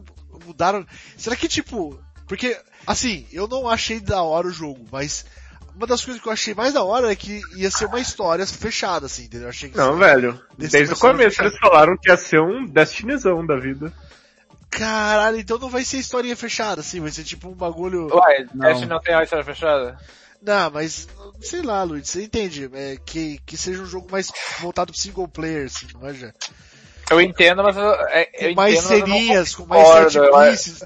[0.45, 0.85] mudaram?
[1.17, 5.25] Será que tipo, porque, assim, eu não achei da hora o jogo, mas
[5.75, 8.47] uma das coisas que eu achei mais da hora é que ia ser uma história
[8.47, 9.47] fechada, assim, entendeu?
[9.47, 10.41] Eu achei que Não, velho.
[10.57, 11.45] Desde o começo fechar.
[11.47, 13.93] eles falaram que ia ser um Destinizão da vida.
[14.71, 18.09] Caralho, então não vai ser historinha fechada, assim, vai ser tipo um bagulho.
[18.55, 18.67] Não.
[18.67, 19.99] Destiny não tem a história fechada?
[20.41, 21.07] Não, mas
[21.41, 22.71] sei lá, Luiz, você entende?
[22.73, 26.33] É, que, que seja um jogo mais voltado pro single player, assim, não é já?
[27.11, 29.89] Eu entendo, mas eu, é, eu Com mais entendo, mas eu não ceninhas, com mais
[29.89, 30.85] set pieces.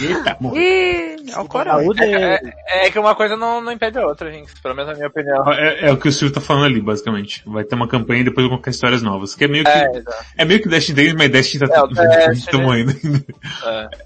[0.00, 0.60] Eita, morreu.
[0.62, 1.80] Ih, é o corão.
[1.80, 2.40] Saúde É,
[2.86, 4.52] é que uma coisa não, não impede a outra, gente.
[4.62, 5.50] Pelo menos na minha opinião.
[5.52, 7.42] É, é o que o Silvio tá falando ali, basicamente.
[7.46, 9.34] Vai ter uma campanha e depois vão colocar histórias novas.
[9.34, 10.02] Que é meio que, É,
[10.38, 12.62] é, meio que o Destiny tem, mas Destiny tá, É, o a gente tá Destiny-
[12.62, 13.24] morrendo ainda.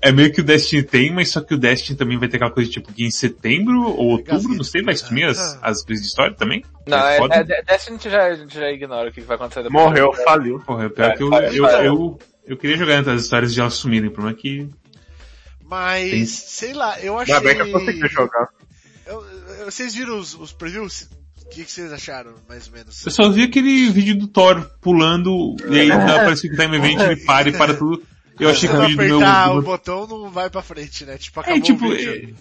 [0.03, 0.09] É.
[0.09, 2.51] É meio que o Destiny tem, mas só que o Destiny também vai ter aquela
[2.53, 6.09] coisa tipo que em setembro ou outubro, não sei, vai sumir as, as coisas de
[6.11, 6.63] história também.
[6.87, 9.37] Não, É é, é, Destiny a gente já, a gente já ignora o que vai
[9.37, 9.85] acontecer depois.
[9.85, 10.61] Morreu, faliu.
[10.61, 13.61] Porra, é pior É, que eu, eu, eu, eu queria jogar entre as histórias de
[13.61, 14.69] elas sumirem, o problema é que
[15.75, 17.35] Mas, Tem- sei lá, eu achei...
[17.35, 18.49] Ainda bem que eu consegui jogar.
[19.07, 19.25] Eu-
[19.61, 21.09] eu- vocês viram os, os previews?
[21.45, 23.05] O que, que vocês acharam, mais ou menos?
[23.05, 26.75] eu só vi aquele vídeo do Thor pulando e aí dá, parece que tá em
[26.75, 28.03] evento, ele para e para tudo.
[28.41, 31.17] Eu achei que o vídeo do meu, apertar o botão, não vai pra frente, né?
[31.19, 32.11] Tipo, acabou É, tipo, o vídeo.
[32.11, 32.35] é, é,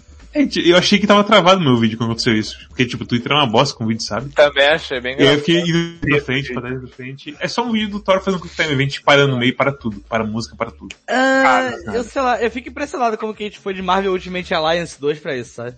[0.65, 2.57] eu achei que tava travado o meu vídeo quando aconteceu isso.
[2.67, 4.29] Porque, tipo, o Twitter é uma bosta com vídeo, sabe?
[4.31, 7.35] Também achei bem E aí eu fiquei indo pra frente, pra trás, pra frente.
[7.39, 9.99] É só um vídeo do Thor fazendo quick time event, parando no meio, para tudo.
[10.09, 10.95] Para a música, para tudo.
[11.07, 14.53] Ah, eu sei lá, eu fico impressionado como que a gente foi de Marvel Ultimate
[14.53, 15.75] Alliance 2 pra isso, sabe?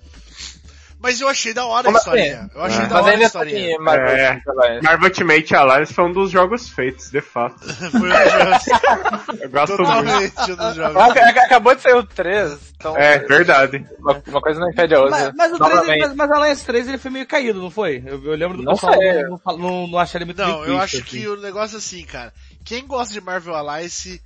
[1.05, 2.09] Mas eu achei da hora a Como assim?
[2.09, 2.49] historinha.
[2.55, 2.87] Eu achei É.
[2.87, 3.67] da Mas hora a historinha.
[3.75, 4.41] aqui, Marvel É.
[4.47, 4.83] Alliance.
[4.83, 7.59] Marvel Ultimate Alliance foi um dos jogos feitos, de fato.
[7.91, 9.85] Foi um jogo Eu gosto muito.
[9.85, 10.95] totalmente um dos jogos.
[10.97, 13.85] Ac- Acabou de sair o 3, então É, verdade.
[13.99, 15.11] uma, uma coisa não impede a outra.
[15.11, 15.99] Mas, mas o 3, Novamente.
[16.07, 18.03] mas, mas Alliance 3 ele foi meio caído, não foi?
[18.05, 19.23] Eu, eu lembro do Não pessoal sei.
[19.23, 21.27] não, não, não, achar ele muito Não, eu acho que assim.
[21.27, 22.33] o negócio é assim, cara.
[22.63, 24.19] Quem gosta de Marvel Alliance,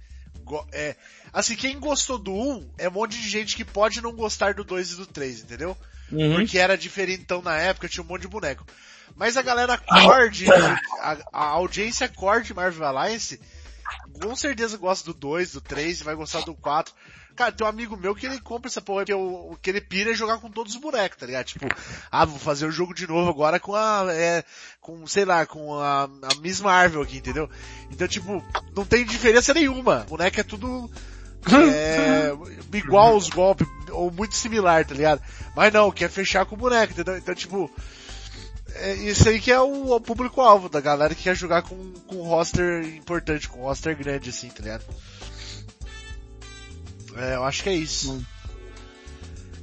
[0.72, 0.96] é,
[1.34, 4.64] assim, quem gostou do 1 é um monte de gente que pode não gostar do
[4.64, 5.76] 2 e do 3, entendeu?
[6.12, 6.36] Uhum.
[6.36, 8.66] Porque era diferentão na época, tinha um monte de boneco.
[9.16, 13.40] Mas a galera core, de- a, a audiência core de Marvel Alliance,
[14.22, 16.94] com certeza gosta do 2, do 3 e vai gostar do 4.
[17.36, 20.12] Cara, tem um amigo meu que ele compra essa porra, que o que ele pira
[20.12, 21.46] é jogar com todos os bonecos, tá ligado?
[21.46, 21.68] Tipo,
[22.12, 24.44] ah, vou fazer o jogo de novo agora com a, é,
[24.82, 27.50] com, sei lá, com a, a Miss Marvel aqui, entendeu?
[27.90, 28.44] Então, tipo,
[28.76, 30.02] não tem diferença nenhuma.
[30.08, 30.92] O boneco é tudo,
[31.74, 32.32] é,
[32.78, 35.22] igual os golpes, ou muito similar, tá ligado?
[35.56, 37.18] Mas não, quer fechar com o boneco, entendeu?
[37.18, 37.72] Então, tipo,
[38.76, 42.18] é isso aí que é o, o público-alvo da galera que quer jogar com, com
[42.18, 44.84] um roster importante, com um roster grande, assim, tá ligado?
[47.16, 48.26] É, eu acho que é isso.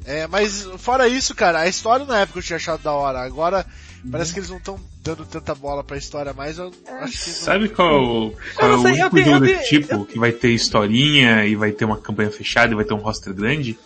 [0.04, 3.20] É, mas fora isso, cara, a história na época eu tinha achado da hora.
[3.20, 3.66] Agora,
[4.10, 6.66] parece que eles não estão dando tanta bola pra história mais, eu
[7.00, 7.36] acho que não...
[7.36, 10.32] Sabe qual, qual é o sei, eu único jogo eu desse tenho- tipo que vai
[10.32, 13.78] ter historinha e vai ter uma campanha fechada e vai ter um roster grande?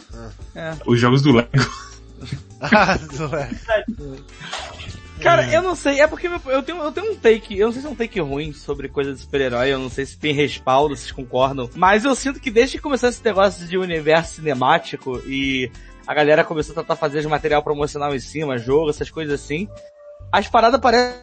[0.54, 0.74] É.
[0.86, 1.48] Os jogos do Lego.
[2.60, 3.50] Ah, não é.
[5.20, 7.82] Cara, eu não sei, é porque eu tenho, eu tenho um take, eu não sei
[7.82, 10.96] se é um take ruim sobre coisa de super-herói, eu não sei se tem respaldo,
[10.96, 15.20] se vocês concordam, mas eu sinto que desde que começou esse negócio de universo cinemático
[15.26, 15.70] e
[16.06, 19.68] a galera começou a tentar fazer de material promocional em cima, jogo, essas coisas assim,
[20.32, 21.14] as paradas parecem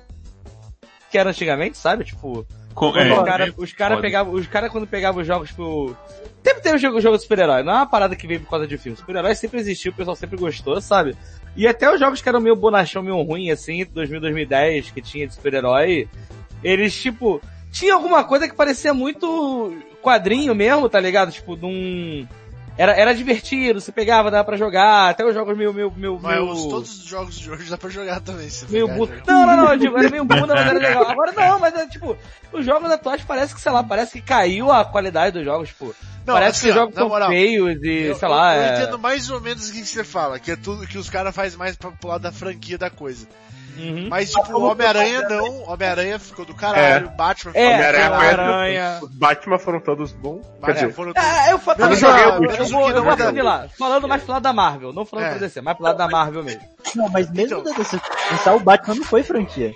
[1.10, 2.04] que era antigamente, sabe?
[2.04, 4.02] Tipo, Com, é, os caras é cara foda.
[4.02, 5.96] pegavam, os cara quando pegavam os jogos, tipo,
[6.44, 8.78] sempre teve jogo, jogo de super-herói, não é uma parada que veio por causa de
[8.78, 8.98] filme.
[8.98, 11.16] Super-herói sempre existiu, o pessoal sempre gostou, sabe?
[11.56, 15.26] E até os jogos que eram meio bonachão, meio ruim, assim, 2000, 2010, que tinha
[15.28, 16.08] de super-herói,
[16.64, 21.32] eles, tipo, tinha alguma coisa que parecia muito quadrinho mesmo, tá ligado?
[21.32, 22.28] Tipo, num...
[22.78, 26.40] Era, era divertido, você pegava, dava pra jogar, até os jogos meio, meio, meio, Mas
[26.40, 26.52] meio...
[26.52, 29.16] os, todos os jogos de hoje dá pra jogar também, se Meio bunda.
[29.18, 29.24] jogar.
[29.26, 31.04] Não, não, não, era meio bunda, mas era legal.
[31.10, 32.16] Agora não, mas é tipo,
[32.54, 35.96] os jogos atuais parece que, sei lá, parece que caiu a qualidade dos jogos, tipo.
[36.24, 38.68] Não, parece assim, que os jogos são moral, feios e, Eu, sei lá, eu, eu
[38.68, 38.82] é...
[38.82, 41.34] entendo mais ou menos o que que você fala, que é tudo que os caras
[41.34, 43.28] fazem mais pra, pro lado da franquia da coisa.
[43.78, 44.08] Uhum.
[44.10, 48.36] Mas tipo, o Homem-Aranha não, Homem-Aranha ficou do caralho, Batman ficou É, do Homem-Aranha caralho,
[48.36, 48.44] foi-
[48.78, 49.00] Aranha.
[49.04, 50.42] Os Batman foram todos bons.
[50.46, 53.14] Quer Batman dizer, foram É, eu, falo, Eu não eu, eu, eu vou, eu vou
[53.14, 53.70] assimilar.
[53.78, 55.30] Falando mais pro lado da Marvel, não falando É.
[55.32, 56.62] pro DC, mais pro lado da Marvel mesmo.
[56.96, 57.64] Não, mas mesmo Então.
[57.64, 58.00] da DC
[58.30, 59.74] pensar, o Batman não foi franquia.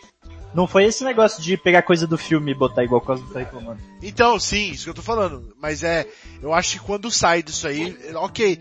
[0.54, 3.40] Não foi esse negócio de pegar coisa do filme e botar igual o Cosmo tá
[3.40, 3.80] reclamando.
[4.02, 5.56] Então, sim, isso que eu tô falando.
[5.62, 6.06] Mas é,
[6.42, 8.60] eu acho que quando sai disso aí, ok.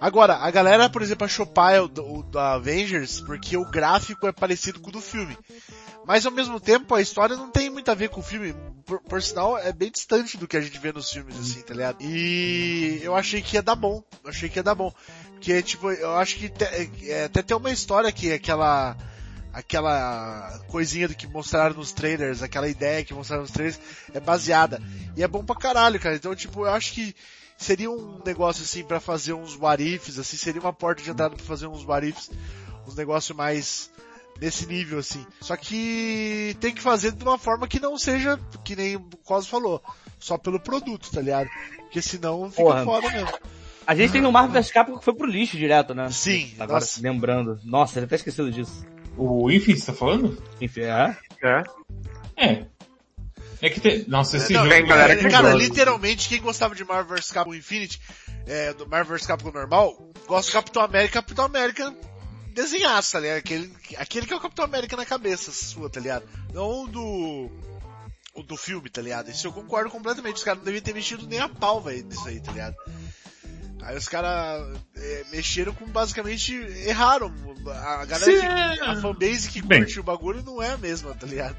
[0.00, 4.32] Agora, a galera, por exemplo, achou pai o, o da Avengers porque o gráfico é
[4.32, 5.36] parecido com o do filme.
[6.06, 8.54] Mas ao mesmo tempo, a história não tem muito a ver com o filme.
[8.86, 11.74] Por, por sinal, é bem distante do que a gente vê nos filmes, assim, tá
[11.74, 11.98] ligado?
[12.00, 14.02] E eu achei que ia dar bom.
[14.24, 14.92] Eu achei que ia dar bom.
[15.32, 16.64] Porque, tipo, eu acho que te-
[17.10, 18.96] é, até tem uma história que aquela
[19.52, 23.80] aquela coisinha do que mostraram nos trailers, aquela ideia que mostraram nos trailers,
[24.14, 24.80] é baseada.
[25.16, 26.14] E é bom pra caralho, cara.
[26.16, 27.14] Então, tipo, eu acho que
[27.58, 31.34] seria um negócio assim pra fazer uns what ifs, assim, seria uma porta de entrada
[31.36, 32.30] pra fazer uns what ifs,
[32.86, 33.90] uns negócios mais
[34.40, 35.26] nesse nível, assim.
[35.40, 39.50] Só que tem que fazer de uma forma que não seja, que nem o Cosmo
[39.50, 39.82] falou,
[40.18, 41.48] só pelo produto, tá ligado?
[41.80, 42.84] Porque senão fica Porra.
[42.84, 43.36] foda mesmo.
[43.86, 46.10] A gente tem no Marvel vs Capcom que foi pro lixo direto, né?
[46.10, 47.00] Sim, Agora, nossa.
[47.02, 47.58] lembrando.
[47.64, 48.86] Nossa, eu até esquecido disso.
[49.16, 50.40] O Infinite, você tá falando?
[50.60, 51.16] Enfim, é.
[51.42, 51.64] é.
[52.36, 52.66] É.
[53.60, 54.04] É que tem...
[54.06, 54.74] Nossa, esse Não, jogo...
[54.74, 55.64] tem galera que cara, joga.
[55.64, 58.00] literalmente, quem gostava de Marvel vs Capcom Infinity,
[58.46, 61.94] é, do Marvel vs Capcom normal, gosta do Capitão América, Capitão América
[62.58, 63.38] desenhaço, tá ligado?
[63.38, 66.28] Aquele, aquele que é o Capitão América na cabeça sua, tá ligado?
[66.52, 67.50] Não do,
[68.42, 69.30] do filme, tá ligado?
[69.30, 72.26] Isso eu concordo completamente, os caras não deviam ter mexido nem a pau, velho, nisso
[72.26, 72.76] aí, tá ligado?
[73.82, 76.54] Aí os caras é, mexeram com basicamente
[76.86, 77.32] erraram.
[77.66, 79.80] A galera Sim, que, a fanbase que Bem.
[79.80, 81.56] curte o bagulho não é a mesma, tá ligado?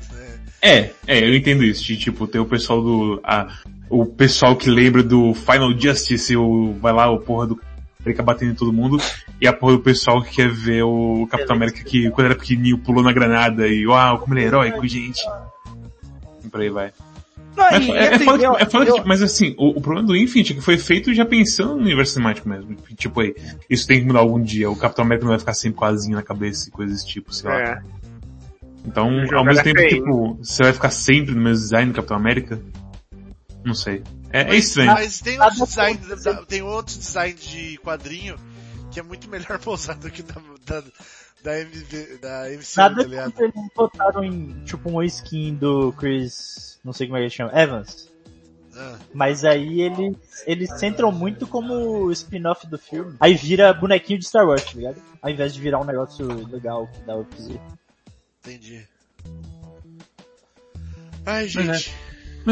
[0.62, 0.80] É.
[0.80, 1.84] É, é, eu entendo isso.
[1.84, 3.20] De, tipo, tem o pessoal do...
[3.24, 3.48] A,
[3.90, 7.60] o pessoal que lembra do Final Justice, o, vai lá, o porra do
[8.02, 8.98] América batendo em todo mundo,
[9.42, 12.78] e a porra do pessoal que quer ver o Capitão América que quando era pequenininho
[12.78, 15.22] pulou na granada e uau, como ele é heróico, gente.
[16.44, 16.94] E por aí vai.
[17.60, 19.54] Não, Mas e, é, é assim, foda, eu- que- é foda que, eu- mas assim,
[19.58, 22.76] o, o problema do Infinite é que foi feito já pensando no universo cinemático mesmo.
[22.96, 23.36] Tipo, aí,
[23.70, 24.70] isso tem que mudar algum dia.
[24.72, 27.50] O Capitão América não vai ficar sempre asinha na cabeça e coisas desse tipo, sei
[27.50, 27.60] lá.
[27.60, 27.82] É.
[28.86, 29.90] Então, ao mesmo tempo, feio.
[29.90, 32.60] tipo, você vai ficar sempre no mesmo design do Capitão América?
[33.64, 34.02] Não sei.
[34.32, 34.92] É, é estranho.
[34.94, 36.00] Mas tem outros designs,
[36.48, 38.36] tem outros designs de quadrinho
[38.92, 40.84] que é muito melhar pousar do que da, da,
[41.44, 43.32] da, MV, da MCU, Nada tá ligado?
[43.32, 47.30] contra eles botaram em, tipo, uma skin do Chris, não sei como é que ele
[47.30, 48.10] chama, Evans.
[48.76, 53.16] Ah, Mas aí eles, eles centram muito como spin-off do filme.
[53.20, 55.02] Aí vira bonequinho de Star Wars, tá ligado?
[55.22, 57.60] Ao invés de virar um negócio legal que dá o que
[58.40, 58.88] entendi.
[61.26, 61.94] Ai, gente.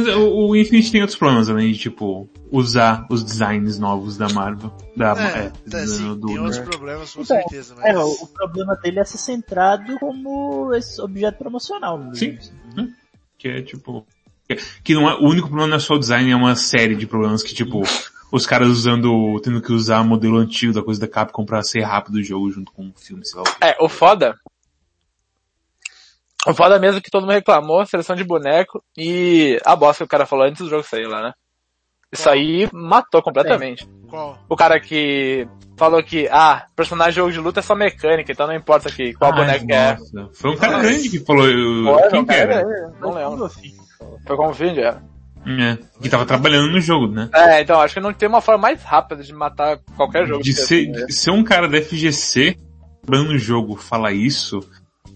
[0.06, 4.30] Mas o, o Infinite tem outros problemas além de, tipo, usar os designs novos da
[4.30, 4.72] Marvel.
[4.96, 7.86] Da, É, é, tá, do- sim, do- tem outros problemas, com Então, certeza, mas...
[7.86, 11.98] É, o, problema dele é ser centrado como esse objeto promocional.
[11.98, 12.12] né?
[12.14, 12.38] Sim.
[13.38, 14.06] Que é tipo.
[14.84, 17.06] que- não é, o único problema não é só o design, é uma série de
[17.08, 17.82] problemas que, tipo,
[18.32, 22.16] os caras usando, tendo que usar modelo antigo da coisa da Capcom pra ser rápido
[22.16, 23.46] o jogo junto com o filme, sei lá.
[23.62, 24.36] É, o foda.
[26.46, 30.10] O foda mesmo que todo mundo reclamou, seleção de boneco e a bosta que o
[30.10, 31.34] cara falou antes do jogo sair lá, né?
[32.12, 33.86] Isso aí matou completamente.
[34.10, 34.38] Qual?
[34.48, 35.46] O cara que
[35.78, 39.14] falou que, ah, personagem de jogo de luta é só mecânica, então não importa que,
[39.14, 39.98] qual Ai, boneco é.
[40.14, 40.30] nossa.
[40.34, 42.64] Foi um cara grande que falou, eu- Foi, quem não, que era?
[42.64, 43.50] cara, não lembro.
[44.26, 44.98] Foi com o Vind, é.
[45.50, 47.30] É, que tava trabalhando no jogo, né?
[47.34, 50.44] É, então acho que não tem uma forma mais rápida de matar qualquer jogo.
[50.44, 52.58] De ser, assim, de ser um cara da FGC
[53.06, 54.60] trabalhando no jogo falar isso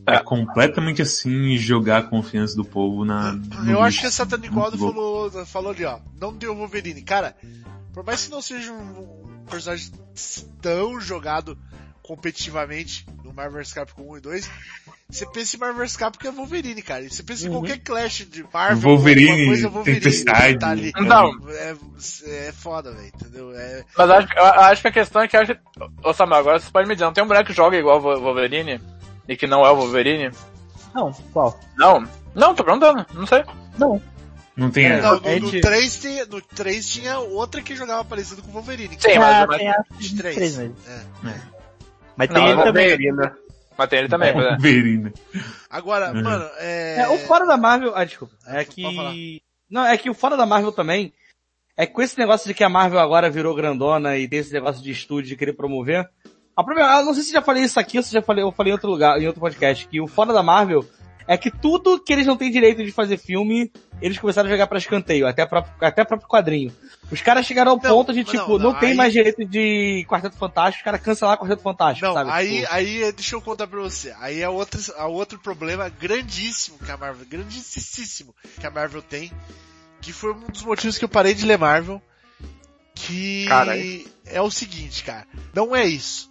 [0.08, 0.20] é, É.
[0.24, 3.38] completamente assim jogar a confiança do povo na.
[3.68, 4.02] Eu acho lixo.
[4.02, 4.12] que a
[4.80, 4.94] louco.
[5.32, 6.00] falou, falou ali, ó.
[6.20, 7.02] Não deu Wolverine.
[7.02, 7.36] Cara,
[7.94, 9.92] por mais que não seja um personagem
[10.62, 11.58] tão jogado
[12.02, 14.52] competitivamente no Marvel vs Capcom 1 e 2,
[15.10, 17.08] você pensa em Marvel vs Capcom é Wolverine, cara.
[17.08, 20.00] Você pensa em qualquer Clash de Marvel, Wolverine, coisa, é Wolverine.
[20.02, 20.60] Tempestade.
[20.60, 20.92] Tá ali.
[20.98, 21.32] Não.
[21.50, 21.76] É,
[22.48, 23.52] é foda, velho, entendeu?
[23.56, 25.56] É, Mas acho, acho que a questão é que acho,
[26.04, 28.82] ô Samuel, agora você pode me dizer, não tem um boneco que joga igual Wolverine?
[29.28, 30.32] E que não é o Wolverine?
[30.94, 31.58] Não, qual?
[31.78, 32.08] Não.
[32.36, 33.44] Não, tô perguntando, não sei.
[33.78, 34.02] Não.
[34.56, 38.04] Não tem É, não, no, no, gente- 3 tinha, no 3 tinha outra que jogava
[38.04, 38.98] parecido com o Wolverine.
[39.00, 40.58] Sim, Ah, mas, tem mas, a de três, 3.
[40.58, 40.76] mesmo.
[40.88, 41.02] É.
[42.18, 42.88] Mas Não, tem ele mas também.
[42.90, 43.32] Wolverine.
[43.78, 44.50] mas tem ele também, pois é.
[44.50, 45.14] Wolverine.
[45.70, 46.22] Agora, Uhum.
[46.24, 47.00] mano, é...
[47.00, 48.34] É, o fora da Marvel, ah, desculpa.
[48.46, 51.14] É que, não, é que o fora da Marvel também,
[51.78, 54.84] é que com esse negócio de que a Marvel agora virou grandona e desse negócio
[54.84, 56.08] de estúdio de querer promover,
[56.56, 58.52] a primeira, eu não sei se já falei isso aqui ou se já falei, eu
[58.52, 60.86] falei em outro lugar, em outro podcast, que o fora da Marvel
[61.28, 63.72] é que tudo que eles não têm direito de fazer filme,
[64.02, 66.76] eles começaram a jogar pra escanteio, até próprio, até próprio quadrinho.
[67.12, 69.46] Os caras chegaram ao Não, ponto de não, tipo, não, não, tem aí- mais direito
[69.46, 72.32] de Quarteto Fantástico, os caras cancelaram Quarteto Fantástico, Não, sabe?
[72.32, 74.14] aí, Tipo, aí, deixa eu contar pra você.
[74.20, 79.32] Aí é outro, é outro problema grandíssimo que a Marvel, grandíssimo que a Marvel tem,
[80.02, 82.02] que foi um dos motivos que eu parei de ler Marvel,
[82.96, 83.46] que
[84.26, 86.31] é o seguinte, cara, não é isso.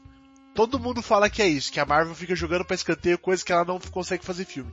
[0.55, 3.53] Todo mundo fala que é isso, que a Marvel fica jogando pra escanteio coisa que
[3.53, 4.73] ela não consegue fazer filme.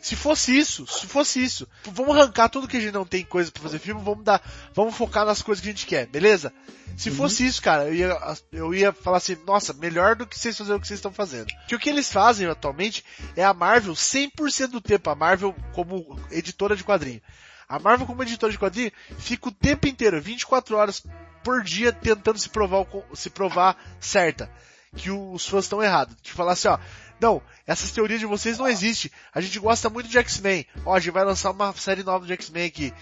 [0.00, 3.50] Se fosse isso, se fosse isso, vamos arrancar tudo que a gente não tem coisa
[3.50, 4.40] pra fazer filme, vamos dar,
[4.72, 6.52] vamos focar nas coisas que a gente quer, beleza?
[6.96, 10.56] Se fosse isso, cara, eu ia, eu ia falar assim, nossa, melhor do que vocês
[10.56, 11.52] fazerem o que vocês estão fazendo.
[11.66, 13.04] Que o que eles fazem atualmente
[13.34, 17.20] é a Marvel 100% do tempo, a Marvel como editora de quadrinho.
[17.68, 21.02] A Marvel como editora de quadrinho fica o tempo inteiro, 24 horas
[21.42, 24.50] por dia tentando se provar, se provar certa.
[24.96, 26.16] Que os fãs estão errados.
[26.22, 26.78] De falar assim, ó,
[27.20, 29.10] não, essas teorias de vocês não existem.
[29.34, 30.66] A gente gosta muito de X-Men.
[30.84, 32.92] Ó, a gente vai lançar uma série nova de X-Men aqui.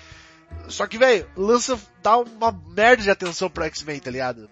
[0.68, 4.48] Só que, velho, lança, dá uma merda de atenção pro X-Men, tá ligado?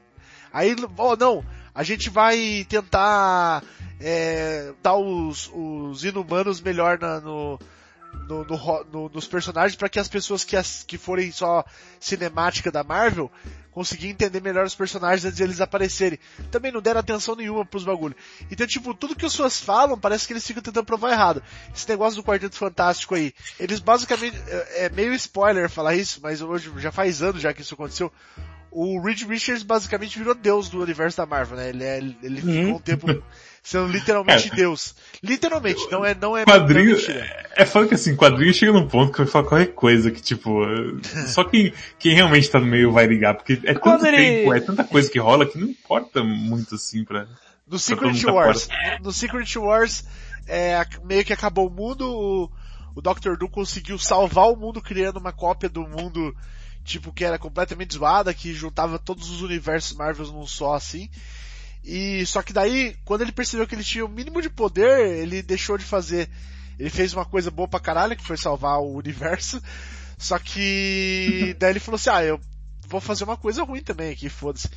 [0.52, 1.44] Aí, ó, não,
[1.74, 3.62] a gente vai tentar
[4.00, 7.58] é, dar os, os inumanos melhor na- no,
[8.28, 11.64] no, no no- nos personagens para que as pessoas que, as, que forem só
[11.98, 13.30] cinemática da Marvel
[13.70, 16.18] conseguir entender melhor os personagens antes de eles aparecerem.
[16.50, 18.14] Também não deram atenção nenhuma pros bagulho.
[18.50, 21.42] Então, tipo, tudo que os fãs falam, parece que eles ficam tentando provar errado.
[21.74, 26.42] Esse negócio do Quarteto Fantástico aí, eles basicamente, é, é meio spoiler falar isso, mas
[26.42, 28.12] hoje já faz anos já que isso aconteceu.
[28.70, 31.68] O Reed Richards basicamente virou Deus do universo da Marvel, né?
[31.70, 33.06] Ele, é, ele ficou um tempo
[33.62, 34.94] sendo literalmente Deus.
[35.22, 37.20] Literalmente, não é, não é, não é Quadrinho, mentira.
[37.56, 40.20] é, é foda que assim, quadrinho chega num ponto que eu falo qualquer coisa que
[40.20, 40.50] tipo,
[41.28, 44.52] só quem, quem realmente tá no meio vai ligar, porque é Quando tanto ele- tempo,
[44.54, 47.26] é tanta coisa que rola que não importa muito assim pra...
[47.66, 48.68] No Secret tá Wars.
[49.00, 50.04] No Secret Wars,
[50.46, 52.50] é, meio que acabou o mundo, o,
[52.96, 56.34] o Doctor Doom conseguiu salvar o mundo criando uma cópia do mundo,
[56.84, 61.08] tipo, que era completamente zoada, que juntava todos os universos Marvel num só, assim.
[61.84, 65.42] E, só que daí, quando ele percebeu que ele tinha o mínimo de poder, ele
[65.42, 66.28] deixou de fazer,
[66.78, 69.60] ele fez uma coisa boa pra caralho, que foi salvar o universo,
[70.16, 72.40] só que, daí ele falou assim, ah, eu
[72.86, 74.68] vou fazer uma coisa ruim também aqui, foda-se.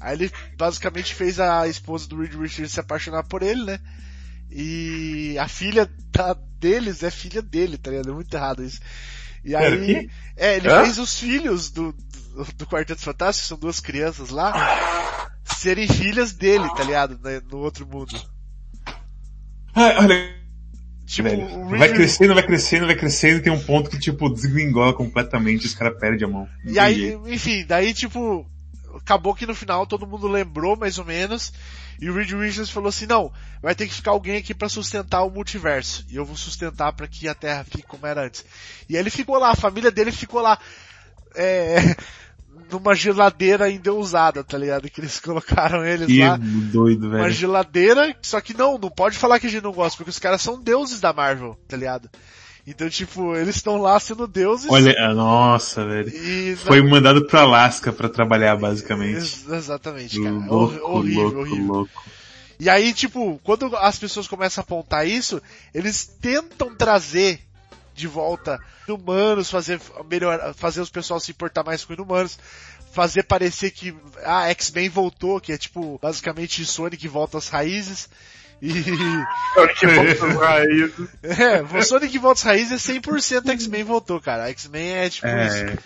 [0.00, 3.80] Aí ele basicamente fez a esposa do Reed Richards se apaixonar por ele, né?
[4.50, 8.10] E a filha da, deles é filha dele, tá ligado?
[8.10, 8.80] É muito errado isso.
[9.44, 10.82] E aí, é, ele Hã?
[10.84, 16.68] fez os filhos do, do, do Quarteto Fantástico, são duas crianças lá, serem filhas dele,
[16.74, 17.18] tá ligado?
[17.22, 18.14] né, No outro mundo.
[19.74, 20.34] Ah, olha,
[21.06, 23.98] Tipo, velho, o vai Reed- crescendo, vai crescendo, vai crescendo, e tem um ponto que,
[23.98, 26.48] tipo, desgringola completamente, os caras perdem a mão.
[26.64, 27.28] Não E aí, jeito.
[27.28, 28.46] enfim, daí tipo,
[28.96, 31.52] acabou que no final todo mundo lembrou mais ou menos,
[32.00, 33.30] e o Reed Richards falou assim, não,
[33.60, 37.06] vai ter que ficar alguém aqui pra sustentar o multiverso, e eu vou sustentar pra
[37.06, 38.42] que a Terra fique como era antes.
[38.88, 40.58] E aí ele ficou lá, a família dele ficou lá,
[41.36, 41.76] é,
[42.70, 44.88] numa geladeira endeusada, tá ligado?
[44.90, 46.38] Que eles colocaram eles Que lá.
[46.40, 47.30] doido, Uma velho.
[47.32, 50.42] geladeira, só que não, não pode falar que a gente não gosta, porque os caras
[50.42, 52.08] são deuses da Marvel, tá ligado?
[52.66, 54.70] Então, tipo, eles estão lá sendo deuses.
[54.70, 56.08] Olha, ah, nossa, velho.
[56.08, 59.16] e Foi mandado pra Alaska pra trabalhar, basicamente.
[59.18, 60.30] Ex- Exatamente, cara.
[60.34, 61.66] Louco, Hor- horrível, louco, horrível.
[61.66, 62.02] louco.
[62.58, 65.42] E aí, tipo, quando as pessoas começam a apontar isso,
[65.74, 67.40] eles tentam trazer
[67.94, 68.58] de volta
[68.88, 69.80] humanos, fazer
[70.10, 72.38] melhor, fazer os pessoal se importar mais com inumanos,
[72.92, 73.94] fazer parecer que
[74.24, 78.08] a X-Men voltou, que é tipo basicamente Sonic volta às raízes.
[78.62, 78.72] E
[79.78, 81.08] Que volta raízes.
[81.22, 84.48] é, o Sonic volta às raízes é 100% X-Men voltou, cara.
[84.50, 85.56] X-Men é tipo isso.
[85.56, 85.76] É,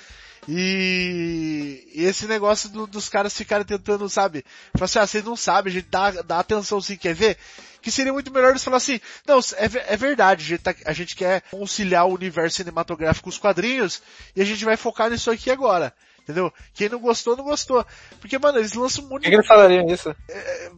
[0.51, 4.45] E, e esse negócio do- dos caras ficarem tentando, sabe?
[4.75, 7.37] Falar assim, ah, vocês não sabem, a gente dá, dá atenção sim, quer ver?
[7.81, 10.93] Que seria muito melhor eles falar assim, não, é, é verdade, a gente, tá- a
[10.93, 14.03] gente quer conciliar o universo cinematográfico com os quadrinhos,
[14.35, 15.93] e a gente vai focar nisso aqui agora.
[16.29, 16.53] Entendeu?
[16.75, 17.87] Quem não gostou, não gostou.
[18.21, 20.15] Porque, mano, eles lançam monte Por que, que eles falariam isso?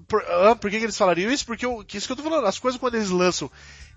[0.06, 1.44] por, ah, por que, que eles falariam isso?
[1.44, 3.50] Porque eu, que isso que eu tô falando, as coisas quando eles lançam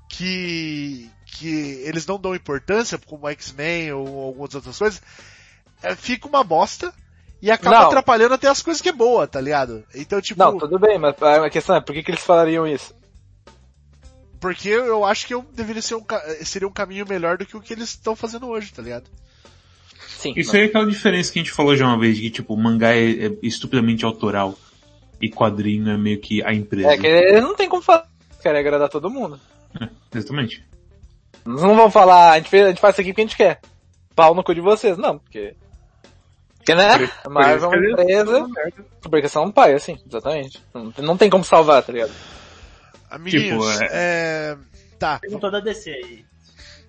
[0.09, 5.01] que, que eles não dão importância, como X-Men ou algumas outras coisas,
[5.83, 6.91] é, fica uma bosta
[7.43, 7.87] e acaba Não.
[7.87, 9.83] atrapalhando até as coisas que é boa, tá ligado?
[9.93, 12.95] Então, tipo, Não, tudo bem, mas a questão é, por que, que eles falariam isso?
[14.39, 17.55] porque eu acho que eu deveria ser um, ca- seria um caminho melhor do que
[17.55, 19.05] o que eles estão fazendo hoje, tá ligado?
[20.17, 20.33] Sim.
[20.35, 22.93] Isso aí é aquela diferença que a gente falou já uma vez, que tipo, mangá
[22.93, 24.53] é, é estupidamente autoral.
[25.21, 26.89] E quadrinho é meio que a empresa.
[26.91, 28.05] É que eles não tem como falar.
[28.41, 29.39] Querem agradar todo mundo.
[30.13, 30.65] Exatamente.
[31.45, 33.37] Eles não vão falar, a gente, fez, a gente faz isso aqui porque a gente
[33.37, 33.61] quer.
[34.13, 34.97] Pau no cu de vocês.
[34.97, 35.55] Não, porque...
[36.65, 37.09] Porque, né?
[37.25, 38.47] A Marvel é uma empresa...
[39.01, 40.63] Porque são um pai, assim, exatamente.
[40.73, 42.11] Não, não tem como salvar, tá ligado?
[43.09, 44.57] Amiguinhos, Tipo, é...
[44.97, 46.25] Tá, Perguntou da DC aí.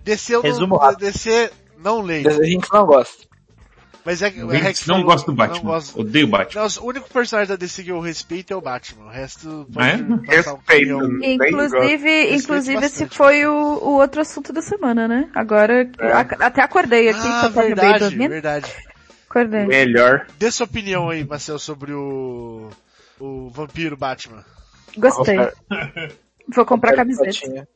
[0.05, 1.01] desceu Resumo no rápido.
[1.01, 2.29] DC, não leio.
[2.29, 3.25] A gente não gosta.
[4.05, 5.57] Mas é que o Rex não gosto do Batman.
[5.57, 6.61] Não gosto, Odeio o Batman.
[6.61, 9.07] Não, o único personagem da DC que eu respeito é o Batman.
[9.07, 9.97] O resto é?
[9.97, 10.95] um Respeito.
[10.99, 11.25] gosto.
[11.25, 13.17] Inclusive, inclusive esse bastante.
[13.17, 15.29] foi o, o outro assunto da semana, né?
[15.35, 18.71] Agora, a- até acordei aqui, Ah, eu verdade, verdade.
[19.67, 20.27] Melhor.
[20.39, 22.71] Dê sua opinião aí, Marcel, sobre o,
[23.19, 24.45] o vampiro Batman.
[24.97, 25.37] Gostei.
[26.55, 27.69] Vou comprar camiseta.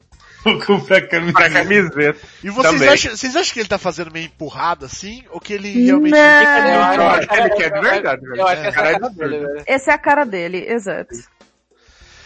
[0.44, 1.32] Vou comprar camisa.
[1.32, 2.18] Pra camiseta.
[2.44, 5.24] E vocês acham, vocês acham que ele tá fazendo meio empurrado assim?
[5.30, 6.12] Ou que ele realmente...
[6.12, 6.94] Não.
[6.94, 8.36] Eu acho, que ele quer de verdade, velho.
[8.36, 9.62] Eu acho que essa é a Cara, cara dele, velho.
[9.66, 11.14] Essa é a cara dele, exato.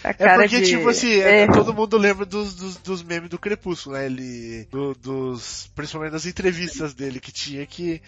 [0.04, 0.66] A É porque, de...
[0.66, 1.46] tipo assim, é, é.
[1.46, 4.06] todo mundo lembra dos, dos, dos memes do Crepúsculo, né?
[4.06, 8.02] Ele, do- dos, principalmente das entrevistas dele que tinha que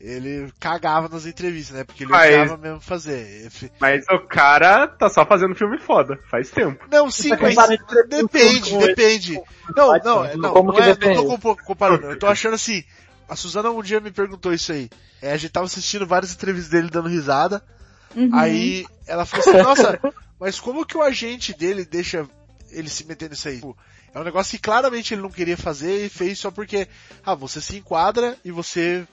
[0.00, 1.84] ele cagava nas entrevistas, né?
[1.84, 3.50] Porque ele Mas- odiava mesmo fazer.
[3.80, 6.18] Mas o cara tá só fazendo filme foda.
[6.30, 6.84] Faz tempo.
[6.90, 7.56] Não, sim, tá mas
[8.08, 9.40] depende, depende.
[9.76, 12.06] Não, não, não, Como não, é, não tô comparando.
[12.06, 12.84] Eu tô achando assim,
[13.28, 14.88] a Suzana um dia me perguntou isso aí.
[15.22, 17.62] É, a gente tava assistindo várias entrevistas dele dando risada.
[18.14, 18.30] Uhum.
[18.32, 20.00] Aí ela falou assim, nossa,
[20.38, 22.26] mas como que o agente dele deixa
[22.70, 23.56] ele se meter nisso aí?
[23.56, 23.76] Tipo,
[24.14, 26.86] É um negócio que claramente ele não queria fazer e fez só porque,
[27.24, 29.06] ah, você se enquadra e você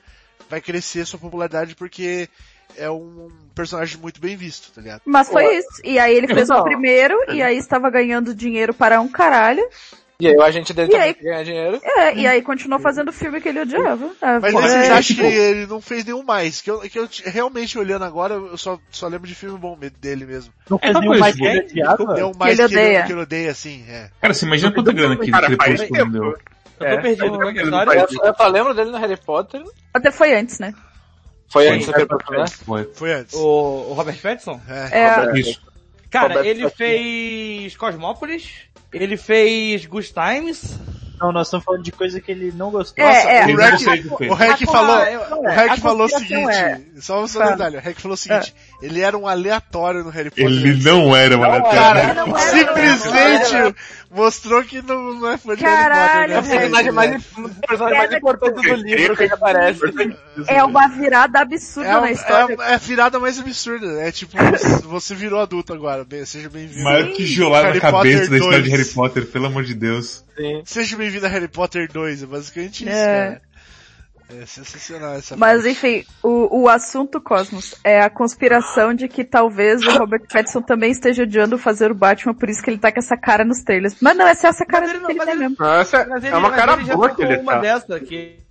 [0.50, 2.30] vai crescer sua popularidade porque
[2.78, 5.02] é um personagem muito bem visto, tá ligado?
[5.06, 5.82] Mas foi isso.
[5.84, 9.64] E aí ele fez o primeiro, e aí estava ganhando dinheiro para um caralho.
[10.20, 11.16] E aí o agente dele E também aí?
[11.22, 11.82] ganha dinheiro.
[11.84, 14.12] É, e aí continuou fazendo o filme que ele odiava.
[14.22, 16.62] Ah, Mas aí vocês é, acham tipo, que ele não fez nenhum mais?
[16.62, 20.26] Que eu, que eu realmente olhando agora, eu só, só lembro de filme bom dele
[20.26, 20.54] mesmo.
[20.70, 22.34] Não É fez nenhum coisa, mais que ele odiava?
[22.38, 23.04] Mais que, ele, odeia.
[23.04, 24.10] que ele odeia, assim, é.
[24.22, 26.12] Cara, você imagina quanta grana que ele Crepúsculo tempo.
[26.12, 26.38] deu.
[26.84, 27.86] Eu É, tô perdido ele história.
[27.86, 29.64] não Eu, eu só lembro dele no Harry Potter.
[29.94, 30.74] Até foi antes, né?
[31.50, 31.76] Foi Foi.
[31.76, 32.46] antes Crepúsculo, né?
[32.66, 32.84] Foi.
[32.94, 33.34] Foi antes.
[33.36, 33.40] O,
[33.90, 34.60] o Robert Pattinson?
[34.68, 35.00] É.
[35.00, 35.62] É, Isso.
[36.10, 36.78] Cara, Robert ele Pattinson.
[36.78, 38.50] fez Cosmópolis,
[38.92, 40.78] ele fez Good Times.
[41.20, 43.02] Não, nós estamos falando de coisa que ele não gostou.
[43.04, 43.46] É, Nossa, é.
[43.46, 47.26] o Rec, o Rec Ah, falou, o é, Rec a falou o seguinte, só um
[47.28, 48.54] detalhe, o Rec falou o seguinte,
[48.86, 50.46] ele era um aleatório no Harry Potter.
[50.46, 53.76] Ele não era uma Cara, Não era, simplesmente não era.
[54.12, 56.60] mostrou que não, não é fã de Caralho, É o Harry Potter.
[56.60, 56.92] personagem né?
[56.92, 59.80] mais, um dos personagens mais importantes do livro que ele aparece.
[60.48, 62.58] É uma virada absurda É, na história.
[62.60, 64.36] é, é a virada mais absurda, é tipo,
[64.84, 66.84] você- virou adulto agora, bem, seja bem-vindo.
[66.84, 68.64] Maior tijolada na Harry cabeça Potter da história 2.
[68.64, 70.24] de Harry Potter, pelo amor de Deus.
[70.36, 70.62] Sim.
[70.66, 73.06] Seja bem-vindo a Harry Potter 2, é basicamente isso, É.
[73.28, 73.42] cara.
[74.30, 75.70] É sensacional essa Mas parte.
[75.72, 80.92] enfim, o, o assunto Cosmos é a conspiração de que talvez o Robert Pattinson também
[80.92, 83.96] esteja odiando fazer o Batman, por isso que ele tá com essa cara nos trailers.
[84.02, 85.56] Mas não, essa é essa cara Mas ele não- mas tem ele- mesmo.
[85.60, 87.60] Nossa, Mas ele, é uma mas cara boa que ele uma tá.
[87.60, 88.43] dessa, que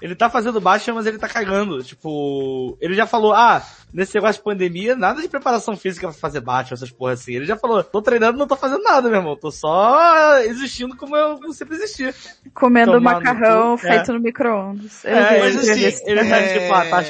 [0.00, 1.82] ele tá fazendo Batman, mas ele tá cagando.
[1.82, 3.62] Tipo, ele já falou, ah,
[3.92, 7.34] nesse negócio de pandemia, nada de preparação física pra fazer Batman, essas porra assim.
[7.34, 9.36] Ele já falou, tô treinando, não tô fazendo nada, meu irmão.
[9.36, 12.12] Tô só existindo como eu como sempre existi.
[12.52, 13.90] Comendo Tomar no macarrão cu, é.
[13.90, 15.04] feito no micro-ondas.
[15.04, 16.58] Eu É, Mas a assim, ele já, é...
[16.58, 17.02] tipo, ah, tá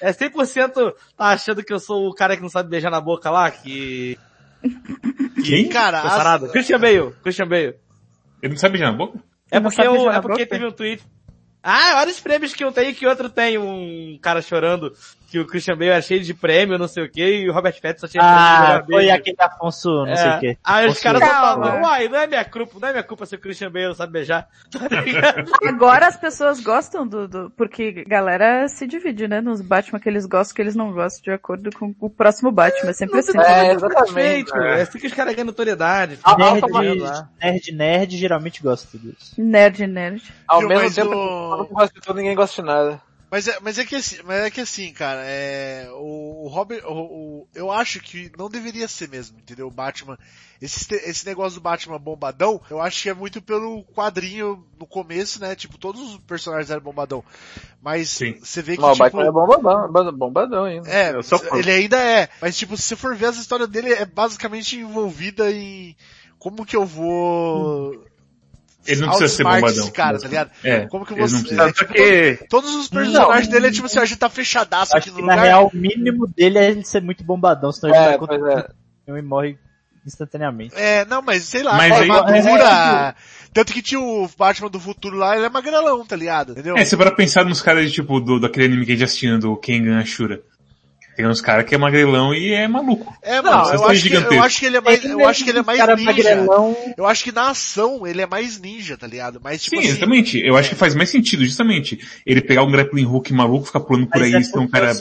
[0.00, 3.30] É 100% tá achando que eu sou o cara que não sabe beijar na boca
[3.30, 4.18] lá, que...
[5.44, 5.68] Quem?
[5.68, 6.02] Cara.
[6.48, 7.74] Christian Bale, Christian Bale.
[8.42, 9.18] Ele não sabe beijar na boca?
[9.50, 10.46] É Não porque, eu, é porque boca?
[10.46, 11.02] teve um tweet.
[11.62, 13.58] Ah, olha os prêmios que um tem que outro tem.
[13.58, 14.92] Um cara chorando
[15.30, 17.78] que o Christian Bale era cheio de prêmio, não sei o que, e o Robert
[17.82, 19.14] Pattinson tinha de Ah, foi beijo.
[19.14, 20.58] aquele Afonso, não sei o quê.
[20.64, 23.38] Aí os caras falam, uai, não é minha culpa, não é minha culpa se o
[23.38, 24.48] Christian Bale não sabe beijar.
[24.72, 25.68] Tá?
[25.68, 30.08] Agora as pessoas gostam do, do, porque a galera se divide, né, nos Batman que
[30.08, 32.90] eles gostam, que eles não gostam, de acordo com o próximo Batman.
[32.90, 33.38] É sempre assim.
[33.38, 34.50] É, exatamente.
[34.56, 36.18] É assim que os caras ganham notoriedade.
[36.38, 36.62] Nerd,
[37.42, 39.34] nerd, nerd geralmente gosta disso.
[39.38, 40.22] Nerd, nerd.
[40.46, 43.00] Ao mesmo tempo, o- quando gosta de tudo, ninguém gosta de nada.
[43.30, 46.82] Mas é, mas é que assim, mas é que assim, cara, é, o, o Robert,
[46.86, 49.66] o, o- eu acho que não deveria ser mesmo, entendeu?
[49.66, 50.18] O Batman,
[50.62, 55.40] esse, esse negócio do Batman bombadão, eu acho que é muito pelo quadrinho no começo,
[55.40, 55.54] né?
[55.54, 57.22] Tipo, todos os personagens eram bombadão.
[57.82, 58.38] Mas Sim.
[58.40, 60.88] você vê que, Mas o tipo, Batman é bombadão, bombadão ainda.
[60.88, 61.12] é,
[61.58, 62.28] ele ainda é.
[62.40, 65.94] Mas tipo, se você for ver as histórias dele, é basicamente envolvida em
[66.38, 68.04] como que eu vou
[68.86, 69.68] Ele não precisa ser bombadão.
[69.68, 70.50] esse cara, tá ligado?
[70.64, 71.62] É, Como que ele não você, precisa.
[71.68, 75.10] é, tipo, que todos os personagens dele é tipo assim, a gente tá fechadaço aqui
[75.10, 75.44] no que na lugar.
[75.44, 78.74] real o mínimo dele é ele ser muito bombadão, senão ele É, vai pois contra
[79.06, 79.18] é.
[79.18, 79.58] e morre
[80.06, 80.74] instantaneamente.
[80.76, 83.14] É, não, mas sei lá, Mas a aí- armadura.
[83.52, 86.52] Tanto que tinha o Batman do futuro lá, ele é magrelão, tá ligado?
[86.52, 86.76] Entendeu?
[86.76, 89.40] É, você para pensar nos caras de, tipo, do, daquele anime que a gente assistindo,
[89.40, 90.40] do Kengan Ashura.
[91.18, 93.12] Tem uns caras que é magrelão e é maluco.
[93.20, 94.46] É, Não, mano, eu são acho, que, eu gigantescos.
[94.46, 96.12] acho que ele é mais, eu acho que ele é mais cara ninja.
[96.12, 99.40] magrelão, Eu acho que na ação ele é mais ninja, tá ligado?
[99.42, 100.40] Mas tipo Sim, assim, exatamente.
[100.46, 104.06] Eu acho que faz mais sentido, justamente, ele pegar um grappling hook maluco, ficar pulando
[104.06, 104.92] por aí é e ser um é cara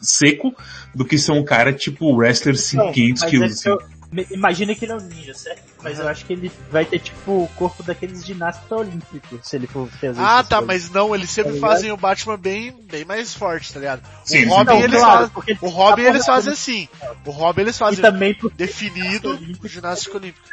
[0.00, 0.52] seco,
[0.92, 3.84] do que ser um cara tipo wrestler Não, 500 mas quilos, é que assim.
[4.30, 5.62] Imagina que ele é um ninja, certo?
[5.82, 9.66] Mas eu acho que ele vai ter tipo o corpo daqueles ginastas olímpicos, se ele
[9.66, 10.66] for fazer Ah, tá, coisas.
[10.66, 11.70] mas não, eles sempre Tá ligado?
[11.70, 14.02] fazem o Batman bem, bem mais forte, tá ligado?
[14.24, 16.88] Sim, o Robin Não, eles claro, fazem, o Robin eles fazem assim.
[17.24, 19.30] O Robin eles E fazem também porque definido
[19.62, 20.46] o ginástica olímpico.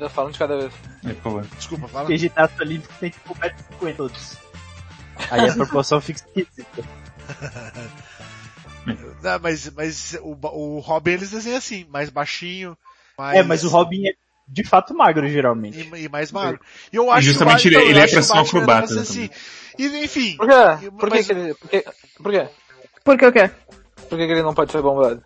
[0.00, 0.72] Eu falando de cada vez.
[1.04, 1.46] É, por favor.
[1.58, 2.04] Desculpa, fala.
[2.06, 4.36] porque ginasta olímpico tem tipo 1,50m todos.
[5.30, 6.82] Aí a proporção fica esquisita.
[9.22, 12.76] Não, mas, mas o, o Robin eles desenham assim, mais baixinho,
[13.22, 13.38] mais...
[13.38, 14.12] É, mas o Robin é
[14.48, 15.78] de fato magro geralmente.
[15.94, 16.60] E, e mais magro.
[16.92, 19.30] E eu acho justamente que o ele- ele é pra ser um acrobata, assim.
[19.78, 20.90] E, enfim, Por quê?
[20.90, 21.54] Por que Mas- que ele...
[21.54, 21.84] Por quê?
[22.22, 22.48] Por quê?
[23.04, 23.50] Por que o quê?
[24.08, 25.22] Por que ele não pode ser bombado?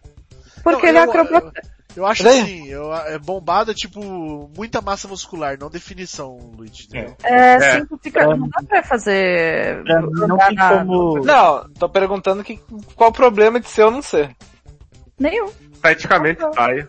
[0.63, 1.63] Porque Não, ele é eu- acrobata.
[1.97, 2.41] eu acho Daí?
[2.41, 6.87] assim, eu, é bombado é tipo muita massa muscular, não definição, Luigi.
[6.87, 7.17] entendeu?
[7.25, 7.79] É, É.
[7.81, 9.83] simplifica, não dá pra fazer...
[9.85, 11.19] Pra não tem na- como...
[11.25, 12.61] Não, tô perguntando que,
[12.95, 14.35] qual o problema de ser ou não ser.
[15.19, 15.51] Nenhum.
[15.81, 16.87] praticamente sai.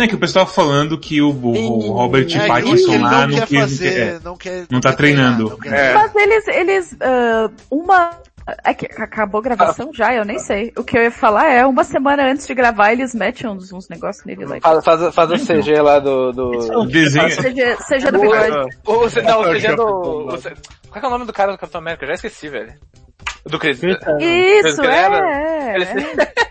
[0.00, 3.26] Não, é que o pessoal tava falando que o, o- Robert É, Pattinson ele lá
[3.26, 5.50] não não quer fazer, não quer, não quer, não tá quer treinar, treinando.
[5.50, 5.92] não quer É.
[5.94, 8.10] Mas eles, eles, ah, uma,
[8.64, 10.72] é que acabou a gravação já, eu nem sei.
[10.76, 13.88] O que eu ia falar é, uma semana antes de gravar, eles metem uns, uns
[13.88, 14.58] negócios nele lá.
[14.60, 16.32] Faz, faz, faz o CG lá do...
[16.32, 16.86] do...
[16.86, 18.76] Desenha, Seja, seja do bigode.
[18.86, 20.38] O, o, C- não, o CG Eu do...
[20.90, 22.04] Qual é o nome do cara do Capitão América?
[22.04, 22.72] Eu já esqueci, velho.
[23.46, 23.78] Do Chris.
[23.82, 25.84] Isso, é, Ele...
[25.84, 26.32] é.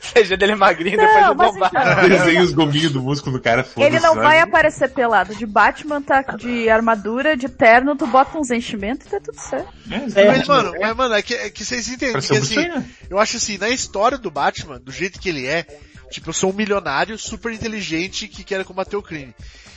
[0.00, 1.04] CG dele magrinho Não,
[1.34, 1.70] depois de bombar.
[1.74, 3.86] então- desenha os gominhos do músculo do cara, foda-se.
[3.94, 4.26] Ele não sabe?
[4.26, 5.34] vai aparecer pelado.
[5.34, 9.68] De Batman, tá de armadura, de terno, tu bota uns enchimentos e tá tudo certo.
[9.90, 12.84] É, É, Mas, mano, mas, mano, é que, é que vocês entendem que assim, Wayne.
[13.10, 15.64] eu acho assim, na história do Batman, do jeito que ele é,
[16.10, 19.34] tipo, eu sou um milionário super inteligente que quer combater o crime.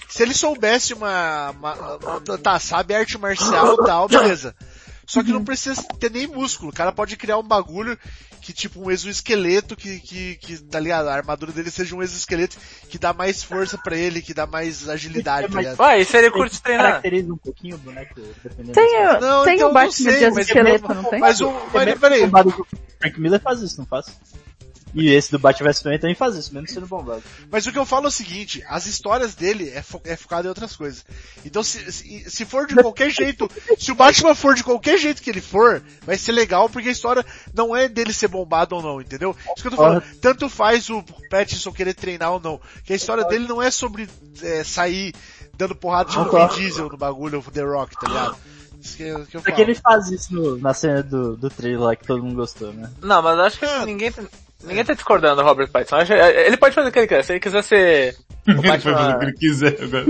[0.07, 4.55] Se ele soubesse uma, uma- tá, sabe arte marcial e tal, beleza.
[5.09, 6.69] Só que não precisa ter nem músculo.
[6.69, 7.97] O cara pode criar um bagulho
[8.41, 11.07] que tipo um exoesqueleto que, que, que, tá ligado?
[11.07, 12.55] A armadura dele seja um exoesqueleto
[12.87, 15.79] que dá mais força pra ele, que dá mais agilidade, tá ligado?
[15.79, 16.85] Ué, se ele curte treinar?
[16.85, 20.25] Caracteriza um pouquinho o boneco, dependendo Tem, o- Não, tem então o Batman sei, de
[20.29, 21.19] mas- esqueleto, não tem?
[21.19, 21.99] Mas o, mas, situação.
[21.99, 22.65] peraí, o
[22.99, 24.05] Frank Miller faz isso, não faz?
[24.93, 27.21] E esse do Batman vs Superman também faz isso, mesmo sendo bombado.
[27.51, 30.47] Mas o que eu falo é o seguinte, as histórias dele é, fo é focado
[30.47, 31.05] em outras coisas.
[31.45, 35.21] Então se, se, se for de qualquer jeito, se o Batman for de qualquer jeito
[35.21, 38.81] que ele for, vai ser legal porque a história não é dele ser bombado ou
[38.81, 39.35] não, entendeu?
[39.55, 40.03] Isso que eu tô falando.
[40.21, 42.59] Tanto faz o Pattinson querer treinar ou não.
[42.83, 44.09] Que a história dele não é sobre
[44.41, 45.13] é, sair
[45.55, 46.55] dando porrada tipo Vin.
[46.55, 48.37] Diesel no bagulho, The Rock, tá ligado?
[48.81, 48.95] Que,
[49.25, 49.61] que eu Porque falo.
[49.61, 52.89] ele faz isso no- na cena do, do trailer lá que todo mundo gostou, né?
[53.01, 53.85] Não, mas acho que Ah.
[53.85, 54.09] ninguém,
[54.63, 56.13] ninguém tá discordando do Robert Pattinson.
[56.13, 57.23] Ele pode fazer o que ele quiser.
[57.23, 58.15] Se ele quiser ser
[58.47, 60.05] o Ele vai fazer o que ele quiser agora.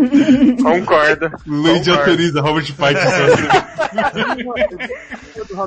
[0.64, 1.32] Concordo.
[1.46, 3.10] Luigi autoriza Robert Pattinson.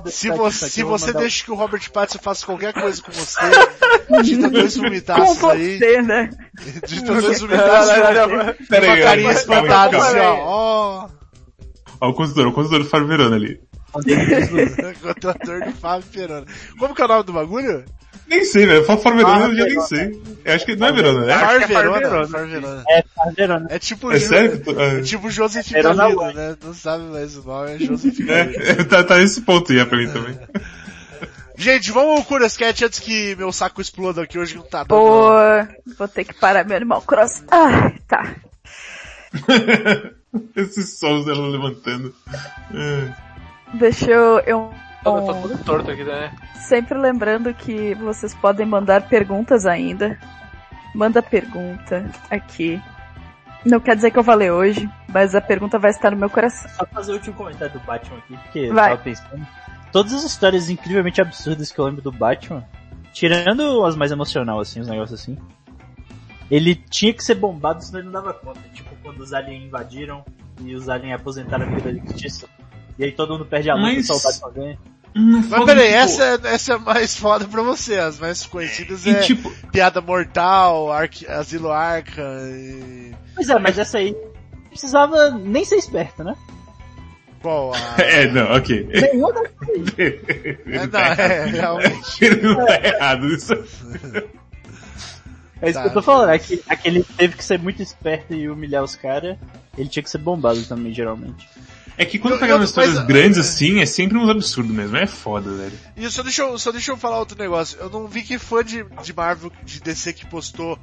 [0.10, 3.40] Se você, se você deixa que o Robert Pattinson faça qualquer coisa com você,
[4.22, 6.30] digita dois Com vomitaços aí, você, né?
[6.86, 11.08] digita dois vomitaços Não, não, aí, não, com Pera uma carinha espantada assim, ó.
[12.00, 13.60] O consultor, o consultor do Verona ali.
[15.02, 16.46] Contrator do Fábio Perona.
[16.78, 17.84] Como que é o nome do bagulho?
[18.28, 18.78] Nem sei, velho.
[18.80, 19.86] Eu falo Fábio Verona, Ah, eu já nem Verona.
[19.86, 20.22] sei.
[20.44, 21.38] Eu acho que não é Verona, né?
[21.38, 21.98] Far que é Far Verona.
[22.00, 22.28] Verona.
[22.28, 22.84] Far Verona.
[22.88, 23.04] É,
[23.36, 23.66] Verona.
[23.70, 24.62] É tipo, É sério?
[24.78, 26.36] ah, é tipo Joseph Verona Galindo, White.
[26.36, 26.56] né?
[26.64, 28.62] Não sabe mais o nome, é Joseph Galindo.
[28.62, 30.38] É, tá, tá nesse ponto já pra mim também.
[31.58, 34.88] Gente, vamos ao Curioscat antes que meu saco exploda aqui hoje não tá dando.
[34.88, 35.30] Pô,
[35.98, 37.44] vou ter que parar meu Animal Cross.
[37.50, 38.34] Ai, tá.
[40.56, 42.14] Esses sons dela levantando.
[42.74, 43.31] É.
[43.74, 44.38] Deixa eu...
[44.40, 44.74] eu
[45.04, 46.32] Eu tô todo torto aqui, né?
[46.62, 50.18] sempre lembrando que vocês podem mandar perguntas ainda.
[50.94, 52.80] Manda pergunta aqui.
[53.64, 56.30] Não quer dizer que eu vou ler hoje, mas a pergunta vai estar no meu
[56.30, 56.70] coração.
[56.70, 58.90] Só fazer o último comentário do Batman aqui, porque eu Vai.
[58.90, 59.46] tava pensando.
[59.92, 62.64] Todas as histórias incrivelmente absurdas que eu lembro do Batman,
[63.12, 65.38] tirando as mais emocional, assim, os negócios assim,
[66.50, 68.60] ele tinha que ser bombado, senão ele não dava conta.
[68.72, 70.24] Tipo, quando os aliens invadiram
[70.60, 72.48] e os aliens aposentaram a vida de justiça.
[72.98, 74.78] E aí todo mundo perde a luta, Mas- o Batman ganha.
[75.14, 77.96] Hum, Mas peraí, tipo, essa, é- essa é mais foda pra você.
[77.96, 83.12] As mais conhecidas E é tipo, Piada Mortal, Arque- Asilo Arca e...
[83.34, 86.34] Pois é, mas essa aí não precisava nem ser esperto, né?
[87.42, 87.78] Qual a...
[88.00, 88.88] é, não, ok.
[88.90, 89.50] Nenhuma das
[89.98, 92.24] É, não, tá é, realmente.
[92.24, 93.52] Ele não tá errado nisso.
[95.60, 95.90] É isso que eu Tá.
[95.90, 99.36] tô falando, é que aquele teve que ser muito esperto e humilhar os caras,
[99.78, 101.46] ele tinha que ser bombado também, geralmente.
[102.02, 104.72] É que quando Eu- pega eu- umas histórias mas- grandes assim, é sempre uns absurdos
[104.74, 104.96] mesmo.
[104.96, 105.78] É foda, velho.
[105.96, 107.78] E só deixa, eu, só deixa eu falar outro negócio.
[107.80, 110.78] Eu não vi que fã de, de Marvel, de DC que postou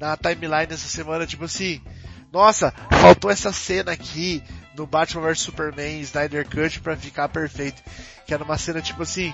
[0.00, 1.80] na timeline essa semana, tipo assim,
[2.32, 4.42] nossa, faltou essa cena aqui
[4.76, 7.82] no Batman vs Superman Snyder Cut pra ficar perfeito.
[8.26, 9.32] Que era uma cena tipo assim,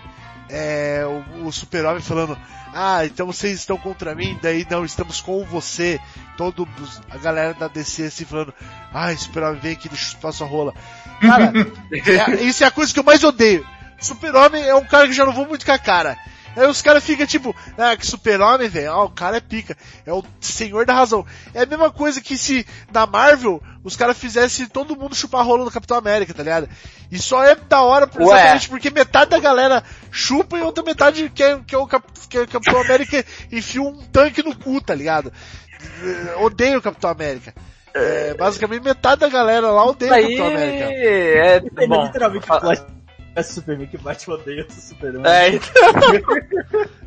[0.48, 2.38] é, o, o super-homem falando,
[2.72, 6.00] ah, então vocês estão contra mim, daí não, estamos com você.
[6.36, 6.68] Todo
[7.10, 8.54] a galera da DC assim falando,
[8.92, 10.72] ai, super-homem vem aqui, deixa eu chupar sua rola.
[11.20, 11.52] Cara,
[11.92, 13.66] é- isso é a coisa que eu mais odeio.
[13.98, 16.16] Super-Homem é um cara que já não vou muito com a cara.
[16.56, 19.76] Aí os caras ficam tipo, ah, que super-homem, velho, ah, o cara é pica,
[20.06, 21.24] é o senhor da razão.
[21.52, 25.64] É a mesma coisa que se na Marvel os caras fizessem todo mundo chupar rola
[25.64, 26.68] no Capitão América, tá ligado?
[27.10, 28.34] E só é da hora por- Ué.
[28.34, 32.38] exatamente porque metade da galera chupa e outra metade quer que, é o Cap- que
[32.38, 35.32] o Capitão América enfia um tanque no cu, tá ligado?
[36.02, 37.52] Eh, Odeio o Capitão América.
[37.96, 40.84] É, basicamente metade da galera lá odeia o Capitão América.
[40.92, 42.04] é Ele bom.
[42.04, 42.46] literalmente
[43.36, 45.22] é Superman que Batman odeia o Superman.
[45.26, 45.72] É, então,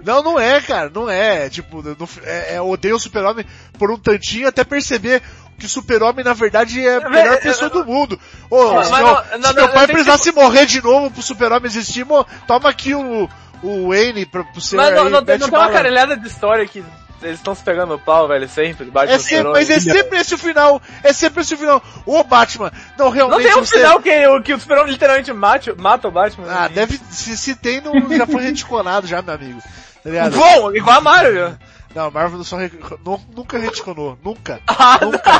[0.03, 1.49] Não, não é, cara, não é.
[1.49, 3.45] Tipo, não- é, é odeio o super-homem
[3.77, 5.21] por um tantinho até perceber
[5.57, 8.19] que o super-homem, na verdade, é a melhor Mas, pessoa do mundo.
[8.49, 11.21] Ô, se, não- meu, não, se não, meu não, pai precisasse morrer de novo pro
[11.21, 13.27] super-homem existir, mo, toma aqui o,
[13.63, 15.73] o Wayne pra, pro seu mas não, aí, não, tem- mete não tem uma bala.
[15.77, 16.83] caralhada de história que
[17.21, 18.85] eles estão se pegando no pau, velho, sempre.
[18.91, 20.81] Batman É sempre, mas é sempre esse o final.
[21.03, 21.83] É sempre esse o final.
[22.05, 23.77] Ô, Batman, não, Não realmente tem um você...
[23.77, 26.47] final que, o- que o Super-Homem literalmente mate, mata o Batman.
[26.49, 26.69] Ah, né?
[26.75, 26.99] deve...
[27.09, 29.61] Se, se tem, não, já foi reticonado já, meu amigo.
[30.03, 30.29] Tá?
[30.29, 31.57] Bom, igual a Mario.
[31.95, 32.71] Não, Marvel não só re-
[33.03, 34.17] nu- nunca reticonou.
[34.23, 34.59] Nunca.
[34.67, 35.39] Ah, Nunca.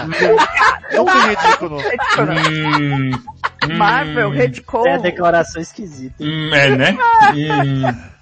[0.96, 1.80] nunca reticonou.
[1.80, 3.12] Hum,
[3.70, 4.88] hum, Marvel, Redcon.
[4.88, 6.16] É a declaração esquisita.
[6.24, 6.98] hum, é, né?
[7.36, 8.17] Hum.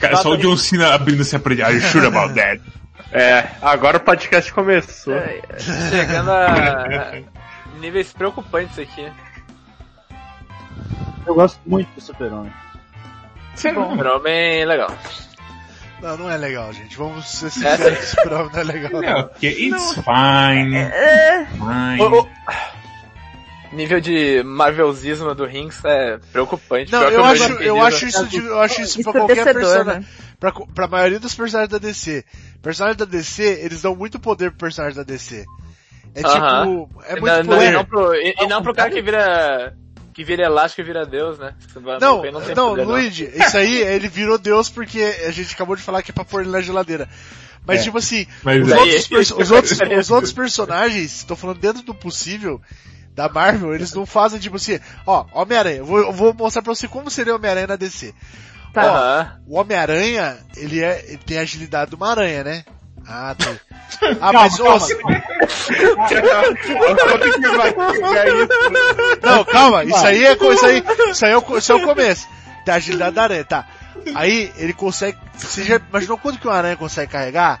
[0.00, 1.62] Cara, só o John Cena abrindo se a parede.
[1.62, 2.60] Are you sure about that?
[3.12, 5.14] É, agora o podcast começou.
[5.14, 5.42] Ai,
[5.90, 7.12] Chegando a
[7.80, 9.10] níveis preocupantes aqui.
[11.26, 12.52] Eu gosto muito do Super-Homem.
[13.54, 14.90] Super-Homem legal.
[16.00, 16.96] Não, não é legal, gente.
[16.96, 19.02] Vamos ser É, sinceros, esse programa não é legal.
[19.02, 19.30] É, Não.
[19.42, 20.76] it's fine.
[20.76, 22.02] É, Fine.
[22.02, 22.28] O- o-
[23.72, 26.90] Nível de Marvelzismo do Rings é preocupante.
[26.90, 30.00] Não, eu acho, eu acho isso, de, eu acho isso pra qualquer Ensurdecedor, personagem.
[30.00, 30.06] né?
[30.40, 32.24] Pra, pra maioria dos personagens da DC.
[32.60, 35.44] Personagens da DC, eles dão muito poder pro personagem da DC.
[36.16, 36.66] É Aham.
[36.86, 37.68] tipo, é muito não, não, poder.
[37.68, 39.76] e não pro, e, e não pro cara que vira.
[40.12, 41.54] que vira elástico e vira Deus, né?
[42.00, 45.82] Não, tem não, poder, Luigi, isso aí, ele virou Deus porque a gente acabou de
[45.82, 47.08] falar que é pra pôr ele na geladeira.
[47.64, 47.82] Mas É.
[47.84, 51.94] tipo assim, Mas os, outros, perso- os, outros, os outros personagens, tô falando dentro do
[51.94, 52.60] possível,
[53.14, 56.74] da Marvel, eles não fazem tipo assim, ó, Homem-Aranha, eu vou, eu vou mostrar pra
[56.74, 58.14] você como seria o Homem-Aranha na DC.
[58.72, 58.82] Tá.
[58.82, 59.32] Aham.
[59.46, 62.64] O Homem-Aranha, ele, é, ele tem a agilidade de uma aranha, né?
[63.06, 63.58] Ah, tem.
[64.20, 64.62] Ah, mas isso?
[69.20, 72.26] Não, calma, isso aí é, isso aí, isso aí é o, isso é o começo.
[72.64, 73.66] Da agilidade da aranha, tá.
[74.14, 77.60] Aí ele consegue, você já imaginou quanto que uma aranha consegue carregar?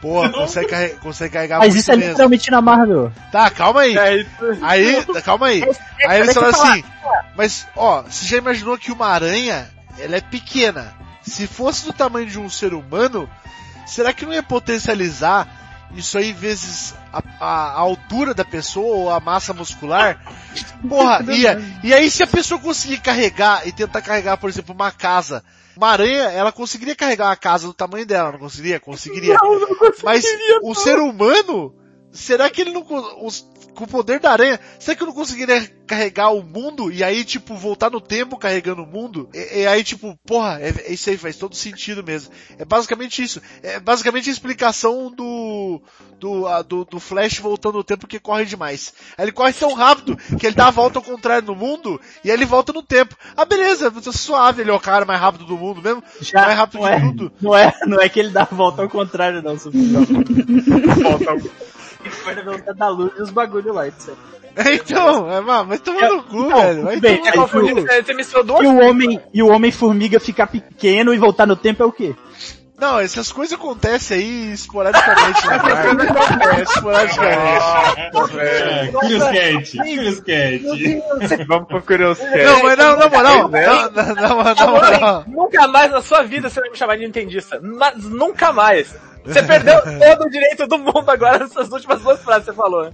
[0.00, 2.10] Porra, consegue, carre- consegue carregar Mas isso é mesmo.
[2.12, 3.12] literalmente na Marvel.
[3.30, 3.96] Tá, calma aí.
[3.96, 4.24] É.
[4.62, 5.62] Aí, calma aí.
[6.08, 6.84] Aí eles falam assim,
[7.36, 9.68] mas, ó, você já imaginou que uma aranha,
[9.98, 10.94] ela é pequena.
[11.22, 13.28] Se fosse do tamanho de um ser humano,
[13.86, 15.46] será que não ia potencializar
[15.94, 20.18] isso aí vezes a, a- a altura da pessoa ou a massa muscular?
[20.88, 21.60] Porra, ia.
[21.82, 25.44] E aí se a pessoa conseguir carregar e tentar carregar, por exemplo, uma casa,
[25.80, 28.78] uma aranha, ela conseguiria carregar uma casa do tamanho dela, não conseguiria?
[28.78, 29.36] Conseguiria.
[30.04, 30.24] Mas
[30.62, 31.74] o ser humano,
[32.12, 35.14] será que ele não, co- os- com o poder da aranha, será que eu não
[35.14, 39.28] conseguiria carregar o mundo e aí, tipo, voltar no tempo carregando o mundo?
[39.32, 42.32] E, e aí, tipo, porra, é, é isso aí faz todo sentido mesmo.
[42.58, 43.40] É basicamente isso.
[43.62, 45.80] É basicamente a explicação do,
[46.18, 48.92] do, a- do, do Flash voltando no tempo que corre demais.
[49.16, 52.30] Aí ele corre tão rápido que ele dá a volta ao contrário no mundo e
[52.30, 53.16] aí ele volta no tempo.
[53.36, 56.02] Ah, beleza, tá suave, ele é o cara mais rápido do mundo mesmo.
[56.20, 57.32] Já mais rápido não de é, tudo.
[57.40, 60.00] Não é, não é que ele dá a volta ao contrário, não, seu filho.
[62.26, 64.14] Na velocidade da luz e os bagulho lá, etc.
[64.56, 66.82] Então, é, mano, mas toma no cu, Então, velho.
[66.82, 67.60] Vai bem, tomar no cu.
[67.60, 71.46] Você, você misturou duas E o homem, e o homem formiga ficar pequeno e voltar
[71.46, 72.14] no tempo é o quê?
[72.80, 75.58] Não, essas coisas acontecem aí esporadicamente, né?
[75.58, 75.90] cara?
[76.58, 78.92] É, esporadicamente.
[78.92, 81.44] Curiosquete, Curiosquete.
[81.46, 82.42] Vamos pro curiosidade.
[82.42, 83.66] Não, mas não, na moral, Né?
[83.66, 85.24] não, não, não, na moral.
[85.28, 87.60] Nunca mais na sua vida você vai me chamar de nintendista.
[87.62, 88.96] Mas nunca mais.
[89.24, 92.92] Você perdeu todo o direito do mundo agora nessas últimas duas frases que você falou.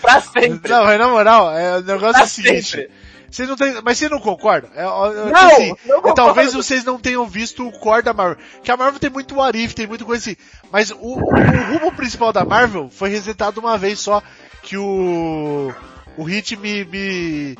[0.00, 0.70] Pra sempre.
[0.70, 2.62] Não, mas na moral, é, o negócio é pra o seguinte.
[2.70, 2.90] sempre.
[3.30, 4.70] Vocês não tem, mas vocês não concordam?
[4.74, 6.14] É, é, Não, assim, não é, concordo.
[6.14, 8.36] talvez vocês não tenham visto o core da Marvel.
[8.62, 10.36] Que a Marvel tem muito what if, tem muita coisa assim.
[10.70, 14.22] Mas o, o, o rumo principal da Marvel foi resetado uma vez só.
[14.62, 15.72] Que o.
[16.18, 16.84] O Hit me.
[16.84, 17.56] me.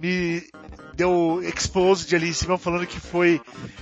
[0.00, 0.42] me
[0.94, 3.40] deu exposed ali em cima falando que foi.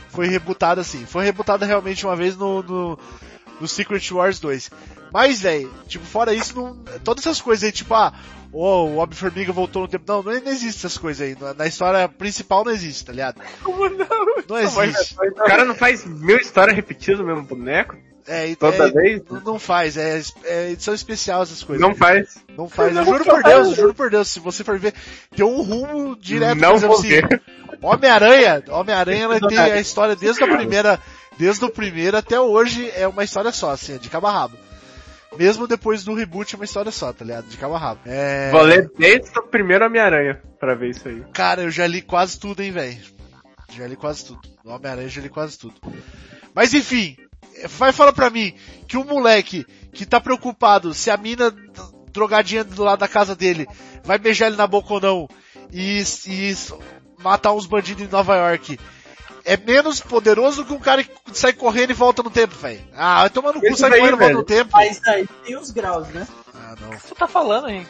[0.09, 1.07] Foi rebutado assim.
[1.07, 2.63] Foi rebutado realmente uma vez no.
[2.63, 2.99] no
[3.61, 4.71] no Secret Wars 2.
[5.13, 6.75] Mas, velho, tipo, fora isso, não,
[7.05, 8.13] todas essas coisas aí, tipo, ah,
[8.53, 10.05] oh, o Homem-Formiga voltou no tempo.
[10.07, 11.37] Não, não, não existe essas coisas aí.
[11.41, 13.41] Na, na história principal não existe, tá ligado?
[13.63, 14.07] Como não?
[14.49, 15.17] Não existe.
[15.21, 17.97] O cara não faz mil histórias repetidas no mesmo boneco?
[18.27, 19.23] É, e- Toda é, vez?
[19.45, 21.87] Não, faz, é, é edição especial essas coisas.
[21.87, 22.37] Não faz.
[22.57, 22.95] Não faz.
[22.97, 24.95] Eu juro por Deus, eu juro por Deus, se você for ver,
[25.35, 27.43] tem um rumo direto, Não por exemplo, assim.
[27.83, 31.01] Homem-Aranha, Homem-Aranha ela tem a história desde a primeira,
[31.37, 34.57] desde o primeiro até hoje é uma história só, assim, é de cabo a rabo.
[35.37, 37.47] Mesmo depois do reboot é uma história só, tá ligado?
[37.47, 38.01] De cabo a rabo.
[38.05, 38.51] É...
[38.51, 41.25] Vou ler desde o primeiro Homem-Aranha pra ver isso aí.
[41.33, 43.01] Cara, eu já li quase tudo, hein, velho.
[43.75, 44.41] Já li quase tudo.
[44.65, 45.75] Homem-Aranha eu já li quase tudo.
[46.55, 47.17] Mas enfim,
[47.69, 48.55] vai falar pra mim
[48.87, 51.55] que um moleque que tá preocupado se a mina
[52.13, 53.67] drogadinha do lado da casa dele
[54.05, 55.29] vai beijar ele na boca ou não
[55.73, 56.57] e, e
[57.19, 58.79] matar uns bandidos em Nova York
[59.45, 62.81] é menos poderoso que um cara que sai correndo e volta no tempo, velho.
[62.95, 64.71] Ah, vai tomar no cu, Isso sai correndo e volta no tempo.
[64.73, 66.27] Mas aí tem os graus, né?
[66.55, 66.91] Ah, não.
[66.91, 67.87] O que você tá falando, hein?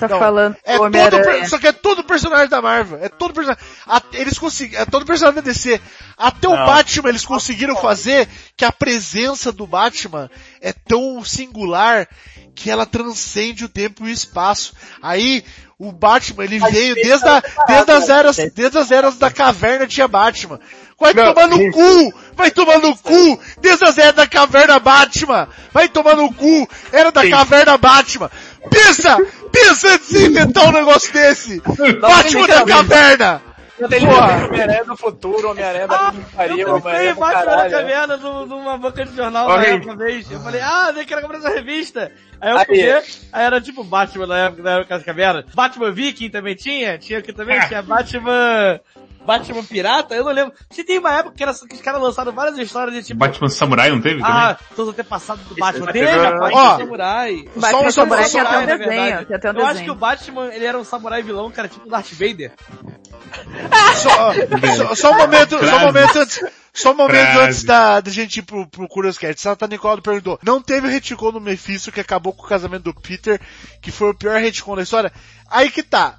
[0.00, 2.98] Tá Não, falando É do todo, per- só que é todo personagem da Marvel.
[3.02, 3.62] É todo personagem.
[3.86, 5.80] A- eles conseguiram, é todo personagem da DC.
[6.16, 6.66] Até o Não.
[6.66, 12.08] Batman eles conseguiram fazer que a presença do Batman é tão singular
[12.54, 14.72] que ela transcende o tempo e o espaço.
[15.02, 15.44] Aí,
[15.78, 19.86] o Batman, ele Mas veio desde, a, desde as eras, desde as eras da caverna
[19.86, 20.60] tinha Batman.
[20.98, 21.70] Vai Não, tomar no sim.
[21.70, 22.14] cu!
[22.34, 23.40] Vai tomar no cu!
[23.62, 25.48] Desde as eras da caverna Batman!
[25.72, 26.68] Vai tomar no cu!
[26.92, 27.30] Era da Sim.
[27.30, 28.30] caverna Batman!
[28.70, 29.16] Pensa!
[29.52, 31.60] Pensa de inventar um negócio desse!
[32.00, 33.42] Batman da caverna!
[33.82, 37.70] Homem-Aranha do futuro, Homem-Aranha da putaria, Eu Homem-Aranha comprei do Batman na caralho.
[37.70, 40.30] caverna no- numa banca de jornal Olha na uma vez.
[40.30, 42.12] Eu falei, ah, nem quero comprar essa revista.
[42.40, 42.64] Aí eu Aí.
[42.66, 43.02] fui ver,
[43.32, 45.44] aí era tipo Batman na época, na época das cavernas.
[45.54, 48.80] Batman Viking também tinha, tinha que também tinha Batman...
[49.24, 50.52] Batman Pirata, eu não lembro.
[50.70, 53.48] Se tem uma época que, era, que os caras lançaram várias histórias de tipo, Batman
[53.48, 55.84] Samurai não teve ah, todos até passado do Batman.
[55.84, 57.44] Isso, Teve a parte Ó, do samurai.
[57.54, 59.92] Batman Só- só- Samurai só- até um desenho, até um Eu acho que desenho.
[59.92, 62.52] o Batman, ele era um samurai vilão, cara, tipo Darth Vader.
[63.96, 64.32] Só,
[64.76, 67.38] só, só um momento, só um momento antes, só um momento Frase.
[67.40, 69.40] antes da, da gente ir pro, pro Curious Cat.
[69.40, 73.40] Santa Nicole perguntou, não teve retcon no Mephisto que acabou com o casamento do Peter,
[73.80, 75.12] que foi o pior retcon da história?
[75.48, 76.16] Aí que tá.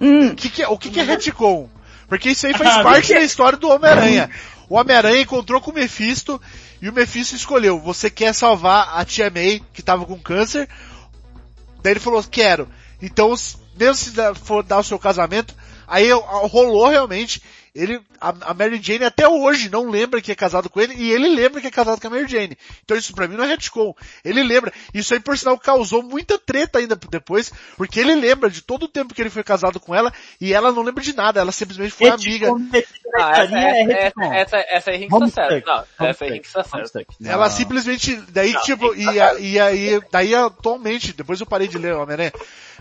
[0.00, 1.68] Hum, O que que é, o que que é retcon?
[2.10, 4.28] Porque isso aí faz parte da história do Homem-Aranha.
[4.68, 6.40] O Homem-Aranha encontrou com o Mephisto
[6.82, 10.68] e o Mephisto escolheu, você quer salvar a tia May, que tava com câncer?
[11.82, 12.68] Daí ele falou, quero.
[13.00, 13.34] Então,
[13.76, 14.12] mesmo se
[14.42, 15.54] for dar o seu casamento,
[15.86, 17.42] aí rolou realmente,
[17.74, 21.12] ele, a, a Mary Jane até hoje não lembra que é casado com ele e
[21.12, 22.56] ele lembra que é casado com a Mary Jane.
[22.84, 23.94] Então isso pra mim não é retcon.
[24.24, 24.72] Ele lembra.
[24.92, 28.88] Isso aí por sinal causou muita treta ainda depois, porque ele lembra de todo o
[28.88, 31.92] tempo que ele foi casado com ela e ela não lembra de nada, ela simplesmente
[31.92, 32.48] foi amiga.
[33.14, 35.66] Ah, essa, essa, essa, essa Rinks tá certo.
[35.66, 37.06] Não, essa tá certo.
[37.24, 39.04] Ela simplesmente, daí não, tipo, e,
[39.40, 42.32] e aí, daí atualmente, depois eu parei de ler Homem-Aranha,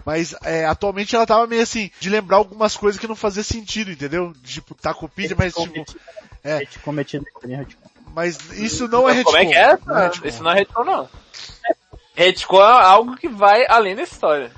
[0.10, 3.91] mas é, atualmente ela tava meio assim, de lembrar algumas coisas que não fazia sentido,
[3.91, 4.34] entendeu?
[4.44, 5.86] Tipo, tá com pilha, mas tipo.
[6.44, 6.65] É.
[6.84, 7.23] Cometido
[8.15, 9.31] mas isso não é retcon.
[9.31, 9.77] Como é que é?
[9.86, 11.10] Não é isso não é retcon, não.
[12.15, 14.52] Retcon é algo que vai além da história.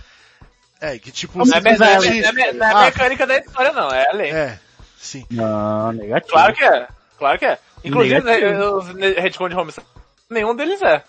[0.79, 1.37] É, que tipo...
[1.37, 3.89] Não, é, não, é, não é ah, mecânica da história, não.
[3.89, 4.31] É além.
[4.31, 4.57] É,
[4.97, 5.25] sim.
[5.29, 6.31] Não, negativo.
[6.31, 6.87] Claro que é.
[7.17, 7.59] Claro que é.
[7.83, 8.77] Inclusive, negativo.
[8.77, 8.87] os
[9.21, 9.85] retcon de Homicide,
[10.29, 11.03] nenhum deles é.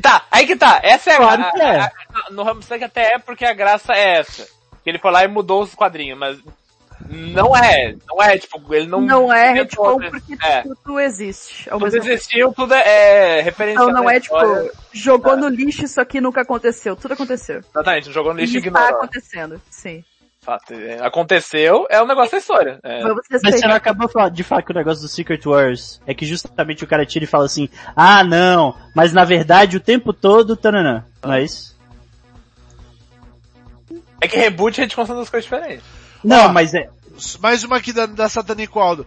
[0.00, 0.80] Tá, aí que tá.
[0.82, 1.80] Essa é claro a, que é.
[1.80, 4.46] A, a, no Homicide até é porque a graça é essa.
[4.82, 6.38] Que ele foi lá e mudou os quadrinhos, mas
[7.08, 9.00] não é, não é, tipo, ele não...
[9.00, 10.62] Não é retcon porque é.
[10.62, 11.68] tudo existe.
[11.68, 13.80] Tudo existiu, tudo é, é referência.
[13.80, 14.36] Não, não é tipo,
[14.92, 15.36] jogou é.
[15.36, 16.96] no lixo isso aqui nunca aconteceu.
[16.96, 17.58] Tudo aconteceu.
[17.58, 18.88] Exatamente, jogou no lixo e ignorou.
[18.88, 20.02] Está acontecendo, sim.
[20.44, 22.78] Fato, é, aconteceu, é um negócio da história.
[22.82, 23.02] É.
[23.02, 26.84] Mas você não acabou de falar que o negócio do Secret Wars é que justamente
[26.84, 27.66] o cara tira e fala assim,
[27.96, 31.02] ah não, mas na verdade o tempo todo, tananã.
[31.22, 31.74] Não é isso?
[34.20, 35.84] É que reboot a gente conta duas coisas diferentes.
[36.22, 36.90] Não, mas é.
[37.40, 39.06] Mais uma aqui da, da Satanico Aldo.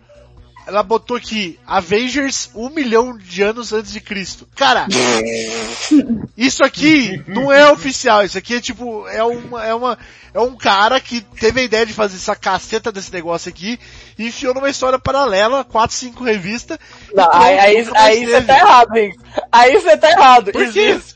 [0.68, 4.45] Ela botou aqui, Avengers um milhão de anos antes de Cristo.
[4.53, 4.85] Cara,
[6.35, 9.98] isso aqui não é oficial, isso aqui é tipo, é uma, é uma,
[10.34, 13.80] é um cara que teve a ideia de fazer essa caceta desse negócio aqui
[14.19, 16.77] e enfiou numa história paralela, quatro, cinco revistas.
[17.14, 19.14] Não, aí, aí, aí você tá errado, hein?
[19.49, 20.52] Aí você tá errado.
[20.53, 21.15] Existe,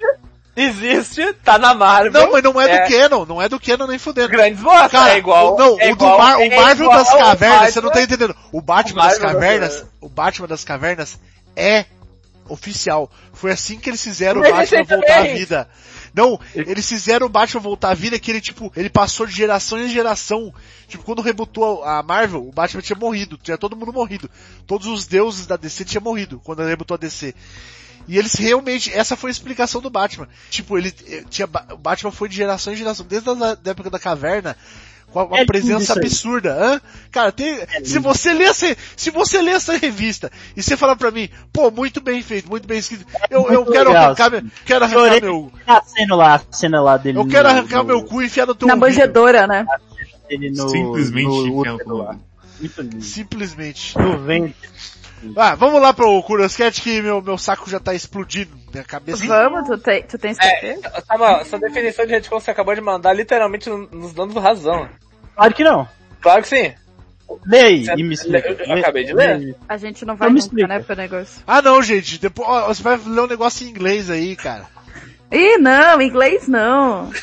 [0.56, 2.12] Existe, tá na Marvel.
[2.12, 4.30] Não, mas não é, é, do Canon, não é do Canon nem fudendo.
[4.30, 5.58] Grandes bosta, Cara, é igual.
[5.58, 8.36] Não, é o, igual, Mar, o é Marvel igual, das Cavernas, você não tá entendendo.
[8.52, 11.20] O Batman o das Cavernas, o Batman das Cavernas
[11.56, 11.86] é
[12.50, 13.10] oficial.
[13.32, 15.70] Foi assim que eles fizeram o Batman voltar à vida.
[16.14, 19.80] Não, eles fizeram o Batman voltar à vida que ele, tipo, ele passou de geração
[19.80, 20.54] em geração.
[20.86, 24.30] Tipo, quando rebutou a Marvel, o Batman tinha morrido, tinha todo mundo morrido.
[24.68, 27.34] Todos os deuses da DC tinham morrido quando rebutou a DC.
[28.08, 30.28] E eles realmente, essa foi a explicação do Batman.
[30.50, 33.90] Tipo, ele eh, tinha, o Batman foi de geração em geração, desde a da época
[33.90, 34.56] da caverna,
[35.12, 36.54] com uma é presença absurda.
[36.54, 36.82] Hã?
[37.12, 40.96] Cara, tem, é se você ler essa, se você ler essa revista e você falar
[40.96, 44.44] pra mim, pô, muito bem feito, muito bem escrito, eu, eu quero legal, arrancar, meu,
[44.66, 45.52] quero arrancar meu...
[45.68, 47.18] A cena lá, a cena lá dele.
[47.18, 49.66] Eu quero arrancar no, meu cu e enfiar no teu Na manjedora, né?
[50.32, 53.98] No, Simplesmente no, no, no, Simplesmente.
[53.98, 54.56] No vento.
[55.36, 59.26] Ah, vamos lá pro Curioscat que meu, meu saco já tá explodindo, minha cabeça.
[59.26, 60.88] Vamos, tu, te, tu tens certeza?
[60.88, 64.90] É, tá, essa definição de retcon você acabou de mandar literalmente nos dando razão.
[65.36, 65.88] Claro que não.
[66.22, 66.74] Claro que sim.
[67.46, 68.50] Leia e me explica.
[68.50, 69.56] Eu, eu acabei de ler.
[69.70, 71.42] A gente não vai não nunca, né, pro negócio.
[71.48, 74.66] Ah não, gente, depois, ó, você vai ler um negócio em inglês aí, cara.
[75.32, 77.10] Ih, não, inglês não.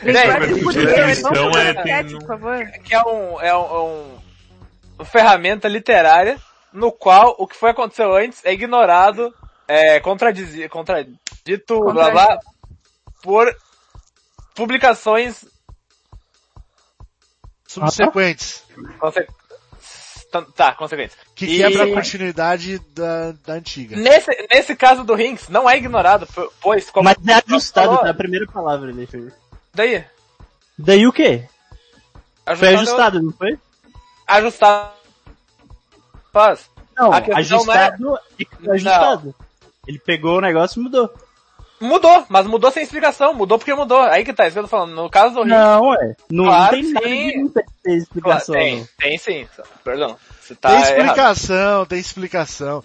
[0.00, 2.64] Então é, por favor.
[2.84, 4.18] Que é um, é um, é um,
[4.96, 6.38] uma ferramenta literária
[6.72, 9.34] no qual o que foi aconteceu antes é ignorado,
[9.66, 12.38] é, contradiz, contradito, blá blá,
[13.22, 13.54] por
[14.54, 15.44] publicações
[17.66, 18.64] subsequentes.
[18.98, 19.26] Conse
[20.54, 21.16] tá, consequentes.
[21.34, 21.92] Que quebra e...
[21.92, 23.96] a continuidade da, da antiga.
[23.96, 26.28] Nesse, nesse caso do Rinks, não é ignorado,
[26.60, 26.90] pois...
[26.90, 28.10] Como Mas é ajustado, falou, tá?
[28.10, 29.32] A primeira palavra ali, Felipe.
[29.72, 30.04] Daí?
[30.78, 31.48] Daí o quê?
[32.44, 33.58] Ajustado foi ajustado, não foi?
[34.26, 34.97] Ajustado
[36.38, 36.70] faz.
[36.96, 38.72] Não, ajustado é...
[38.72, 39.26] ajustado.
[39.26, 39.34] Não.
[39.86, 41.10] Ele pegou o negócio e mudou.
[41.80, 44.00] Mudou, mas mudou sem explicação, mudou porque mudou.
[44.00, 44.94] Aí que tá, isso que eu tô falando.
[44.94, 45.54] No caso do Rio.
[45.54, 46.16] Não, é.
[46.30, 46.92] Não, claro, tem
[47.44, 48.54] nada de explicação.
[48.54, 49.48] Claro, tem, tem sim.
[49.84, 50.16] Perdão.
[50.40, 51.86] Você tá tem explicação, errado.
[51.86, 52.84] tem explicação.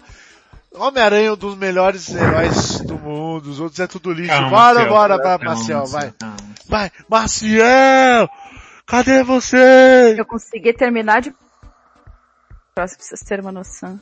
[0.76, 4.30] Homem-Aranha é um dos melhores heróis do mundo, os outros é tudo lixo.
[4.30, 6.12] Calma, bora, Marcel, bora, bora, Marcial, vai.
[6.18, 6.36] Calma.
[6.68, 8.30] Vai, Marcial!
[8.86, 10.14] Cadê você?
[10.18, 11.32] Eu consegui terminar de
[12.74, 14.00] próximo pra vocês terem uma noção.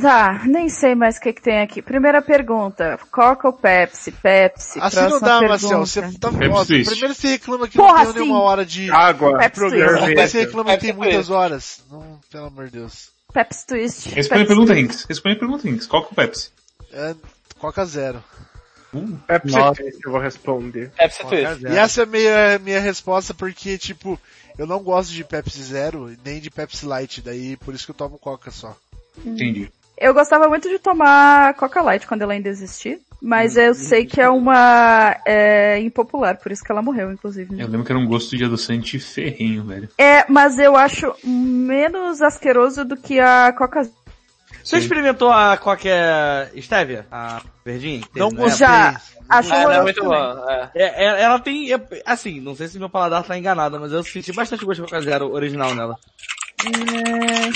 [0.00, 1.82] Tá, nem sei mais o que, que tem aqui.
[1.82, 4.12] Primeira pergunta, Coca ou Pepsi?
[4.12, 4.78] Pepsi.
[4.80, 5.80] Assim não dá, Marcel.
[5.80, 9.38] Você tá ó, Primeiro você reclama que Porra, não tem nenhuma hora de água.
[9.38, 10.06] Pepsi programa.
[10.06, 11.82] Depois você reclama que tem muitas horas.
[11.90, 13.10] Não, pelo amor de Deus.
[13.32, 14.08] Pepsi Twist.
[14.10, 15.04] Responde a pergunta, Rinks.
[15.08, 15.86] Responde a pergunta, Rinks.
[15.88, 16.50] Coca ou Pepsi?
[16.92, 17.14] É,
[17.58, 18.22] Coca zero.
[18.92, 20.90] Uh, Pepsi Twist eu vou responder.
[20.96, 21.62] Pepsi Twist.
[21.64, 24.18] E essa é a minha, minha resposta porque, tipo,
[24.56, 27.96] eu não gosto de Pepsi Zero, nem de Pepsi Light, daí por isso que eu
[27.96, 28.76] tomo Coca só.
[29.24, 29.70] Entendi.
[29.96, 32.98] Eu gostava muito de tomar Coca Light quando ela ainda existia.
[33.20, 37.52] Mas eu sei que é uma é, impopular, por isso que ela morreu, inclusive.
[37.52, 37.64] né?
[37.64, 39.88] Eu lembro que era um gosto de adoçante ferrenho, velho.
[39.98, 43.90] É, mas eu acho menos asqueroso do que a Coca
[44.68, 47.06] Você experimentou a qualquer Stevia?
[47.10, 48.02] A verdinha?
[48.14, 48.58] Não na gostei.
[48.66, 49.00] Já.
[49.28, 50.14] Acho É, não, é muito bom.
[50.14, 50.70] É.
[50.74, 54.02] É, é- ela tem, é, assim, não sei se meu paladar tá enganado, mas eu
[54.02, 55.96] senti bastante gosto de Coca Zero original nela.
[56.66, 57.50] É,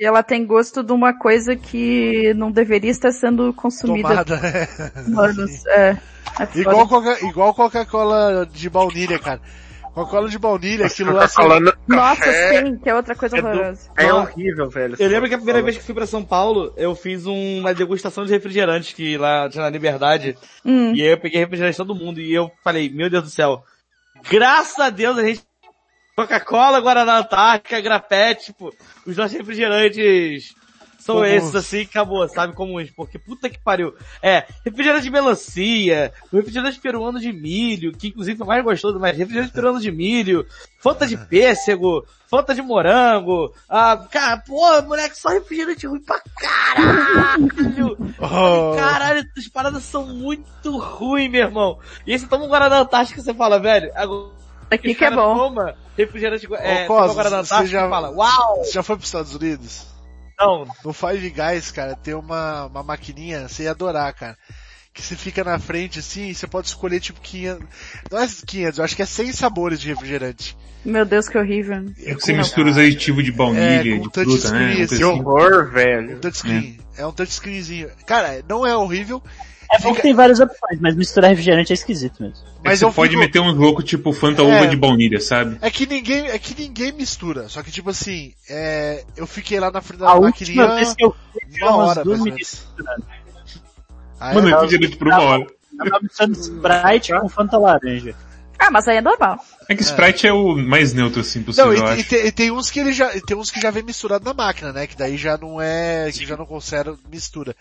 [0.00, 4.68] E ela tem gosto de uma coisa que não deveria estar sendo consumida Tomada.
[5.12, 5.66] por anos.
[5.66, 5.96] É.
[6.38, 6.46] É
[6.86, 9.40] Coca- igual Coca-Cola de baunilha, cara.
[9.94, 11.24] Coca-Cola de baunilha, aquilo lá...
[11.24, 13.90] assim, Falando Nossa, café, sim, que é outra coisa é, do- horrorosa.
[13.96, 14.96] é horrível, velho.
[14.98, 17.74] Eu lembro que a primeira vez que fui pra São Paulo, eu fiz um- uma
[17.74, 20.36] degustação de refrigerantes que lá tinha na Liberdade.
[20.64, 20.94] Hum.
[20.94, 23.62] E aí eu peguei refrigerante de todo mundo e eu falei, meu Deus do céu,
[24.30, 25.42] graças a Deus a gente
[26.16, 28.74] Coca-Cola, Guaraná Antártica, Grapete, tipo,
[29.06, 30.52] os nossos refrigerantes
[31.08, 31.30] são Comuns.
[31.32, 33.94] esses assim, acabou, sabe, comuns, porque puta que pariu.
[34.22, 39.16] É, refrigerante de melancia, refrigerante peruano de milho, que inclusive é o mais gostoso, mas
[39.16, 40.46] refrigerante peruano de milho,
[40.80, 47.96] Fanta de pêssego, Fanta de morango, ah, cara, pô, moleque, só refrigerante ruim pra caralho!
[48.20, 51.78] Oh, Caralho, essas paradas são muito ruins, meu irmão.
[52.06, 54.30] E aí você toma um Guaraná Antártica e você fala, velho, agora
[54.70, 55.34] Aqui os que é bom.
[55.36, 58.56] Toma refrigerante, é, Cosmo, toma Guaraná você Antártica já- e fala, uau!
[58.64, 59.86] Você já foi pros Estados Unidos?
[60.38, 64.36] Não, No Five Guys, cara, tem uma, uma maquininha, você ia adorar, cara.
[64.94, 67.64] Que você fica na frente assim, e você pode escolher tipo 500,
[68.10, 70.56] não é 500, eu acho que é 100 sabores de refrigerante.
[70.84, 71.84] Meu Deus, que horrível.
[72.18, 74.76] Você mistura os aditivos de baunilha, É, de fruta, né?
[74.76, 75.04] coisa Que assim.
[75.04, 76.16] horror, velho.
[76.16, 76.80] Um touchscreen.
[76.96, 77.90] É um touchscreenzinho.
[78.06, 79.22] Cara, não é horrível,
[79.70, 82.38] É bom que tem várias opções, mas misturar refrigerante é esquisito mesmo.
[82.64, 84.44] mas você eu pode fico- meter uns loucos tipo Fanta É.
[84.44, 85.58] Uva de baunilha, sabe?
[85.60, 87.48] É que ninguém, é que ninguém mistura.
[87.48, 91.14] Só que tipo assim, é, eu fiquei lá na frente da maquininha vez que eu
[91.32, 92.66] fui, tinha uma hora, duas mais.
[94.20, 94.34] Ah, é?
[94.34, 95.46] Mano, refrigerante por uma hora.
[95.78, 98.14] Eu tava misturando Sprite com Fanta laranja.
[98.58, 99.38] Ah, mas aí é normal.
[99.68, 102.32] É que Sprite é o mais neutro assim possível, Não, e, eu e tem, e
[102.32, 104.86] tem uns que ele já, tem uns que já vem misturado na máquina, né?
[104.88, 107.54] Que daí já não é, que já não considera mistura.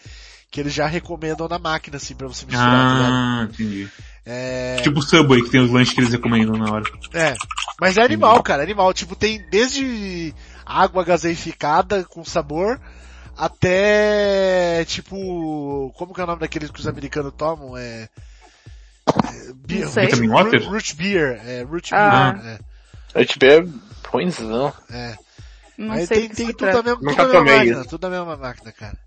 [0.50, 3.08] Que eles já recomendam na máquina, assim, pra você misturar, tá?
[3.10, 3.90] Ah, entendi.
[4.26, 6.84] É, Tipo o Subway, que tem os lanches que eles recomendam na hora.
[7.14, 7.36] é.
[7.80, 8.94] Mas é animal, cara, é animal.
[8.94, 10.34] Tipo, tem desde
[10.66, 12.80] água gaseificada com sabor,
[13.38, 17.78] até, tipo, como que é o nome daqueles que os americanos tomam?
[17.78, 18.10] É,
[19.08, 20.06] é beer, Não sei.
[20.08, 20.60] Vitamin Water?
[20.62, 22.32] Root, root beer, é, root Ah.
[22.32, 22.60] beer,
[23.16, 23.66] Eu tipo, é
[24.10, 24.74] ruimzão.
[24.90, 25.18] é, é.
[25.78, 28.18] Não Aí sei tem, tem tudo, na mesma, tudo na mesma tomei máquina, tudo na
[28.18, 28.98] mesma máquina, cara.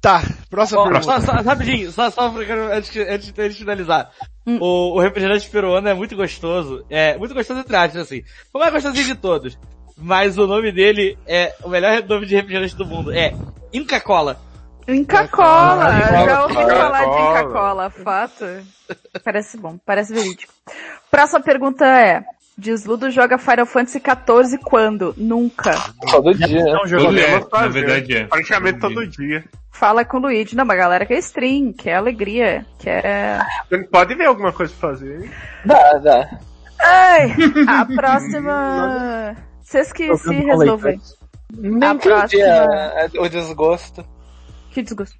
[0.00, 1.20] Tá, próxima Ó, pergunta.
[1.20, 2.28] só, só, rapidinho, só, só
[2.72, 4.10] antes, que- antes de finalizar.
[4.46, 4.58] Hum.
[4.60, 6.84] O, o refrigerante peruano é muito gostoso.
[6.88, 8.22] É muito gostoso entre aspas, assim.
[8.54, 9.58] Não é gostosinho de todos.
[9.96, 13.12] Mas o nome dele é o melhor nome de refrigerante do mundo.
[13.12, 13.34] É
[13.72, 14.40] Inca Cola.
[14.86, 16.74] Inca Cola, Inca já ouvi Cola.
[16.74, 18.44] falar de Inca Cola, fato.
[19.24, 20.52] Parece bom, parece verídico.
[21.10, 22.22] Próxima pergunta é,
[22.58, 25.14] Desludo joga Final Fantasy XIV quando?
[25.16, 25.70] Nunca.
[26.10, 26.72] Todo dia, né?
[26.72, 28.24] Não Todo- é, na verdade é.
[28.26, 29.44] Praticamente Todo todo dia.
[29.70, 30.56] Fala com o Luigi.
[30.56, 33.46] Não, mas a galera quer stream, quer alegria, quer...
[33.92, 35.22] Pode ver alguma coisa pra fazer.
[35.22, 35.30] hein?
[35.64, 36.30] Dá, dá.
[36.80, 37.30] Ai,
[37.68, 39.36] a próxima...
[39.62, 41.00] Vocês que se resolvem.
[41.56, 44.04] Nem A próxima- a- a- o desgosto
[44.72, 45.16] Que desgosto.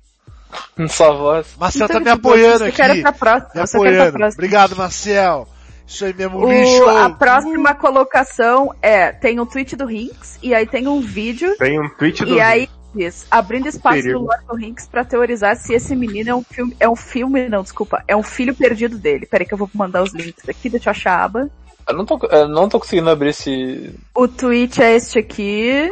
[0.88, 1.54] sua voz.
[1.58, 3.02] Marcel Então, tá me apoiando eu quero aqui.
[3.02, 4.12] pra próxima, Me quero pra apoiando.
[4.12, 4.40] próxima.
[4.42, 5.48] Obrigado, Marcel.
[5.88, 6.86] Isso aí mesmo, O- lixo.
[6.86, 11.80] a próxima colocação é, tem um tweet do Rinks, e aí tem um vídeo, Tem
[11.80, 14.18] um tweet do e aí diz, abrindo espaço Perigo.
[14.18, 17.48] do Lord do Rinks pra teorizar se esse menino é um filme, é um filme,
[17.48, 19.24] não, desculpa, é um filho perdido dele.
[19.24, 21.50] Peraí que eu vou mandar os links aqui, deixa eu achar a aba.
[21.88, 23.94] Eu não tô, eu não tô conseguindo abrir esse.
[24.14, 25.90] O tweet é este aqui.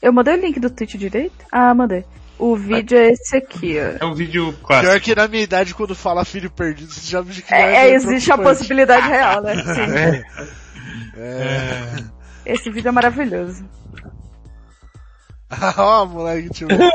[0.00, 1.44] Eu mandei o link do tweet direito?
[1.50, 2.04] Ah, mandei.
[2.40, 4.04] O vídeo é esse aqui, ó.
[4.04, 5.00] É um vídeo Pior clássico.
[5.04, 8.38] que na minha idade, quando fala filho perdido, você já me É, é, existe a
[8.38, 9.54] possibilidade real, né?
[9.62, 10.46] Sim.
[11.16, 12.04] É.
[12.46, 13.68] Esse vídeo é maravilhoso.
[15.76, 16.90] Ó, moleque, deixa eu ver.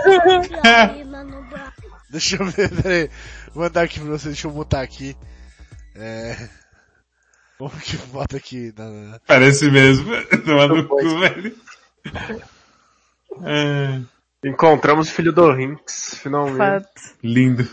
[2.09, 3.09] Deixa eu ver, peraí.
[3.53, 5.17] Vou mandar aqui pra você, deixa eu botar aqui.
[5.95, 6.37] É.
[7.57, 8.73] Como que bota aqui?
[8.77, 10.05] Na, na- Parece mesmo.
[10.45, 11.55] Tomar no cu, velho.
[13.43, 13.99] É,
[14.45, 16.57] Encontramos o filho do Rinks, finalmente.
[16.57, 17.17] Fato.
[17.23, 17.67] lindo.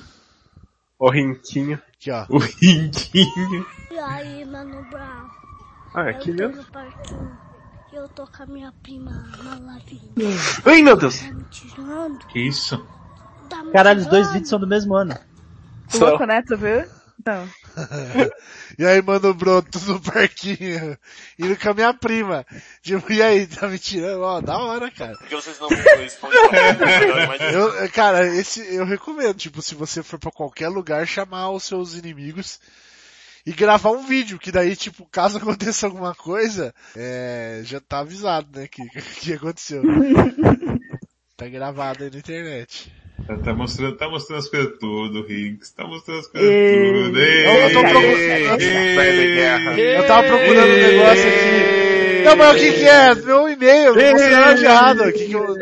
[0.99, 1.79] O Rinquinho.
[1.95, 2.25] Aqui, ó.
[2.31, 3.67] O Rinquinho.
[3.91, 5.29] E aí, Mano Brown?
[5.95, 6.67] Ah, é aqui eu tô mesmo?
[7.93, 9.11] Eu tô com a minha prima
[9.45, 10.01] na lavinha.
[10.65, 11.21] Ai, meu Deus!
[11.21, 12.27] Tá me tirando?
[12.29, 12.87] Que isso?
[13.51, 14.33] Tá me Caralho, os dois tirando?
[14.33, 15.15] vídeos são do mesmo ano.
[15.95, 16.41] Louco, né?
[16.41, 16.87] Tu viu?
[17.27, 17.47] Não.
[18.79, 20.97] e aí, mano, broto no parquinho,
[21.39, 22.47] indo com a minha prima.
[22.83, 24.23] Tipo, e aí, tá me tirando?
[24.23, 25.17] Ó, da hora, cara.
[25.17, 25.69] Porque vocês não
[27.29, 31.65] mas Eu, cara, esse, eu recomendo, tipo, se você for pra qualquer lugar, chamar os
[31.65, 32.61] seus inimigos
[33.45, 38.59] e gravar um vídeo, que daí, tipo, caso aconteça alguma coisa, é, já tá avisado,
[38.59, 38.83] né, que,
[39.21, 39.83] que aconteceu.
[41.37, 43.02] Tá gravado aí na internet.
[43.45, 45.71] Tá, mostrando, tá mostrando as coisas tudo, Rinks.
[45.73, 46.93] Tá mostrando as coisas Ei.
[46.93, 47.19] tudo.
[47.19, 49.97] Eu- eu tô procurando- ei.
[49.97, 52.25] Eu tava procurando um negócio aqui.
[52.25, 53.15] Não, mas o que que é?
[53.15, 55.01] Meu e-mail, não mostrei nada errado.
[55.05, 55.57] O que que eu...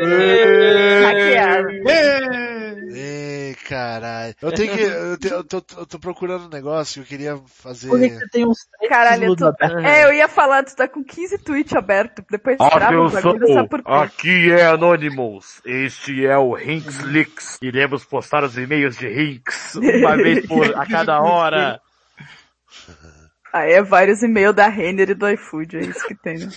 [3.70, 4.34] Caralho.
[4.42, 7.40] Eu tenho que, eu, te- eu tô, eu tô procurando um negócio que eu queria
[7.46, 7.88] fazer.
[7.88, 9.46] Por que tem uns Caralho, tu...
[9.46, 9.78] aberto?
[9.78, 13.68] É, eu ia falar, tu tá com 15 tweets abertos, depois trava o bagulho, sabe
[13.68, 13.92] por quê?
[13.92, 15.62] aqui é Anonymous.
[15.64, 17.58] Este é o Rinks Leaks.
[17.62, 21.80] Iremos postar os e-mails de Rinks uma vez por a cada hora.
[23.54, 26.48] Aí é vários e-mails da Renner e do iFood, é isso que tem, né?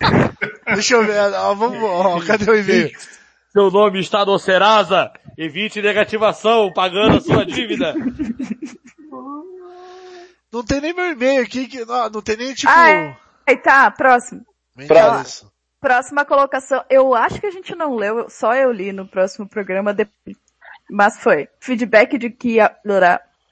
[0.74, 2.90] Deixa eu ver, ó, vamos, ó, cadê o e-mail?
[3.52, 5.10] Seu nome está no Serasa.
[5.36, 7.94] Evite negativação pagando a sua dívida.
[10.52, 12.72] Não tem nem meu e-mail aqui, que, não, não tem nem tipo...
[12.74, 13.16] Ah, é.
[13.46, 14.42] Aí tá, próximo.
[14.86, 15.50] Próximo.
[15.80, 16.82] Próxima colocação.
[16.88, 20.36] Eu acho que a gente não leu, só eu li no próximo programa, depois.
[20.90, 21.48] mas foi.
[21.60, 22.56] Feedback de que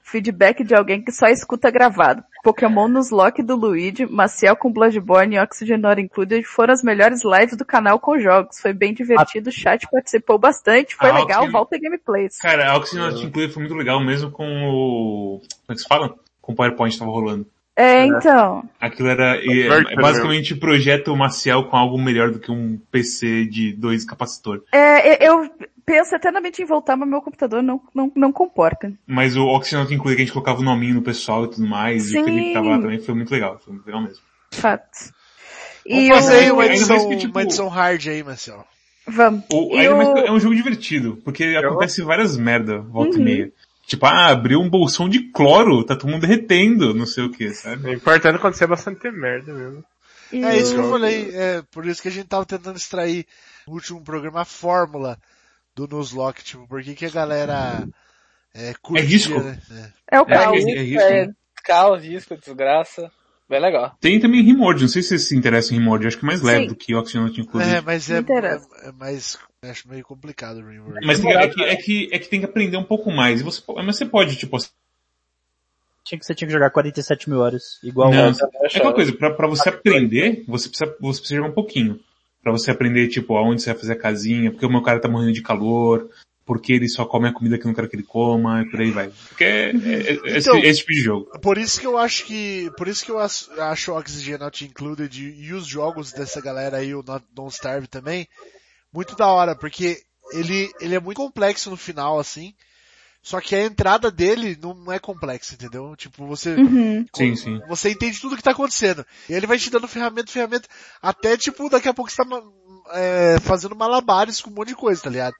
[0.03, 2.23] feedback de alguém que só escuta gravado.
[2.45, 7.23] Pokémon nos Lock do Luigi, Maciel com Bloodborne e Oxygen Not Included foram as melhores
[7.25, 8.59] lives do canal com jogos.
[8.59, 12.37] Foi bem divertido, o chat participou bastante, foi Ah, legal, Oxygen- volta gameplays.
[12.37, 15.39] Cara, a Oxygen Included foi muito legal mesmo com o...
[15.39, 16.13] Como é que se fala?
[16.39, 17.47] Com o PowerPoint tava rolando.
[17.77, 18.63] É, então.
[18.79, 20.01] Aquilo era e, é, Virtual.
[20.01, 24.61] basicamente o projeto Maciel com algo melhor do que um PC de dois capacitor.
[24.71, 25.51] É, eu eu
[25.85, 28.91] penso eternamente em voltar, mas meu computador não, não, não comporta.
[29.05, 32.09] Mas o Oxygen Included que a gente colocava o nominho no pessoal e tudo mais,
[32.11, 32.53] e o Felipe Sim.
[32.53, 33.59] tava lá também, foi muito legal.
[33.59, 34.23] Foi muito legal mesmo.
[34.51, 34.83] Fato.
[35.87, 36.53] Vamos E fazer aí o...
[36.55, 38.63] uma edição, que, tipo- uma edição hard aí, Marcelo.
[39.07, 39.43] Vamos.
[39.51, 43.21] O, E o- que é um jogo divertido, porque acontece várias merda, volta Uhum.
[43.21, 43.51] e meia.
[43.87, 47.53] Tipo, ah, abriu um bolsão de cloro, tá todo mundo derretendo, não sei o que,
[47.53, 47.89] sabe?
[47.89, 49.83] É importante acontecer bastante merda mesmo.
[50.31, 52.77] e É isso que eu o- falei, é por isso que a gente tava tentando
[52.77, 53.25] extrair
[53.67, 55.17] no último programa a fórmula
[55.75, 57.87] do Nuzlocke, tipo, por que que a galera
[58.55, 59.39] é, curtia, risco.
[59.39, 59.93] né?
[60.11, 60.63] É o É, caos.
[60.65, 61.33] é, é isso, É, né?
[61.63, 63.11] caos, risco, desgraça.
[63.47, 63.95] Bem legal.
[64.01, 66.41] Tem também Rimord, não sei se vocês se interessam em Rimord, acho que é mais
[66.41, 66.67] leve Sim.
[66.69, 67.81] do que Oxygen Not É, Included.
[67.85, 69.37] mas é, é, é mais,
[69.69, 71.05] acho meio complicado o.
[71.05, 73.41] Mas tem- é, que, é, que, é que tem que aprender um pouco mais.
[73.41, 74.57] E você, mas você pode, tipo,
[76.03, 79.11] Tinha que, você tinha que jogar 47 mil horas, igual Não, o é aquela coisa,
[79.13, 81.99] pra, pra você aprender, você precisa, você precisa jogar um pouquinho.
[82.43, 85.07] Pra você aprender, tipo, aonde você vai fazer a casinha, porque o meu cara tá
[85.09, 86.07] morrendo de calor,
[86.45, 88.79] porque ele só come a comida que eu não quero que ele coma, e por
[88.81, 89.11] aí vai.
[89.29, 91.39] Porque é, é- é esse, Então- esse tipo de jogo.
[91.39, 94.63] Por isso que eu acho que, por isso que eu acho acho o Oxygen Not
[94.63, 98.27] Included e os jogos dessa galera aí, o Not, Don't Starve também,
[98.95, 100.01] muito da hora, porque
[100.31, 102.53] ele, ele é muito complexo no final, assim,
[103.21, 105.95] só que a entrada dele não é complexa, entendeu?
[105.97, 107.05] Tipo, você, Uhum.
[107.13, 107.59] Sim, sim.
[107.67, 109.05] você entende tudo que tá acontecendo.
[109.27, 110.69] E ele vai te dando ferramenta, ferramenta,
[111.01, 112.41] até tipo, daqui a pouco você tá
[112.93, 115.35] é, fazendo malabares com um monte de coisa, tá ligado?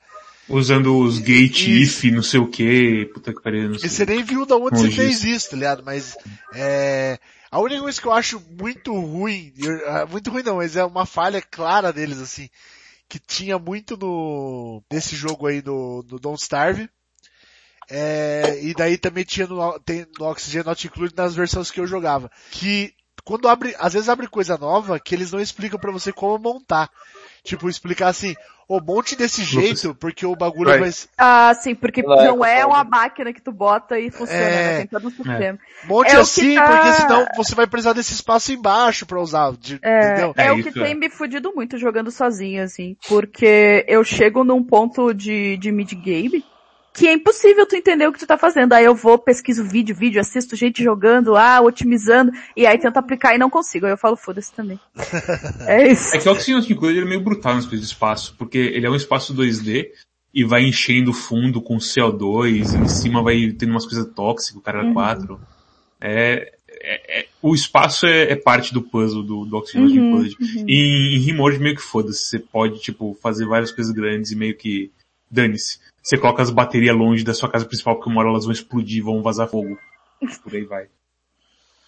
[0.49, 2.06] Usando os gate Isso.
[2.06, 3.90] if, não sei o que, puta que pariu, não E sei.
[3.90, 5.84] você nem viu da onde você fez isso, tá ligado?
[5.84, 6.15] Mas,
[6.53, 7.18] é,
[7.49, 9.53] a única coisa que eu acho muito ruim,
[9.88, 12.49] ah, muito ruim não, mas é uma falha clara deles, assim,
[13.07, 16.90] que tinha muito no, nesse jogo aí do, do Don't Starve,
[17.90, 21.88] é, e daí também tinha no, tem, no Oxygen Not Included nas versões que eu
[21.88, 26.11] jogava, que quando abre, às vezes abre coisa nova que eles não explicam pra você
[26.11, 26.90] como montar.
[27.46, 28.36] Tipo, explicar assim,
[28.68, 30.80] ô, monte desse jeito, porque o bagulho Vai.
[30.80, 34.50] vai, Ah, sim, porque Não é, é uma máquina que tu bota e funciona, É.
[34.72, 34.78] né?
[34.80, 35.60] Tem todo um sistema.
[35.86, 39.22] Monte É o que assim, tá- porque senão você vai precisar desse espaço embaixo pra
[39.22, 40.34] usar, de- É, entendeu?
[40.36, 40.84] é, É o que é.
[40.84, 42.98] tem me fudido muito jogando sozinho, assim.
[43.08, 46.44] Porque eu chego num ponto de, de mid-game
[46.96, 48.72] que é impossível tu entender o que tu tá fazendo.
[48.72, 53.36] Aí eu vou, pesquiso vídeo, vídeo, assisto gente jogando, ah, otimizando, e aí tento aplicar
[53.36, 53.86] e não consigo.
[53.86, 54.80] Aí eu falo, foda-se também.
[55.68, 56.16] é isso.
[56.16, 58.86] É que o Oxygen Included ele é meio brutal nas coisas de espaço, porque ele
[58.86, 59.90] é um espaço 2D
[60.34, 64.58] e vai enchendo o fundo com CO2, e em cima vai tendo umas coisas tóxicas,
[64.58, 64.94] o cara Uhum.
[64.94, 65.40] 4.
[66.00, 70.38] É, é- é- o espaço é, é parte do puzzle do, do Oxygen Uhum, Included.
[70.68, 74.56] E em Rimord meio que foda-se, você pode, tipo, fazer várias coisas grandes e meio
[74.56, 74.92] que
[75.30, 75.80] dane-se.
[76.06, 79.03] Você coloca as baterias longe da sua casa principal, porque uma hora elas vão explodir,
[79.03, 79.76] vão vazar fogo.
[80.44, 80.88] Por aí vai.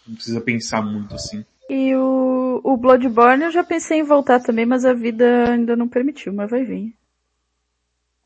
[0.08, 1.46] Não precisa pensar muito assim.
[1.70, 5.88] E o, o Bloodborne eu já pensei em voltar também, mas a vida ainda não
[5.88, 6.96] permitiu, mas vai vir.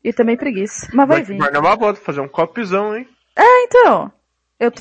[0.02, 1.36] E também preguiça, mas vai vir.
[1.36, 3.06] Bloodborne é uma boa, fazer um copzão, hein?
[3.36, 4.10] Então,
[4.58, 4.80] eu tô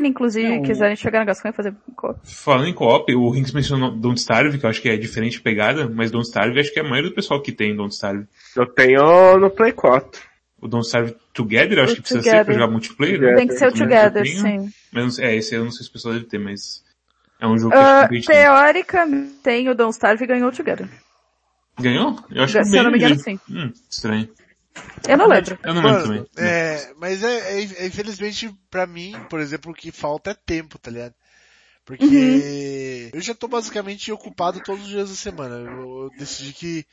[0.00, 0.62] inclusive, Não.
[0.62, 4.58] quiserem chegar na Gascon e fazer co Falando em co-op, o Rinks mencionou Don't Starve,
[4.58, 7.10] que eu acho que é diferente pegada, mas Don't Starve acho que é a maioria
[7.10, 8.26] do pessoal que tem Don't Starve.
[8.56, 10.29] Eu tenho no Play 4.
[10.60, 12.40] O Don't Starve Together, eu acho O que precisa Together.
[12.40, 13.20] ser pra jogar multiplayer.
[13.20, 13.34] né?
[13.36, 14.72] Tem que ser o Together, sim.
[14.92, 16.84] Mas é, esse eu não sei se o pessoal deve ter, mas
[17.38, 18.36] é um jogo que Ah, acho que a gente tem.
[18.36, 20.88] teoricamente, tem o Don't Starve e ganhou o Together.
[21.80, 22.22] Ganhou?
[22.30, 23.40] Eu acho que Se eu não me engano, bem- sim.
[23.48, 24.28] Hum, estranho.
[25.08, 25.58] Eu não lembro.
[25.64, 26.46] Eu não lembro Mano, também.
[26.46, 30.78] é, mas é, é- é, infelizmente pra mim, por exemplo, o que falta é tempo,
[30.78, 31.14] tá ligado?
[31.84, 33.10] Porque Uhum.
[33.14, 35.56] eu já tô basicamente ocupado todos os dias da semana.
[35.56, 36.86] Eu, eu decidi que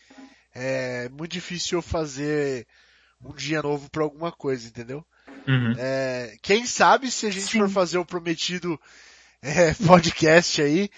[0.55, 2.65] é muito difícil eu fazer
[3.23, 5.05] um dia novo pra alguma coisa, entendeu?
[5.47, 5.73] Uhum.
[5.77, 7.59] É, quem sabe se a gente Sim.
[7.59, 8.79] for fazer o prometido
[9.41, 10.89] é, podcast aí,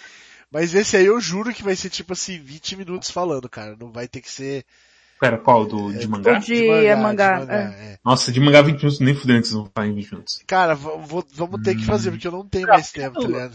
[0.51, 3.75] mas esse aí eu juro que vai ser tipo assim, 20 minutos falando, cara.
[3.79, 4.65] Não vai ter que ser
[5.19, 5.65] Pera, qual?
[5.65, 6.37] Do, de mangá?
[6.37, 7.99] O de mangá, de é.
[8.05, 10.43] Nossa, de mangá 20 minutos, nem fudendo que vocês vão falar em 20 minutos.
[10.47, 11.85] Cara, vou- vamos ter que Hum.
[11.85, 13.53] fazer, porque eu não tenho mais tempo, tá ligado?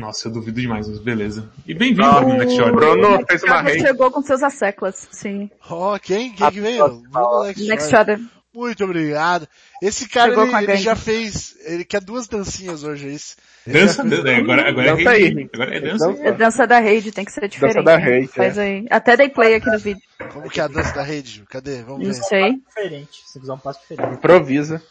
[0.00, 1.50] Nossa, eu duvido demais, mas beleza.
[1.66, 2.74] E bem-vindo Ah, ao Next o Order.
[2.96, 3.80] Bruno fez uma raid.
[3.82, 5.50] chegou com seus asseclas, sim.
[5.68, 6.32] Ó, quem?
[6.32, 6.88] Quem que veio?
[6.88, 8.14] Bruno Next Next Order.
[8.18, 8.30] Order.
[8.52, 9.46] Muito obrigado.
[9.80, 13.36] Esse cara, ele, ele já fez, ele quer duas dancinhas hoje, é isso?
[13.64, 15.36] Ele Dança, fez- dança, é, agora, agora é Dança aí, rede.
[15.36, 15.50] Rick.
[15.54, 16.06] Agora é dança.
[16.08, 16.22] Dança.
[16.24, 17.84] É dança da rede, tem que ser diferente.
[17.84, 18.04] da né?
[18.04, 18.62] rede, Faz é.
[18.62, 18.86] aí.
[18.90, 20.02] Até dei play aqui no vídeo.
[20.32, 21.44] Como que é a dança da rede?
[21.48, 21.82] Cadê?
[21.84, 22.22] Vamos Não ver.
[22.24, 22.54] sei.
[22.66, 23.20] Diferente.
[23.24, 24.14] Se quiser um passo diferente.
[24.14, 24.82] Improvisa.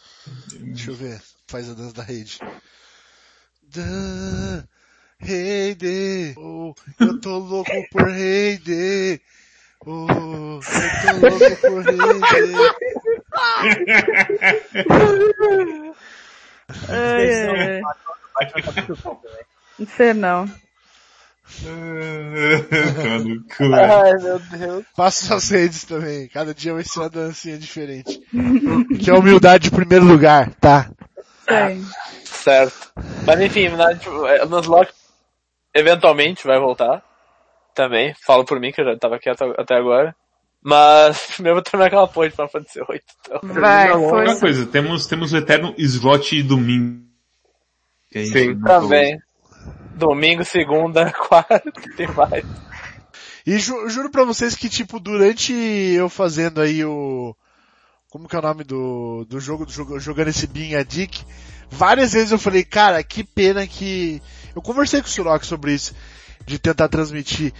[0.58, 1.20] Deixa eu ver.
[1.46, 2.38] Faz a dança da rede.
[3.74, 4.64] Da
[5.20, 6.34] rede.
[6.36, 9.20] Oh, eu tô louco por rede.
[9.86, 12.54] Oh, eu tô louco por rede.
[16.88, 17.82] Ai, ai, ai.
[19.78, 20.46] Infernal.
[21.62, 23.74] Mano, cu.
[23.74, 24.84] Ai, meu Deus.
[24.96, 26.28] Faça suas redes também.
[26.28, 28.20] Cada dia vai ser uma dancinha diferente.
[28.98, 30.90] que é humildade em primeiro lugar, tá?
[31.48, 31.82] Sei.
[32.24, 32.92] Certo.
[33.26, 34.92] Mas enfim, na, tipo, é, o Nuzlocke
[35.74, 37.02] eventualmente vai voltar.
[37.74, 38.14] Também.
[38.26, 40.14] Falo por mim, que eu já tava quieto até agora.
[40.62, 43.00] Mas primeiro eu vou terminar aquela de Final Fantasy VIII.
[43.20, 43.40] Então.
[43.54, 44.40] Vai, Outra força.
[44.40, 47.02] coisa, temos, temos o eterno slot domingo.
[48.10, 48.60] Que Sim.
[48.60, 49.18] Também.
[49.94, 51.62] Domingo, segunda, quarta,
[51.96, 52.44] tem mais.
[53.46, 57.34] E ju- juro pra vocês que, tipo, durante eu fazendo aí o...
[58.10, 61.22] Como que é o nome do, do jogo, do jogo, jogando esse Being a Dick,
[61.70, 64.20] várias vezes eu falei, cara, que pena que...
[64.54, 65.94] Eu conversei com o Surok sobre isso,
[66.46, 67.52] de tentar transmitir,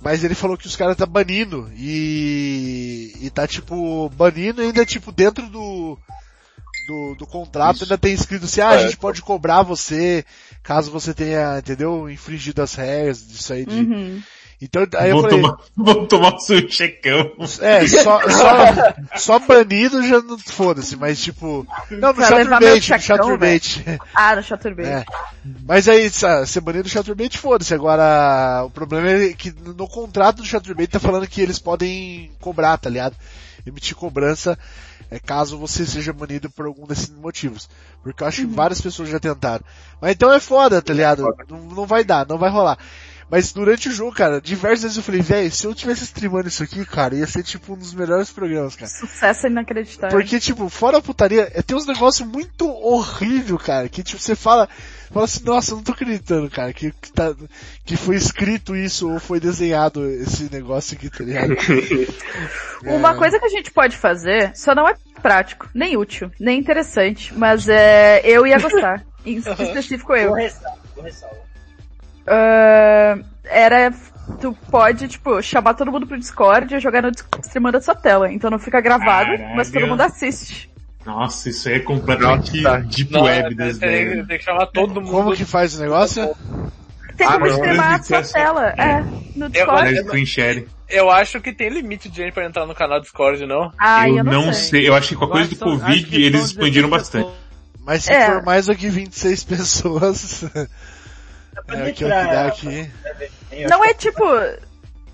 [0.00, 5.12] mas ele falou que os caras tá banindo, e, e tá, tipo, banindo ainda, tipo,
[5.12, 5.98] dentro do,
[6.88, 7.84] do, do contrato Isso.
[7.84, 10.24] ainda tem escrito assim, ah, a gente pode cobrar você,
[10.62, 13.74] caso você tenha, entendeu, infringido as regras disso aí de...
[13.74, 14.22] Uhum.
[14.62, 17.32] Então, aí eu Vou falei, tomar, vou tomar o seu checão.
[17.60, 23.84] é, só, só, só banido já não foda-se, mas tipo, não, no Chaturbate, no Chaturbate.
[24.14, 24.88] Ah, no Chaturbate.
[24.88, 25.04] É.
[25.66, 27.74] Mas aí, ser banido do Chaturbate, foda-se.
[27.74, 32.78] Agora, o problema é que no contrato do Chaturbate tá falando que eles podem cobrar,
[32.78, 33.16] tá ligado?
[33.66, 34.56] Emitir cobrança,
[35.10, 37.68] é, caso você seja banido por algum desses motivos.
[38.00, 39.64] Porque eu acho que várias pessoas já tentaram.
[40.00, 41.24] Mas então é foda, tá ligado?
[41.48, 42.78] Não, não vai dar, não vai rolar.
[43.32, 46.62] Mas durante o jogo, cara, diversas vezes eu falei, velho, se eu tivesse streamando isso
[46.62, 48.90] aqui, cara, ia ser tipo um dos melhores programas, cara.
[48.90, 50.10] Sucesso inacreditável.
[50.18, 54.36] Porque, tipo, fora a putaria, é, tem uns negócios muito horrível, cara, que tipo, você
[54.36, 54.68] fala,
[55.10, 57.34] fala assim, nossa, eu não tô acreditando, cara, que, que, tá,
[57.86, 61.56] que foi escrito isso ou foi desenhado esse negócio aqui, tá ligado?
[62.84, 67.32] Uma coisa que a gente pode fazer, só não é prático, nem útil, nem interessante,
[67.34, 69.02] mas é, eu ia gostar.
[69.24, 70.28] Em específico eu.
[70.28, 71.51] Vou ressalvar, vou ressalvar.
[72.26, 73.92] Ah, era,
[74.40, 77.94] tu pode, tipo, chamar todo mundo pro Discord e jogar no Discord streamando a sua
[77.94, 78.32] tela.
[78.32, 79.56] Então não fica gravado, Caralho.
[79.56, 80.70] mas todo mundo assiste.
[81.04, 82.78] Nossa, isso aí é completamente Nossa.
[82.82, 84.26] deep Não, web das tem, ideias.
[84.28, 85.10] tem que chamar todo mundo.
[85.10, 86.32] Como que faz o negócio?
[87.16, 89.02] Tem Ah, como streamar a sua tela, é,
[89.36, 89.96] no Discord.
[90.04, 90.68] Screen share.
[90.88, 93.72] Eu acho que tem limite de gente pra entrar no canal Discord, não?
[93.78, 94.62] Ah, eu, eu não sei.
[94.82, 94.88] sei.
[94.88, 97.24] eu acho que com a Eu coisa do Covid eles expandiram 16 bastante.
[97.24, 97.42] pessoas.
[97.84, 98.26] Mas se É.
[98.26, 100.44] for mais do que 26 pessoas,
[101.56, 101.64] é o
[101.94, 102.90] que eu que dá aqui.
[103.68, 104.22] Não é tipo,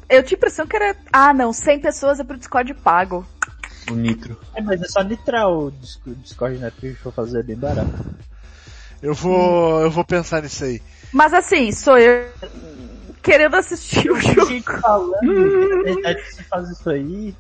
[0.09, 3.27] eu tinha a impressão que era, ah não, 100 pessoas é pro Discord pago.
[3.90, 4.36] O Nitro.
[4.36, 6.70] que- É, mas é só nitrar o Dis- o Discord, né?
[6.70, 7.90] Porque se for fazer é bem barato.
[9.01, 10.82] Eu vou, eu vou pensar nisso aí.
[11.12, 12.28] Mas assim, sou eu
[13.23, 14.47] querendo assistir o jogo.
[14.47, 17.35] gente falando, na verdade, você faz isso aí,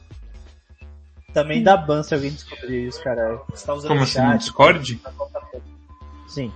[1.32, 3.40] também dá ban se alguém descobrir os caras.
[3.50, 4.96] Você tá usando Como o assim, no Discord?
[4.96, 5.62] tá falando-
[6.28, 6.52] Sim.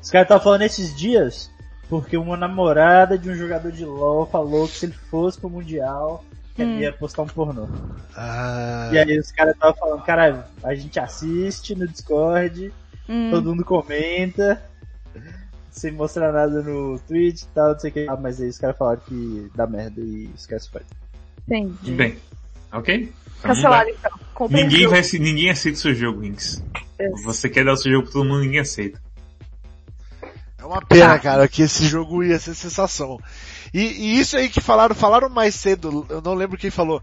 [0.00, 1.50] Os caras estavam falando esses dias
[1.88, 6.24] porque uma namorada de um jogador de LoL falou que se ele fosse pro Mundial,
[6.58, 6.78] ele Hum.
[6.80, 7.66] ia postar um pornô.
[8.16, 12.72] Ah, E aí os caras estavam falando, cara, a gente assiste no Discord
[13.08, 13.30] Hum.
[13.30, 14.62] todo mundo comenta,
[15.70, 18.06] sem mostrar nada no Twitch e tal, não sei o que.
[18.08, 20.80] Ah, mas aí os caras falaram que dá merda e esquece o
[21.46, 21.92] Entendi.
[21.92, 22.18] Bem,
[22.72, 23.12] ok?
[23.38, 24.10] Então, Cancelado então.
[24.34, 26.22] Comprei Ninguém, vai, ninguém aceita o seu jogo.
[26.24, 26.62] Yes.
[27.24, 29.00] Você quer dar o seu jogo pra todo mundo, ninguém aceita.
[30.58, 33.18] É uma pena, cara, que esse jogo ia ser sensação.
[33.72, 37.00] E, e isso aí que falaram, falaram mais cedo, eu não lembro quem falou.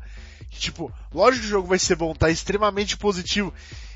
[0.50, 3.54] Que, tipo, lógico que o jogo vai ser bom, tá extremamente positivo.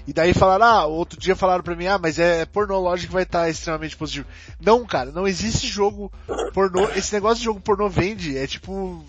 [0.07, 3.13] E daí falaram, ah, outro dia falaram pra mim, ah, mas é pornô, lógico que
[3.13, 4.25] vai estar extremamente positivo.
[4.59, 6.11] Não, cara, não existe jogo
[6.53, 9.05] pornô, esse negócio de jogo pornô vende, é tipo,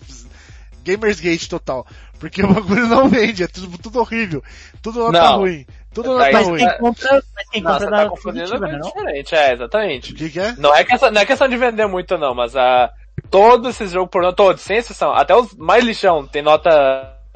[0.85, 1.87] Gamersgate total.
[2.19, 4.43] Porque o bagulho não vende, é tudo, tudo horrível.
[4.83, 5.67] Tudo lá tá ruim.
[5.93, 6.59] Tudo tá ruim.
[6.59, 10.13] Quem compra, mas quem Não, compra tá confundindo é diferente, é, exatamente.
[10.13, 10.55] O que que é?
[10.57, 12.91] Não é questão, não é questão de vender muito não, mas a
[13.31, 16.71] todos esses jogos pornô, todos, sem exceção, até os mais lixão tem nota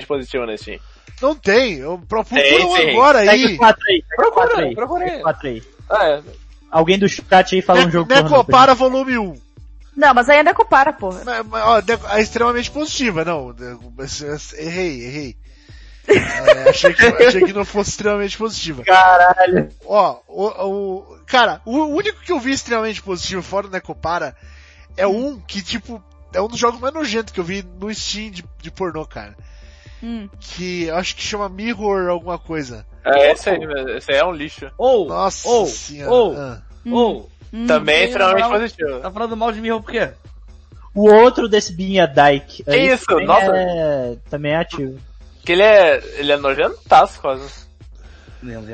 [0.06, 0.78] positiva na Steam.
[1.20, 2.90] Não tem, eu procuro Tem, um sim.
[2.90, 3.44] agora Pega aí.
[3.44, 4.74] os quatro aí, pega Procura, aí.
[4.74, 5.10] procura aí.
[5.10, 5.62] pega quatro aí.
[5.92, 6.22] É,
[6.70, 9.34] Alguém do chat aí fala um Ne jogo pornô pra Necopara volume 1.
[9.96, 11.22] Não, mas aí ainda compara, porra.
[11.24, 11.80] Mas, mas, ó,
[12.16, 13.54] é extremamente positiva, não.
[13.96, 15.36] mas, é, Errei, errei.
[16.06, 18.82] É, achei, que, achei que não fosse extremamente positiva.
[18.84, 19.68] Caralho.
[19.86, 24.36] Ó, o, o- cara, o único que eu vi extremamente positivo fora do Necopara
[24.96, 26.02] é um que, tipo,
[26.32, 29.34] é um dos jogos mais nojentos que eu vi no Steam de, de pornô, cara.
[30.02, 30.28] Hum.
[30.38, 32.84] Que eu acho que chama Mirror alguma coisa.
[33.04, 33.58] é esse aí
[33.96, 34.70] esse aí é um lixo.
[34.76, 36.12] Ou, Nossa ou, senhora.
[36.12, 36.62] ou, Ah.
[36.90, 37.66] ou, Hum.
[37.68, 38.50] Também é extremamente não.
[38.50, 38.98] positivo.
[39.00, 40.10] tá falando mal de mim por quê?
[40.92, 42.64] O outro desse Binha Dyke.
[42.66, 43.06] aí isso?
[43.06, 43.52] também Nossa.
[43.56, 44.98] É, também é ativo.
[45.44, 47.64] Que ele é, ele é nojentaço quase.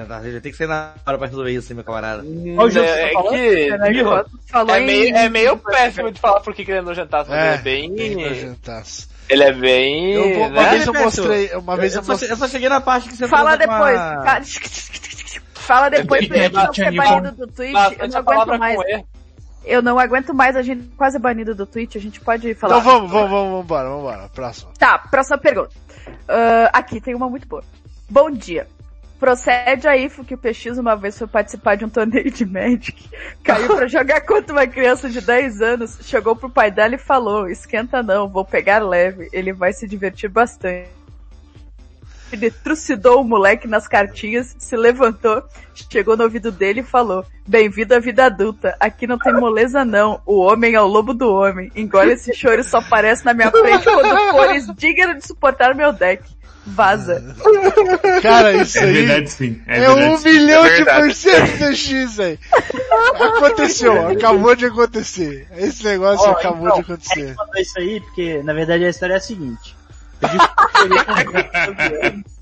[0.09, 2.25] Tá, já tem que ser na hora pra resolver isso, hein, meu camarada.
[2.57, 4.05] Qual o jogo que é, você é que
[4.51, 7.39] falou é meio, é meio péssimo de falar por que que ele é nojentaço, mas
[7.39, 9.09] É, ele é bem, bem nojentaço.
[9.29, 10.71] ele é bem, Eu vou, uma né?
[10.71, 12.33] vez eu mostrei, uma vez eu eu, só, mostrei.
[12.33, 13.97] eu só cheguei na parte que você Fala depois.
[13.97, 14.41] a-
[15.55, 17.75] Fala- depois pra gente não ser banido do Twitch.
[18.01, 18.77] Eu não aguento mais.
[19.65, 21.97] Eu não aguento mais a gente quase banido do Twitch.
[21.97, 22.79] A gente pode falar.
[22.79, 24.29] Então vamos, vamos, vamos, vamos embora, vamos embora.
[24.29, 24.71] Próximo.
[24.79, 25.71] Tá, próxima pergunta.
[26.29, 27.63] Ah, aqui tem uma muito boa.
[28.09, 28.67] Bom dia.
[29.19, 33.07] Procede a IFO que o PX uma vez foi participar de um torneio de Magic,
[33.45, 37.47] caiu pra jogar contra uma criança de 10 anos, chegou pro pai dela e falou,
[37.47, 40.89] esquenta não, vou pegar leve, ele vai se divertir bastante.
[42.33, 45.43] Ele trucidou o moleque nas cartinhas, se levantou,
[45.91, 50.21] chegou no ouvido dele e falou, bem-vindo à vida adulta, aqui não tem moleza não,
[50.25, 53.85] o homem é o lobo do homem, engole esse choro só aparece na minha frente
[53.85, 56.23] quando fores digno de suportar meu deck.
[56.67, 57.35] Vaza.
[58.23, 59.63] Cara, isso É aí verdade sim.
[59.67, 60.29] É, é, verdade um sim.
[60.31, 61.01] milhão É de verdade.
[61.01, 62.39] por cento DX, velho.
[63.15, 65.49] Aconteceu, acabou de acontecer.
[65.57, 67.35] Esse negócio Ó, acabou então, de acontecer.
[67.35, 69.75] Mandou isso aí porque, na verdade, a história é a seguinte.
[70.21, 70.27] Que.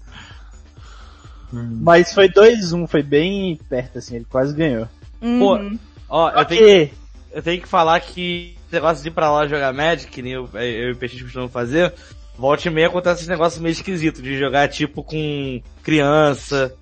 [1.53, 4.87] Mas foi 2-1, foi bem perto, assim, ele quase ganhou.
[5.21, 5.79] Pô, Uhum.
[6.09, 6.91] ó, eu tenho, Porque
[7.33, 10.33] eu tenho que falar que esse negócio de ir pra lá jogar Magic, que nem
[10.35, 11.93] eu, eu e o PX costumam fazer,
[12.37, 16.75] volta e meia acontece esse negócio meio esquisito, de jogar tipo com criança,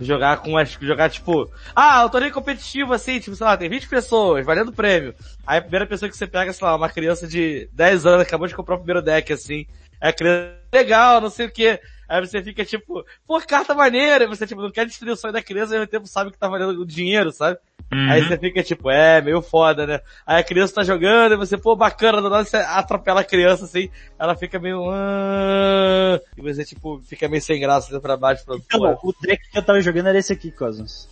[0.00, 3.88] jogar com as, jogar tipo, ah, eu torneio competitivo assim, tipo, sei lá, tem 20
[3.88, 5.14] pessoas, valendo prêmio.
[5.46, 8.48] Aí a primeira pessoa que você pega, sei lá, uma criança de 10 anos, acabou
[8.48, 9.64] de comprar o primeiro deck, assim,
[10.00, 11.80] a criança, legal, não sei o que.
[12.08, 15.32] Aí você fica tipo, pô, carta maneira, e você tipo, não quer destruir o sonho
[15.32, 17.58] da criança, e ao mesmo tempo sabe que tá valendo dinheiro, sabe?
[17.92, 18.10] Uhum.
[18.10, 20.00] Aí você fica tipo, é, meio foda, né?
[20.26, 23.66] Aí a criança tá jogando e você, pô, bacana, do nada você atropela a criança
[23.66, 28.42] assim, ela fica meio, "Ah", e você tipo, fica meio sem graça olhando pra baixo,
[28.44, 31.08] falando, então, pô, o deck que eu tava jogando era esse aqui, Cosmos.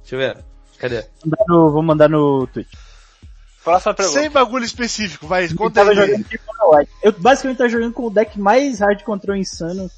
[0.00, 0.44] deixa eu ver.
[0.78, 1.02] Cadê?
[1.02, 2.68] Vou mandar no, vou mandar no Twitch.
[3.66, 4.20] Próxima pergunta.
[4.20, 5.96] Sem bagulho específico, vai, Eu conta aí.
[5.96, 6.44] jogando tipo.
[7.02, 9.90] Eu basicamente tava jogando com o deck mais hard control insano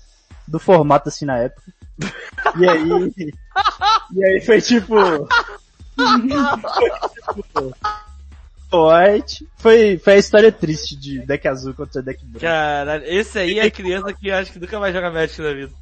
[0.47, 1.71] do formato assim na época.
[2.59, 2.89] E aí.
[4.17, 4.95] e aí foi tipo.
[8.73, 9.47] White.
[9.59, 12.41] Foi, foi a história triste de deck azul contra deck branco.
[12.41, 15.73] Caralho, esse aí é criança que eu acho que nunca vai jogar Magic na vida.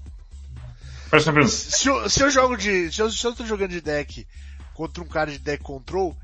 [1.09, 1.55] Próxima pergunta.
[1.55, 4.27] Se eu, se eu jogo de, se eu, se eu tô jogando de deck
[4.75, 6.17] contra um cara de deck control,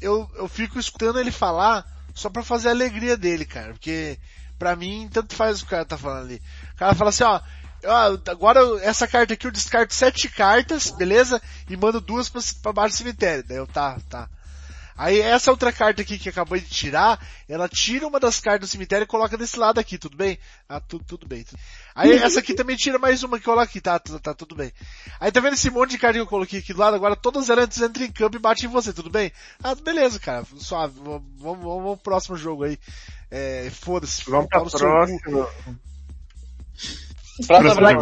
[0.00, 3.72] eu, eu fico escutando ele falar só pra fazer a alegria dele, cara.
[3.72, 4.18] Porque,
[4.58, 6.42] pra mim, tanto faz o cara tá falando ali.
[6.74, 7.40] O cara fala assim, ó,
[7.84, 11.40] ó, agora essa carta aqui eu descarto sete cartas, beleza?
[11.68, 13.44] E mando duas pra, pra baixo do cemitério.
[13.46, 14.28] Daí eu, tá, tá.
[14.98, 18.72] Aí essa outra carta aqui que acabou de tirar, ela tira uma das cartas do
[18.72, 20.38] cemitério e coloca desse lado aqui, tudo bem?
[20.68, 21.44] Ah, tu, tudo bem.
[21.44, 21.58] tudo-
[21.94, 24.72] Aí essa aqui também tira mais uma que coloca aqui, tá, tá, tá, tudo bem.
[25.20, 27.50] Aí tá vendo esse monte de carta que eu coloquei aqui do lado, agora todas
[27.50, 29.30] elas entram em campo e batem em você, tudo bem?
[29.62, 32.78] Ah, beleza, cara, suave, vamos, vamos, vamos pro próximo jogo aí.
[33.30, 34.22] É, foda-se.
[34.30, 34.64] Vamos pra cu.
[34.78, 35.46] próxima.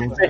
[0.00, 0.22] Pergunta.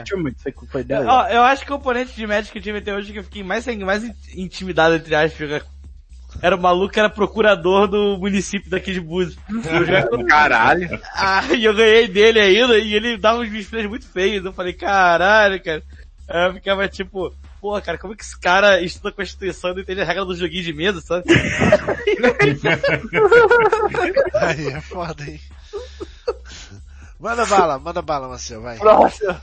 [1.06, 3.24] Ó, eu acho que o oponente de Magic que eu tive até hoje que eu
[3.24, 4.02] fiquei mais, mais
[4.34, 5.62] intimidado, entre aspas,
[6.42, 9.38] era o maluco que era procurador do município daqui de Búzios.
[10.28, 11.00] Caralho.
[11.14, 14.44] Ah, e eu ganhei dele ainda, e ele dava uns displays muito feios.
[14.44, 15.82] Eu falei, caralho, cara.
[16.28, 19.74] Aí eu ficava tipo, porra, cara, como é que esse cara estuda a Constituição e
[19.74, 21.24] não entende a regra do joguinho de mesa, sabe?
[24.34, 25.40] Aí é foda, hein?
[27.18, 28.76] Manda bala, manda bala, Marcel, vai.
[28.76, 29.40] Próxima.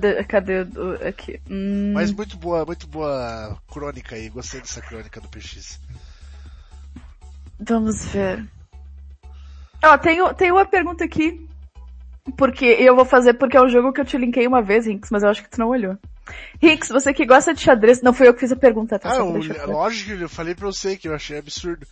[0.00, 1.40] De- cadê o, aqui?
[1.50, 5.78] Hum, Mas muito boa, muito boa crônica aí, gostei dessa crônica do PX.
[7.60, 8.44] Vamos ver.
[9.82, 11.46] Ó, tem, tem uma pergunta aqui.
[12.38, 15.10] Porque eu vou fazer porque é um jogo que eu te linkei uma vez, Rinks,
[15.10, 15.98] mas eu acho que tu não olhou.
[16.60, 18.00] Rinks, você que gosta de xadrez.
[18.00, 19.12] Não fui eu que fiz a pergunta, tá?
[19.12, 19.26] Ah, eu,
[19.66, 21.86] lógico que eu falei pra você que eu achei absurdo.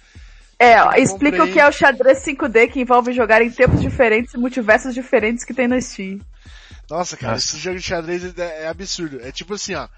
[0.58, 1.50] É, ó, explica comprei.
[1.50, 5.44] o que é o xadrez 5D que envolve jogar em tempos diferentes e multiversos diferentes
[5.44, 6.18] que tem no Steam.
[6.88, 7.46] Nossa, cara, Nossa.
[7.46, 9.20] esse jogo de xadrez é, é absurdo.
[9.20, 9.88] É tipo assim, ó.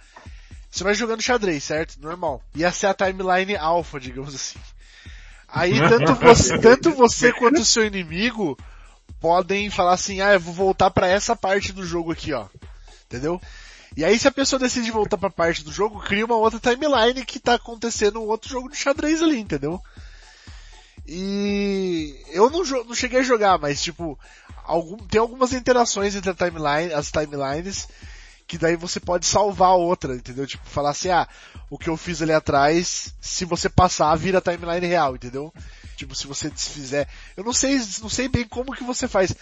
[0.70, 2.00] Você vai jogando xadrez, certo?
[2.00, 2.42] Normal.
[2.54, 4.58] Ia ser a timeline alpha, digamos assim.
[5.48, 8.58] Aí tanto você, tanto você quanto o seu inimigo
[9.20, 12.46] podem falar assim, ah, eu vou voltar pra essa parte do jogo aqui, ó.
[13.06, 13.40] Entendeu?
[13.96, 17.24] E aí se a pessoa decide voltar pra parte do jogo, cria uma outra timeline
[17.24, 19.80] que tá acontecendo um outro jogo de xadrez ali, entendeu?
[21.06, 24.18] E eu não, não cheguei a jogar, mas tipo,
[24.64, 27.88] algum, tem algumas interações entre a timeline, as timelines,
[28.46, 30.46] que daí você pode salvar outra, entendeu?
[30.46, 31.28] Tipo, falar assim, ah,
[31.70, 35.52] o que eu fiz ali atrás, se você passar, vira timeline real, entendeu?
[35.96, 37.08] Tipo, se você desfizer.
[37.36, 39.34] Eu não sei, não sei bem como que você faz.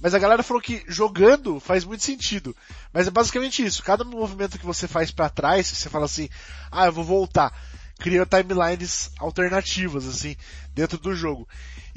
[0.00, 2.56] Mas a galera falou que jogando faz muito sentido.
[2.92, 3.82] Mas é basicamente isso.
[3.82, 6.28] Cada movimento que você faz pra trás, você fala assim,
[6.70, 7.52] ah, eu vou voltar.
[7.98, 10.36] Cria timelines alternativas, assim,
[10.72, 11.46] dentro do jogo.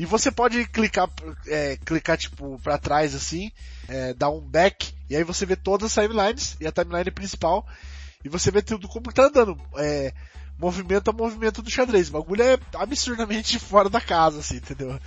[0.01, 1.07] E você pode clicar,
[1.45, 3.51] é, clicar tipo pra trás assim,
[3.87, 7.67] é, dar um back, e aí você vê todas as timelines e a timeline principal,
[8.25, 10.11] e você vê tudo como tá andando, é,
[10.57, 12.09] movimento a movimento do xadrez.
[12.09, 14.99] O bagulho é absurdamente fora da casa, assim, entendeu?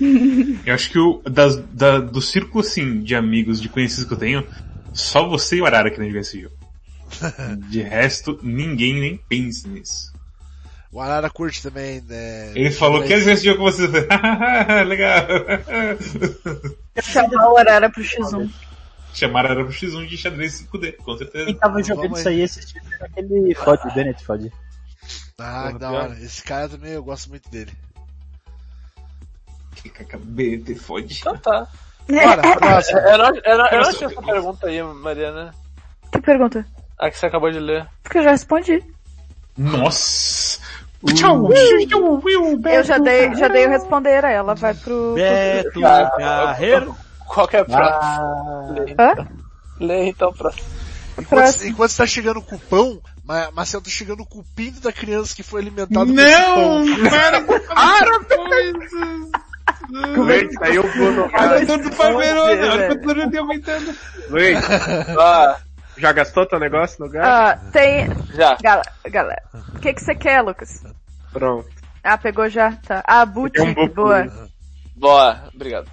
[0.64, 4.18] Eu acho que o, das, da, do círculo, assim, de amigos, de conhecidos que eu
[4.18, 4.46] tenho,
[4.92, 6.54] só você e o Arara querem jogar esse jogo.
[7.68, 10.13] De resto, ninguém nem pensa nisso.
[10.94, 12.52] O Arara curte também, né?
[12.54, 13.82] Ele falou, jogar esse jogo com você?
[13.90, 15.26] Eu falei, Legal.
[17.02, 18.48] Chamar o Arara pro X1.
[19.12, 21.46] Chamaram Arara pro X1 de xadrez 5D, com certeza.
[21.46, 24.52] Quem tava jogando Vamos isso aí esse era aquele Fode, o Bennett Fode.
[25.36, 26.14] Ah, que da hora.
[26.14, 27.72] Esse cara também, eu gosto muito dele.
[29.74, 31.18] KKB, fode.
[31.18, 31.66] Então tá.
[32.08, 32.98] Bora, próximo.
[33.00, 34.32] Era, era, era essa pergunta.
[34.32, 35.52] pergunta aí, Mariana.
[36.12, 36.64] Que pergunta?
[37.00, 37.84] A que você acabou de ler.
[38.00, 38.80] Porque eu já respondi.
[39.58, 40.53] Nossa!
[41.06, 45.14] Eu já dei, já dei o responder, aí ela vai pro...
[45.14, 46.96] Beto Carreiro.
[47.26, 47.98] Qual que é a próxima?
[48.00, 49.26] Ah, Hã?
[49.80, 50.64] Lê então a próxima.
[51.16, 51.70] Enquanto, Próximo.
[51.70, 55.34] enquanto você tá chegando o pão, Ma- Marcelo tá chegando com o pinto da criança
[55.34, 56.84] que foi alimentado Não!
[56.84, 57.08] com.
[57.08, 57.74] Para com essa
[58.36, 59.28] coisa!
[60.16, 63.94] Luiz, aí eu vou no Olha tudo pra Verona, olha quanto eu tenho aumentando.
[64.28, 64.58] Luiz,
[65.18, 65.56] Ah,
[65.96, 67.26] já gastou teu negócio no gato?
[67.26, 68.06] Ah, tem...
[68.34, 68.56] já.
[68.62, 69.42] Gala, galera,
[69.74, 70.82] o que que você quer, Lucas?
[71.32, 71.68] Pronto.
[72.02, 72.72] Ah, pegou já?
[72.72, 73.02] Tá.
[73.06, 73.94] Ah, Tem um buco.
[73.94, 74.26] boa.
[74.94, 75.90] Boa, obrigado.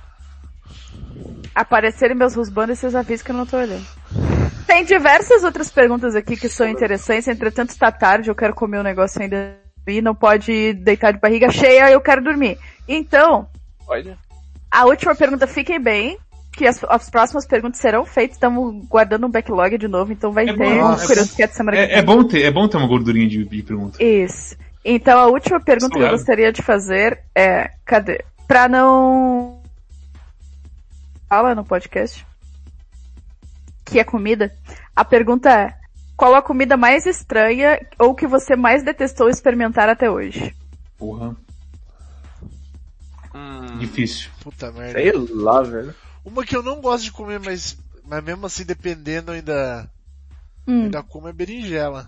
[1.55, 3.85] Aparecerem meus rusbandos e vocês avisam que eu não tô olhando.
[4.67, 8.83] Tem diversas outras perguntas aqui que são interessantes, entretanto tá tarde, eu quero comer um
[8.83, 9.57] negócio ainda
[9.87, 12.57] e não pode deitar de barriga cheia, eu quero dormir.
[12.87, 13.49] Então,
[13.85, 14.17] Pode.
[14.69, 16.17] a última pergunta, fiquem bem,
[16.51, 20.49] que as, as próximas perguntas serão feitas, estamos guardando um backlog de novo, então vai
[20.49, 22.67] É ter bom, um é Curioso Cat semana que É, é bom ter, é bom
[22.67, 24.03] ter uma gordurinha de, de pergunta.
[24.03, 24.55] Isso.
[24.83, 28.23] Então a última pergunta que eu gostaria de fazer é, cadê?
[28.47, 29.61] Pra não
[31.29, 32.25] fala no podcast
[33.85, 34.53] que é comida.
[34.95, 35.73] A pergunta é:
[36.17, 40.55] qual a comida mais estranha ou que você mais detestou experimentar até hoje?
[40.97, 41.35] Porra,
[43.33, 44.29] Hum, difícil.
[44.43, 44.99] Puta merda.
[44.99, 45.95] Sei lá, velho.
[46.23, 49.89] Uma que eu não gosto de comer, mas, mas mesmo assim, dependendo, ainda,
[50.67, 52.07] Hum, ainda como é berinjela.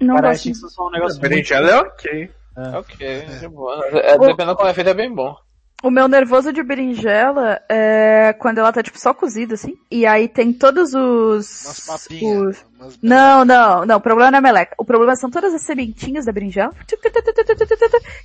[0.00, 0.48] não cara, gosto.
[0.50, 1.30] isso é um negócio muito...
[1.30, 2.30] Berinjela é ok.
[2.78, 3.86] ok, de boa.
[3.86, 5.36] É, dependendo como é feito, é bem bom.
[5.84, 9.76] O meu nervoso de berinjela é quando ela tá tipo só cozida assim.
[9.90, 12.40] E aí tem todos os Umas papinhas.
[12.56, 13.96] os- umas- Não, não, não.
[13.96, 14.76] O problema não é a meleca.
[14.78, 16.72] O problema são todas as sementinhas da berinjela.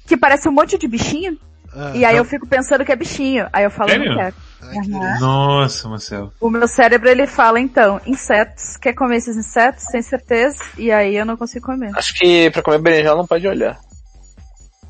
[0.06, 1.40] Que parece um monte de bichinho.
[1.73, 3.48] Ah, E aí eu fico pensando que é bichinho.
[3.53, 4.10] Aí eu falo, Sério?
[4.10, 4.35] não quero.
[4.61, 5.19] ai, delícia.
[5.19, 6.34] Nossa, Marcelo.
[6.39, 8.77] O meu cérebro ele fala, então, insetos.
[8.77, 9.84] Quer comer esses insetos?
[9.85, 10.57] Sem certeza.
[10.77, 11.91] E aí eu não consigo comer.
[11.95, 13.77] Acho que pra comer berinjela não pode olhar.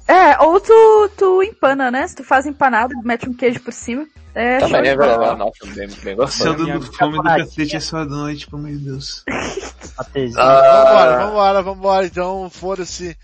[0.08, 2.08] É, ou tu, tu empana, né?
[2.08, 4.06] Se tu faz empanado, mete um queijo por cima.
[4.34, 5.38] É, Também de é verdade.
[5.40, 6.66] Nossa, bem, bem Se eu gostoso.
[6.66, 9.24] dando fome do cacete essa noite, pelo amor de Deus.
[9.98, 10.36] Patezinho.
[10.36, 13.18] Vambora, vambora, vambora, então, foda-se.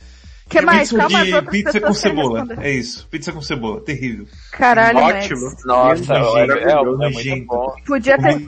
[0.49, 0.89] Que mais?
[0.89, 2.39] Pizza Calma, as de outras pizza com cebola.
[2.39, 2.65] responder.
[2.65, 3.07] É isso.
[3.09, 3.81] Pizza com cebola.
[3.81, 4.27] Terrível.
[4.51, 5.41] Caralho, Ótimo.
[5.45, 5.65] Max.
[5.65, 7.75] Nossa, Nojento, é, é, é muito bom.
[7.85, 8.45] Podia ter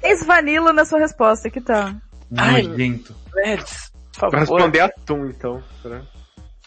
[0.00, 1.90] três vanilla na sua resposta, que tal?
[2.36, 3.14] Ai, Nojento.
[3.34, 4.38] Mads, por favor.
[4.40, 5.62] responder atum, então.
[5.82, 6.02] Será?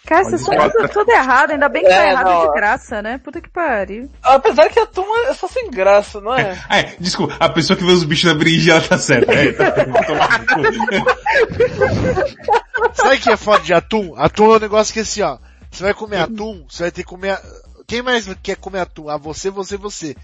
[0.06, 2.48] Cara, vocês estão tudo, tudo errado, ainda bem que tá É, errado não.
[2.48, 3.18] de graça, né?
[3.20, 4.10] Puta que pariu.
[4.24, 6.58] Apesar que a turma é só sem graça, não é?
[6.68, 9.32] Ah, é, desculpa, a pessoa que vê os bichos na berinjela tá certa.
[9.32, 9.66] É, tá.
[12.94, 14.14] Sabe o que é foda de atum?
[14.18, 15.38] Atum é um negócio que assim, ó.
[15.70, 17.40] Você vai comer atum, você vai ter que comer...
[17.88, 19.10] Quem mais quer comer atum?
[19.10, 20.16] Ah, você, você, você.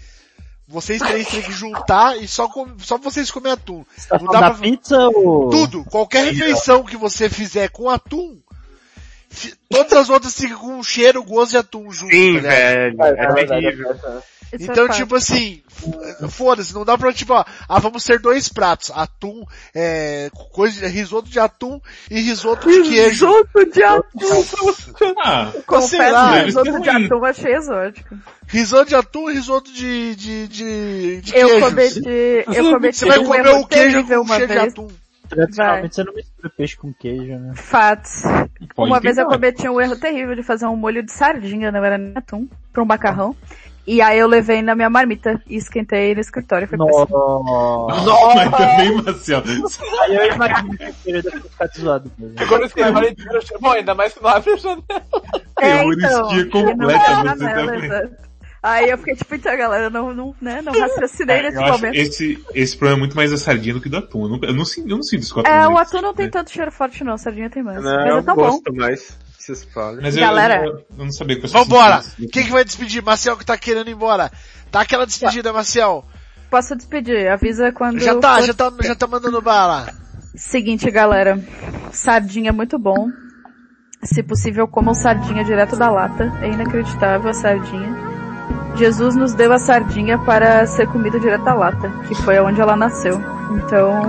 [0.66, 2.66] Vocês três têm que juntar e só, com...
[2.78, 3.84] só vocês comer atum.
[4.08, 4.54] Tá Não dá pra...
[4.54, 5.48] pizza ou...
[5.48, 8.38] Tudo, qualquer refeição que você fizer com atum,
[9.68, 12.96] todas as outras ficam com um cheiro, gosto de atum junto, Sim, tá ligado?
[12.96, 13.02] velho.
[13.02, 13.90] É É terrível.
[13.90, 14.38] é.
[14.50, 15.62] Isso Então, é tipo assim,
[16.30, 19.44] foda-se, não dá pra, tipo, ó, ah, vamos ter dois pratos, atum,
[19.74, 21.78] é, coisa, risoto de atum
[22.10, 23.26] e risoto de queijo.
[23.26, 24.74] Risoto de atum.
[25.22, 28.16] Ah, Confesso sei lá, que ser risoto de atum eu achei exótico.
[28.46, 31.66] Risoto de atum e risoto de, de, de, de Eu queijo.
[31.66, 34.88] cometi, eu cometi Você vai um comer o queijo com cheiro de atum.
[35.28, 37.52] Tradicionalmente você não mistura peixe com queijo, né?
[37.54, 38.22] Fatos.
[38.74, 39.36] pode Uma vez eu tentar.
[39.36, 42.82] cometi um erro terrível de fazer um molho de sardinha, não era nem atum, pra
[42.82, 43.36] um macarrão.
[43.86, 46.68] E aí eu levei na minha marmita e esquentei no escritório.
[46.68, 47.06] Foi péssimo.
[47.08, 48.50] Nossa.
[48.50, 49.42] Mas também, Marcel.
[50.02, 52.34] Aí eu imagino que queijo deve ficado zoado mesmo.
[52.38, 53.16] Agora eu escrevi
[53.58, 54.84] bom, ainda mais que não abre a janela.
[55.58, 57.84] É, Terroristia então, completa, não era você janela, também.
[57.84, 58.27] exato.
[58.68, 61.72] Aí eu fiquei tipo, então galera, não, não, né, não raciocinei nesse É, Eu acho
[61.72, 61.94] momento.
[61.96, 64.24] esse, esse problema é muito mais da sardinha do que do atum.
[64.24, 65.50] Eu não, eu não, sinto- eu não sinto isso com atum.
[65.50, 66.30] É, o atum não tem né?
[66.32, 67.82] tanto cheiro forte não, a sardinha tem mais.
[67.82, 68.42] Não, Mas eu é tão bom.
[68.42, 69.18] gosto mais.
[69.38, 69.98] Se espalha.
[70.02, 70.62] Mas eu, Galera.
[70.66, 72.02] eu, eu não sabia que pessoal Vambora!
[72.30, 73.02] Quem que vai despedir?
[73.02, 74.30] Marcel que tá querendo ir embora.
[74.70, 76.04] Tá aquela despedida, Marcel.
[76.50, 77.98] Posso despedir, avisa quando...
[78.00, 79.86] Já tá, for- já tá, já tá mandando bala.
[80.34, 81.42] Seguinte, galera.
[81.92, 83.08] Sardinha é muito bom.
[84.04, 86.30] Se possível, comam sardinha direto da lata.
[86.42, 88.17] É inacreditável a sardinha.
[88.76, 92.76] Jesus nos deu a sardinha para ser comida direto da lata, que foi onde ela
[92.76, 93.20] nasceu.
[93.50, 94.02] Então,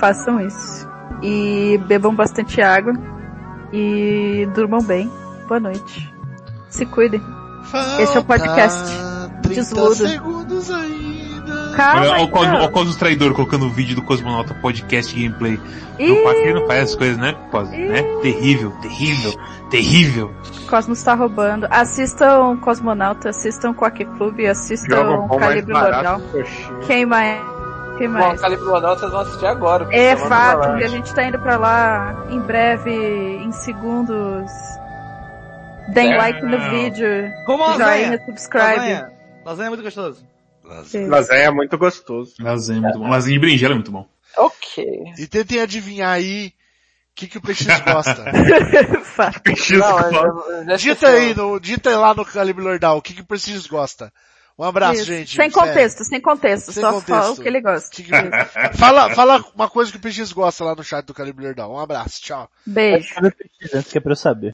[0.00, 0.88] façam isso.
[1.22, 2.94] E bebam bastante água.
[3.72, 5.10] E durmam bem.
[5.46, 6.12] Boa noite.
[6.68, 7.20] Se cuidem.
[8.00, 8.90] Esse é o podcast.
[8.92, 9.10] Falta
[9.42, 9.94] 30 Desludo.
[9.94, 11.72] segundos ainda.
[11.76, 15.58] Calma, Olha, olha olha o Cosmo traidor colocando o vídeo do Cosmonauta Podcast Gameplay.
[15.98, 17.34] Ih, ele não faz essas coisas, né?
[17.70, 18.02] Né?
[18.22, 19.34] Terrível, terrível,
[19.70, 20.34] terrível.
[20.68, 21.66] Cosmos tá roubando.
[21.70, 26.78] Assistam Cosmonauta, assistam Quack Club, assistam bom Calibre coxinha.
[26.86, 27.40] Quem mais?
[27.98, 28.40] Quem Bom, mais?
[28.40, 29.88] Calibre Lordal vocês vão assistir agora.
[29.94, 34.50] É fato, porque a gente tá indo pra lá em breve, em segundos.
[35.92, 36.16] Deem É.
[36.16, 37.30] like no vídeo.
[37.46, 38.24] Como Joinha, lasanha.
[38.26, 38.64] subscribe.
[38.64, 39.12] Lasanha.
[39.44, 40.26] Lasanha é muito gostoso.
[41.08, 42.34] Lasanha é muito gostoso.
[42.40, 43.08] Lasanha é muito bom.
[43.08, 44.06] Lasanha de berinjela é muito bom.
[44.36, 44.84] Ok.
[45.18, 46.52] E tentem adivinhar aí
[47.20, 48.24] que, que o PX gosta.
[49.04, 49.42] Fato.
[49.76, 53.66] Não, já dita aí, no, dita lá no Calibre Lordal o que, que o PX
[53.66, 54.12] gosta.
[54.58, 55.04] Um abraço, Isso.
[55.06, 55.36] gente.
[55.36, 56.70] Sem contexto, sem contexto.
[56.72, 57.08] Sem só contexto.
[57.18, 57.90] fala o que ele gosta.
[57.96, 61.46] Que que- fala, fala uma coisa que o PX gosta lá no chat do Calibre
[61.46, 61.72] Lordal.
[61.72, 62.48] Um abraço, tchau.
[62.66, 63.14] Beijo.
[63.72, 64.48] Antes que é pra eu saber.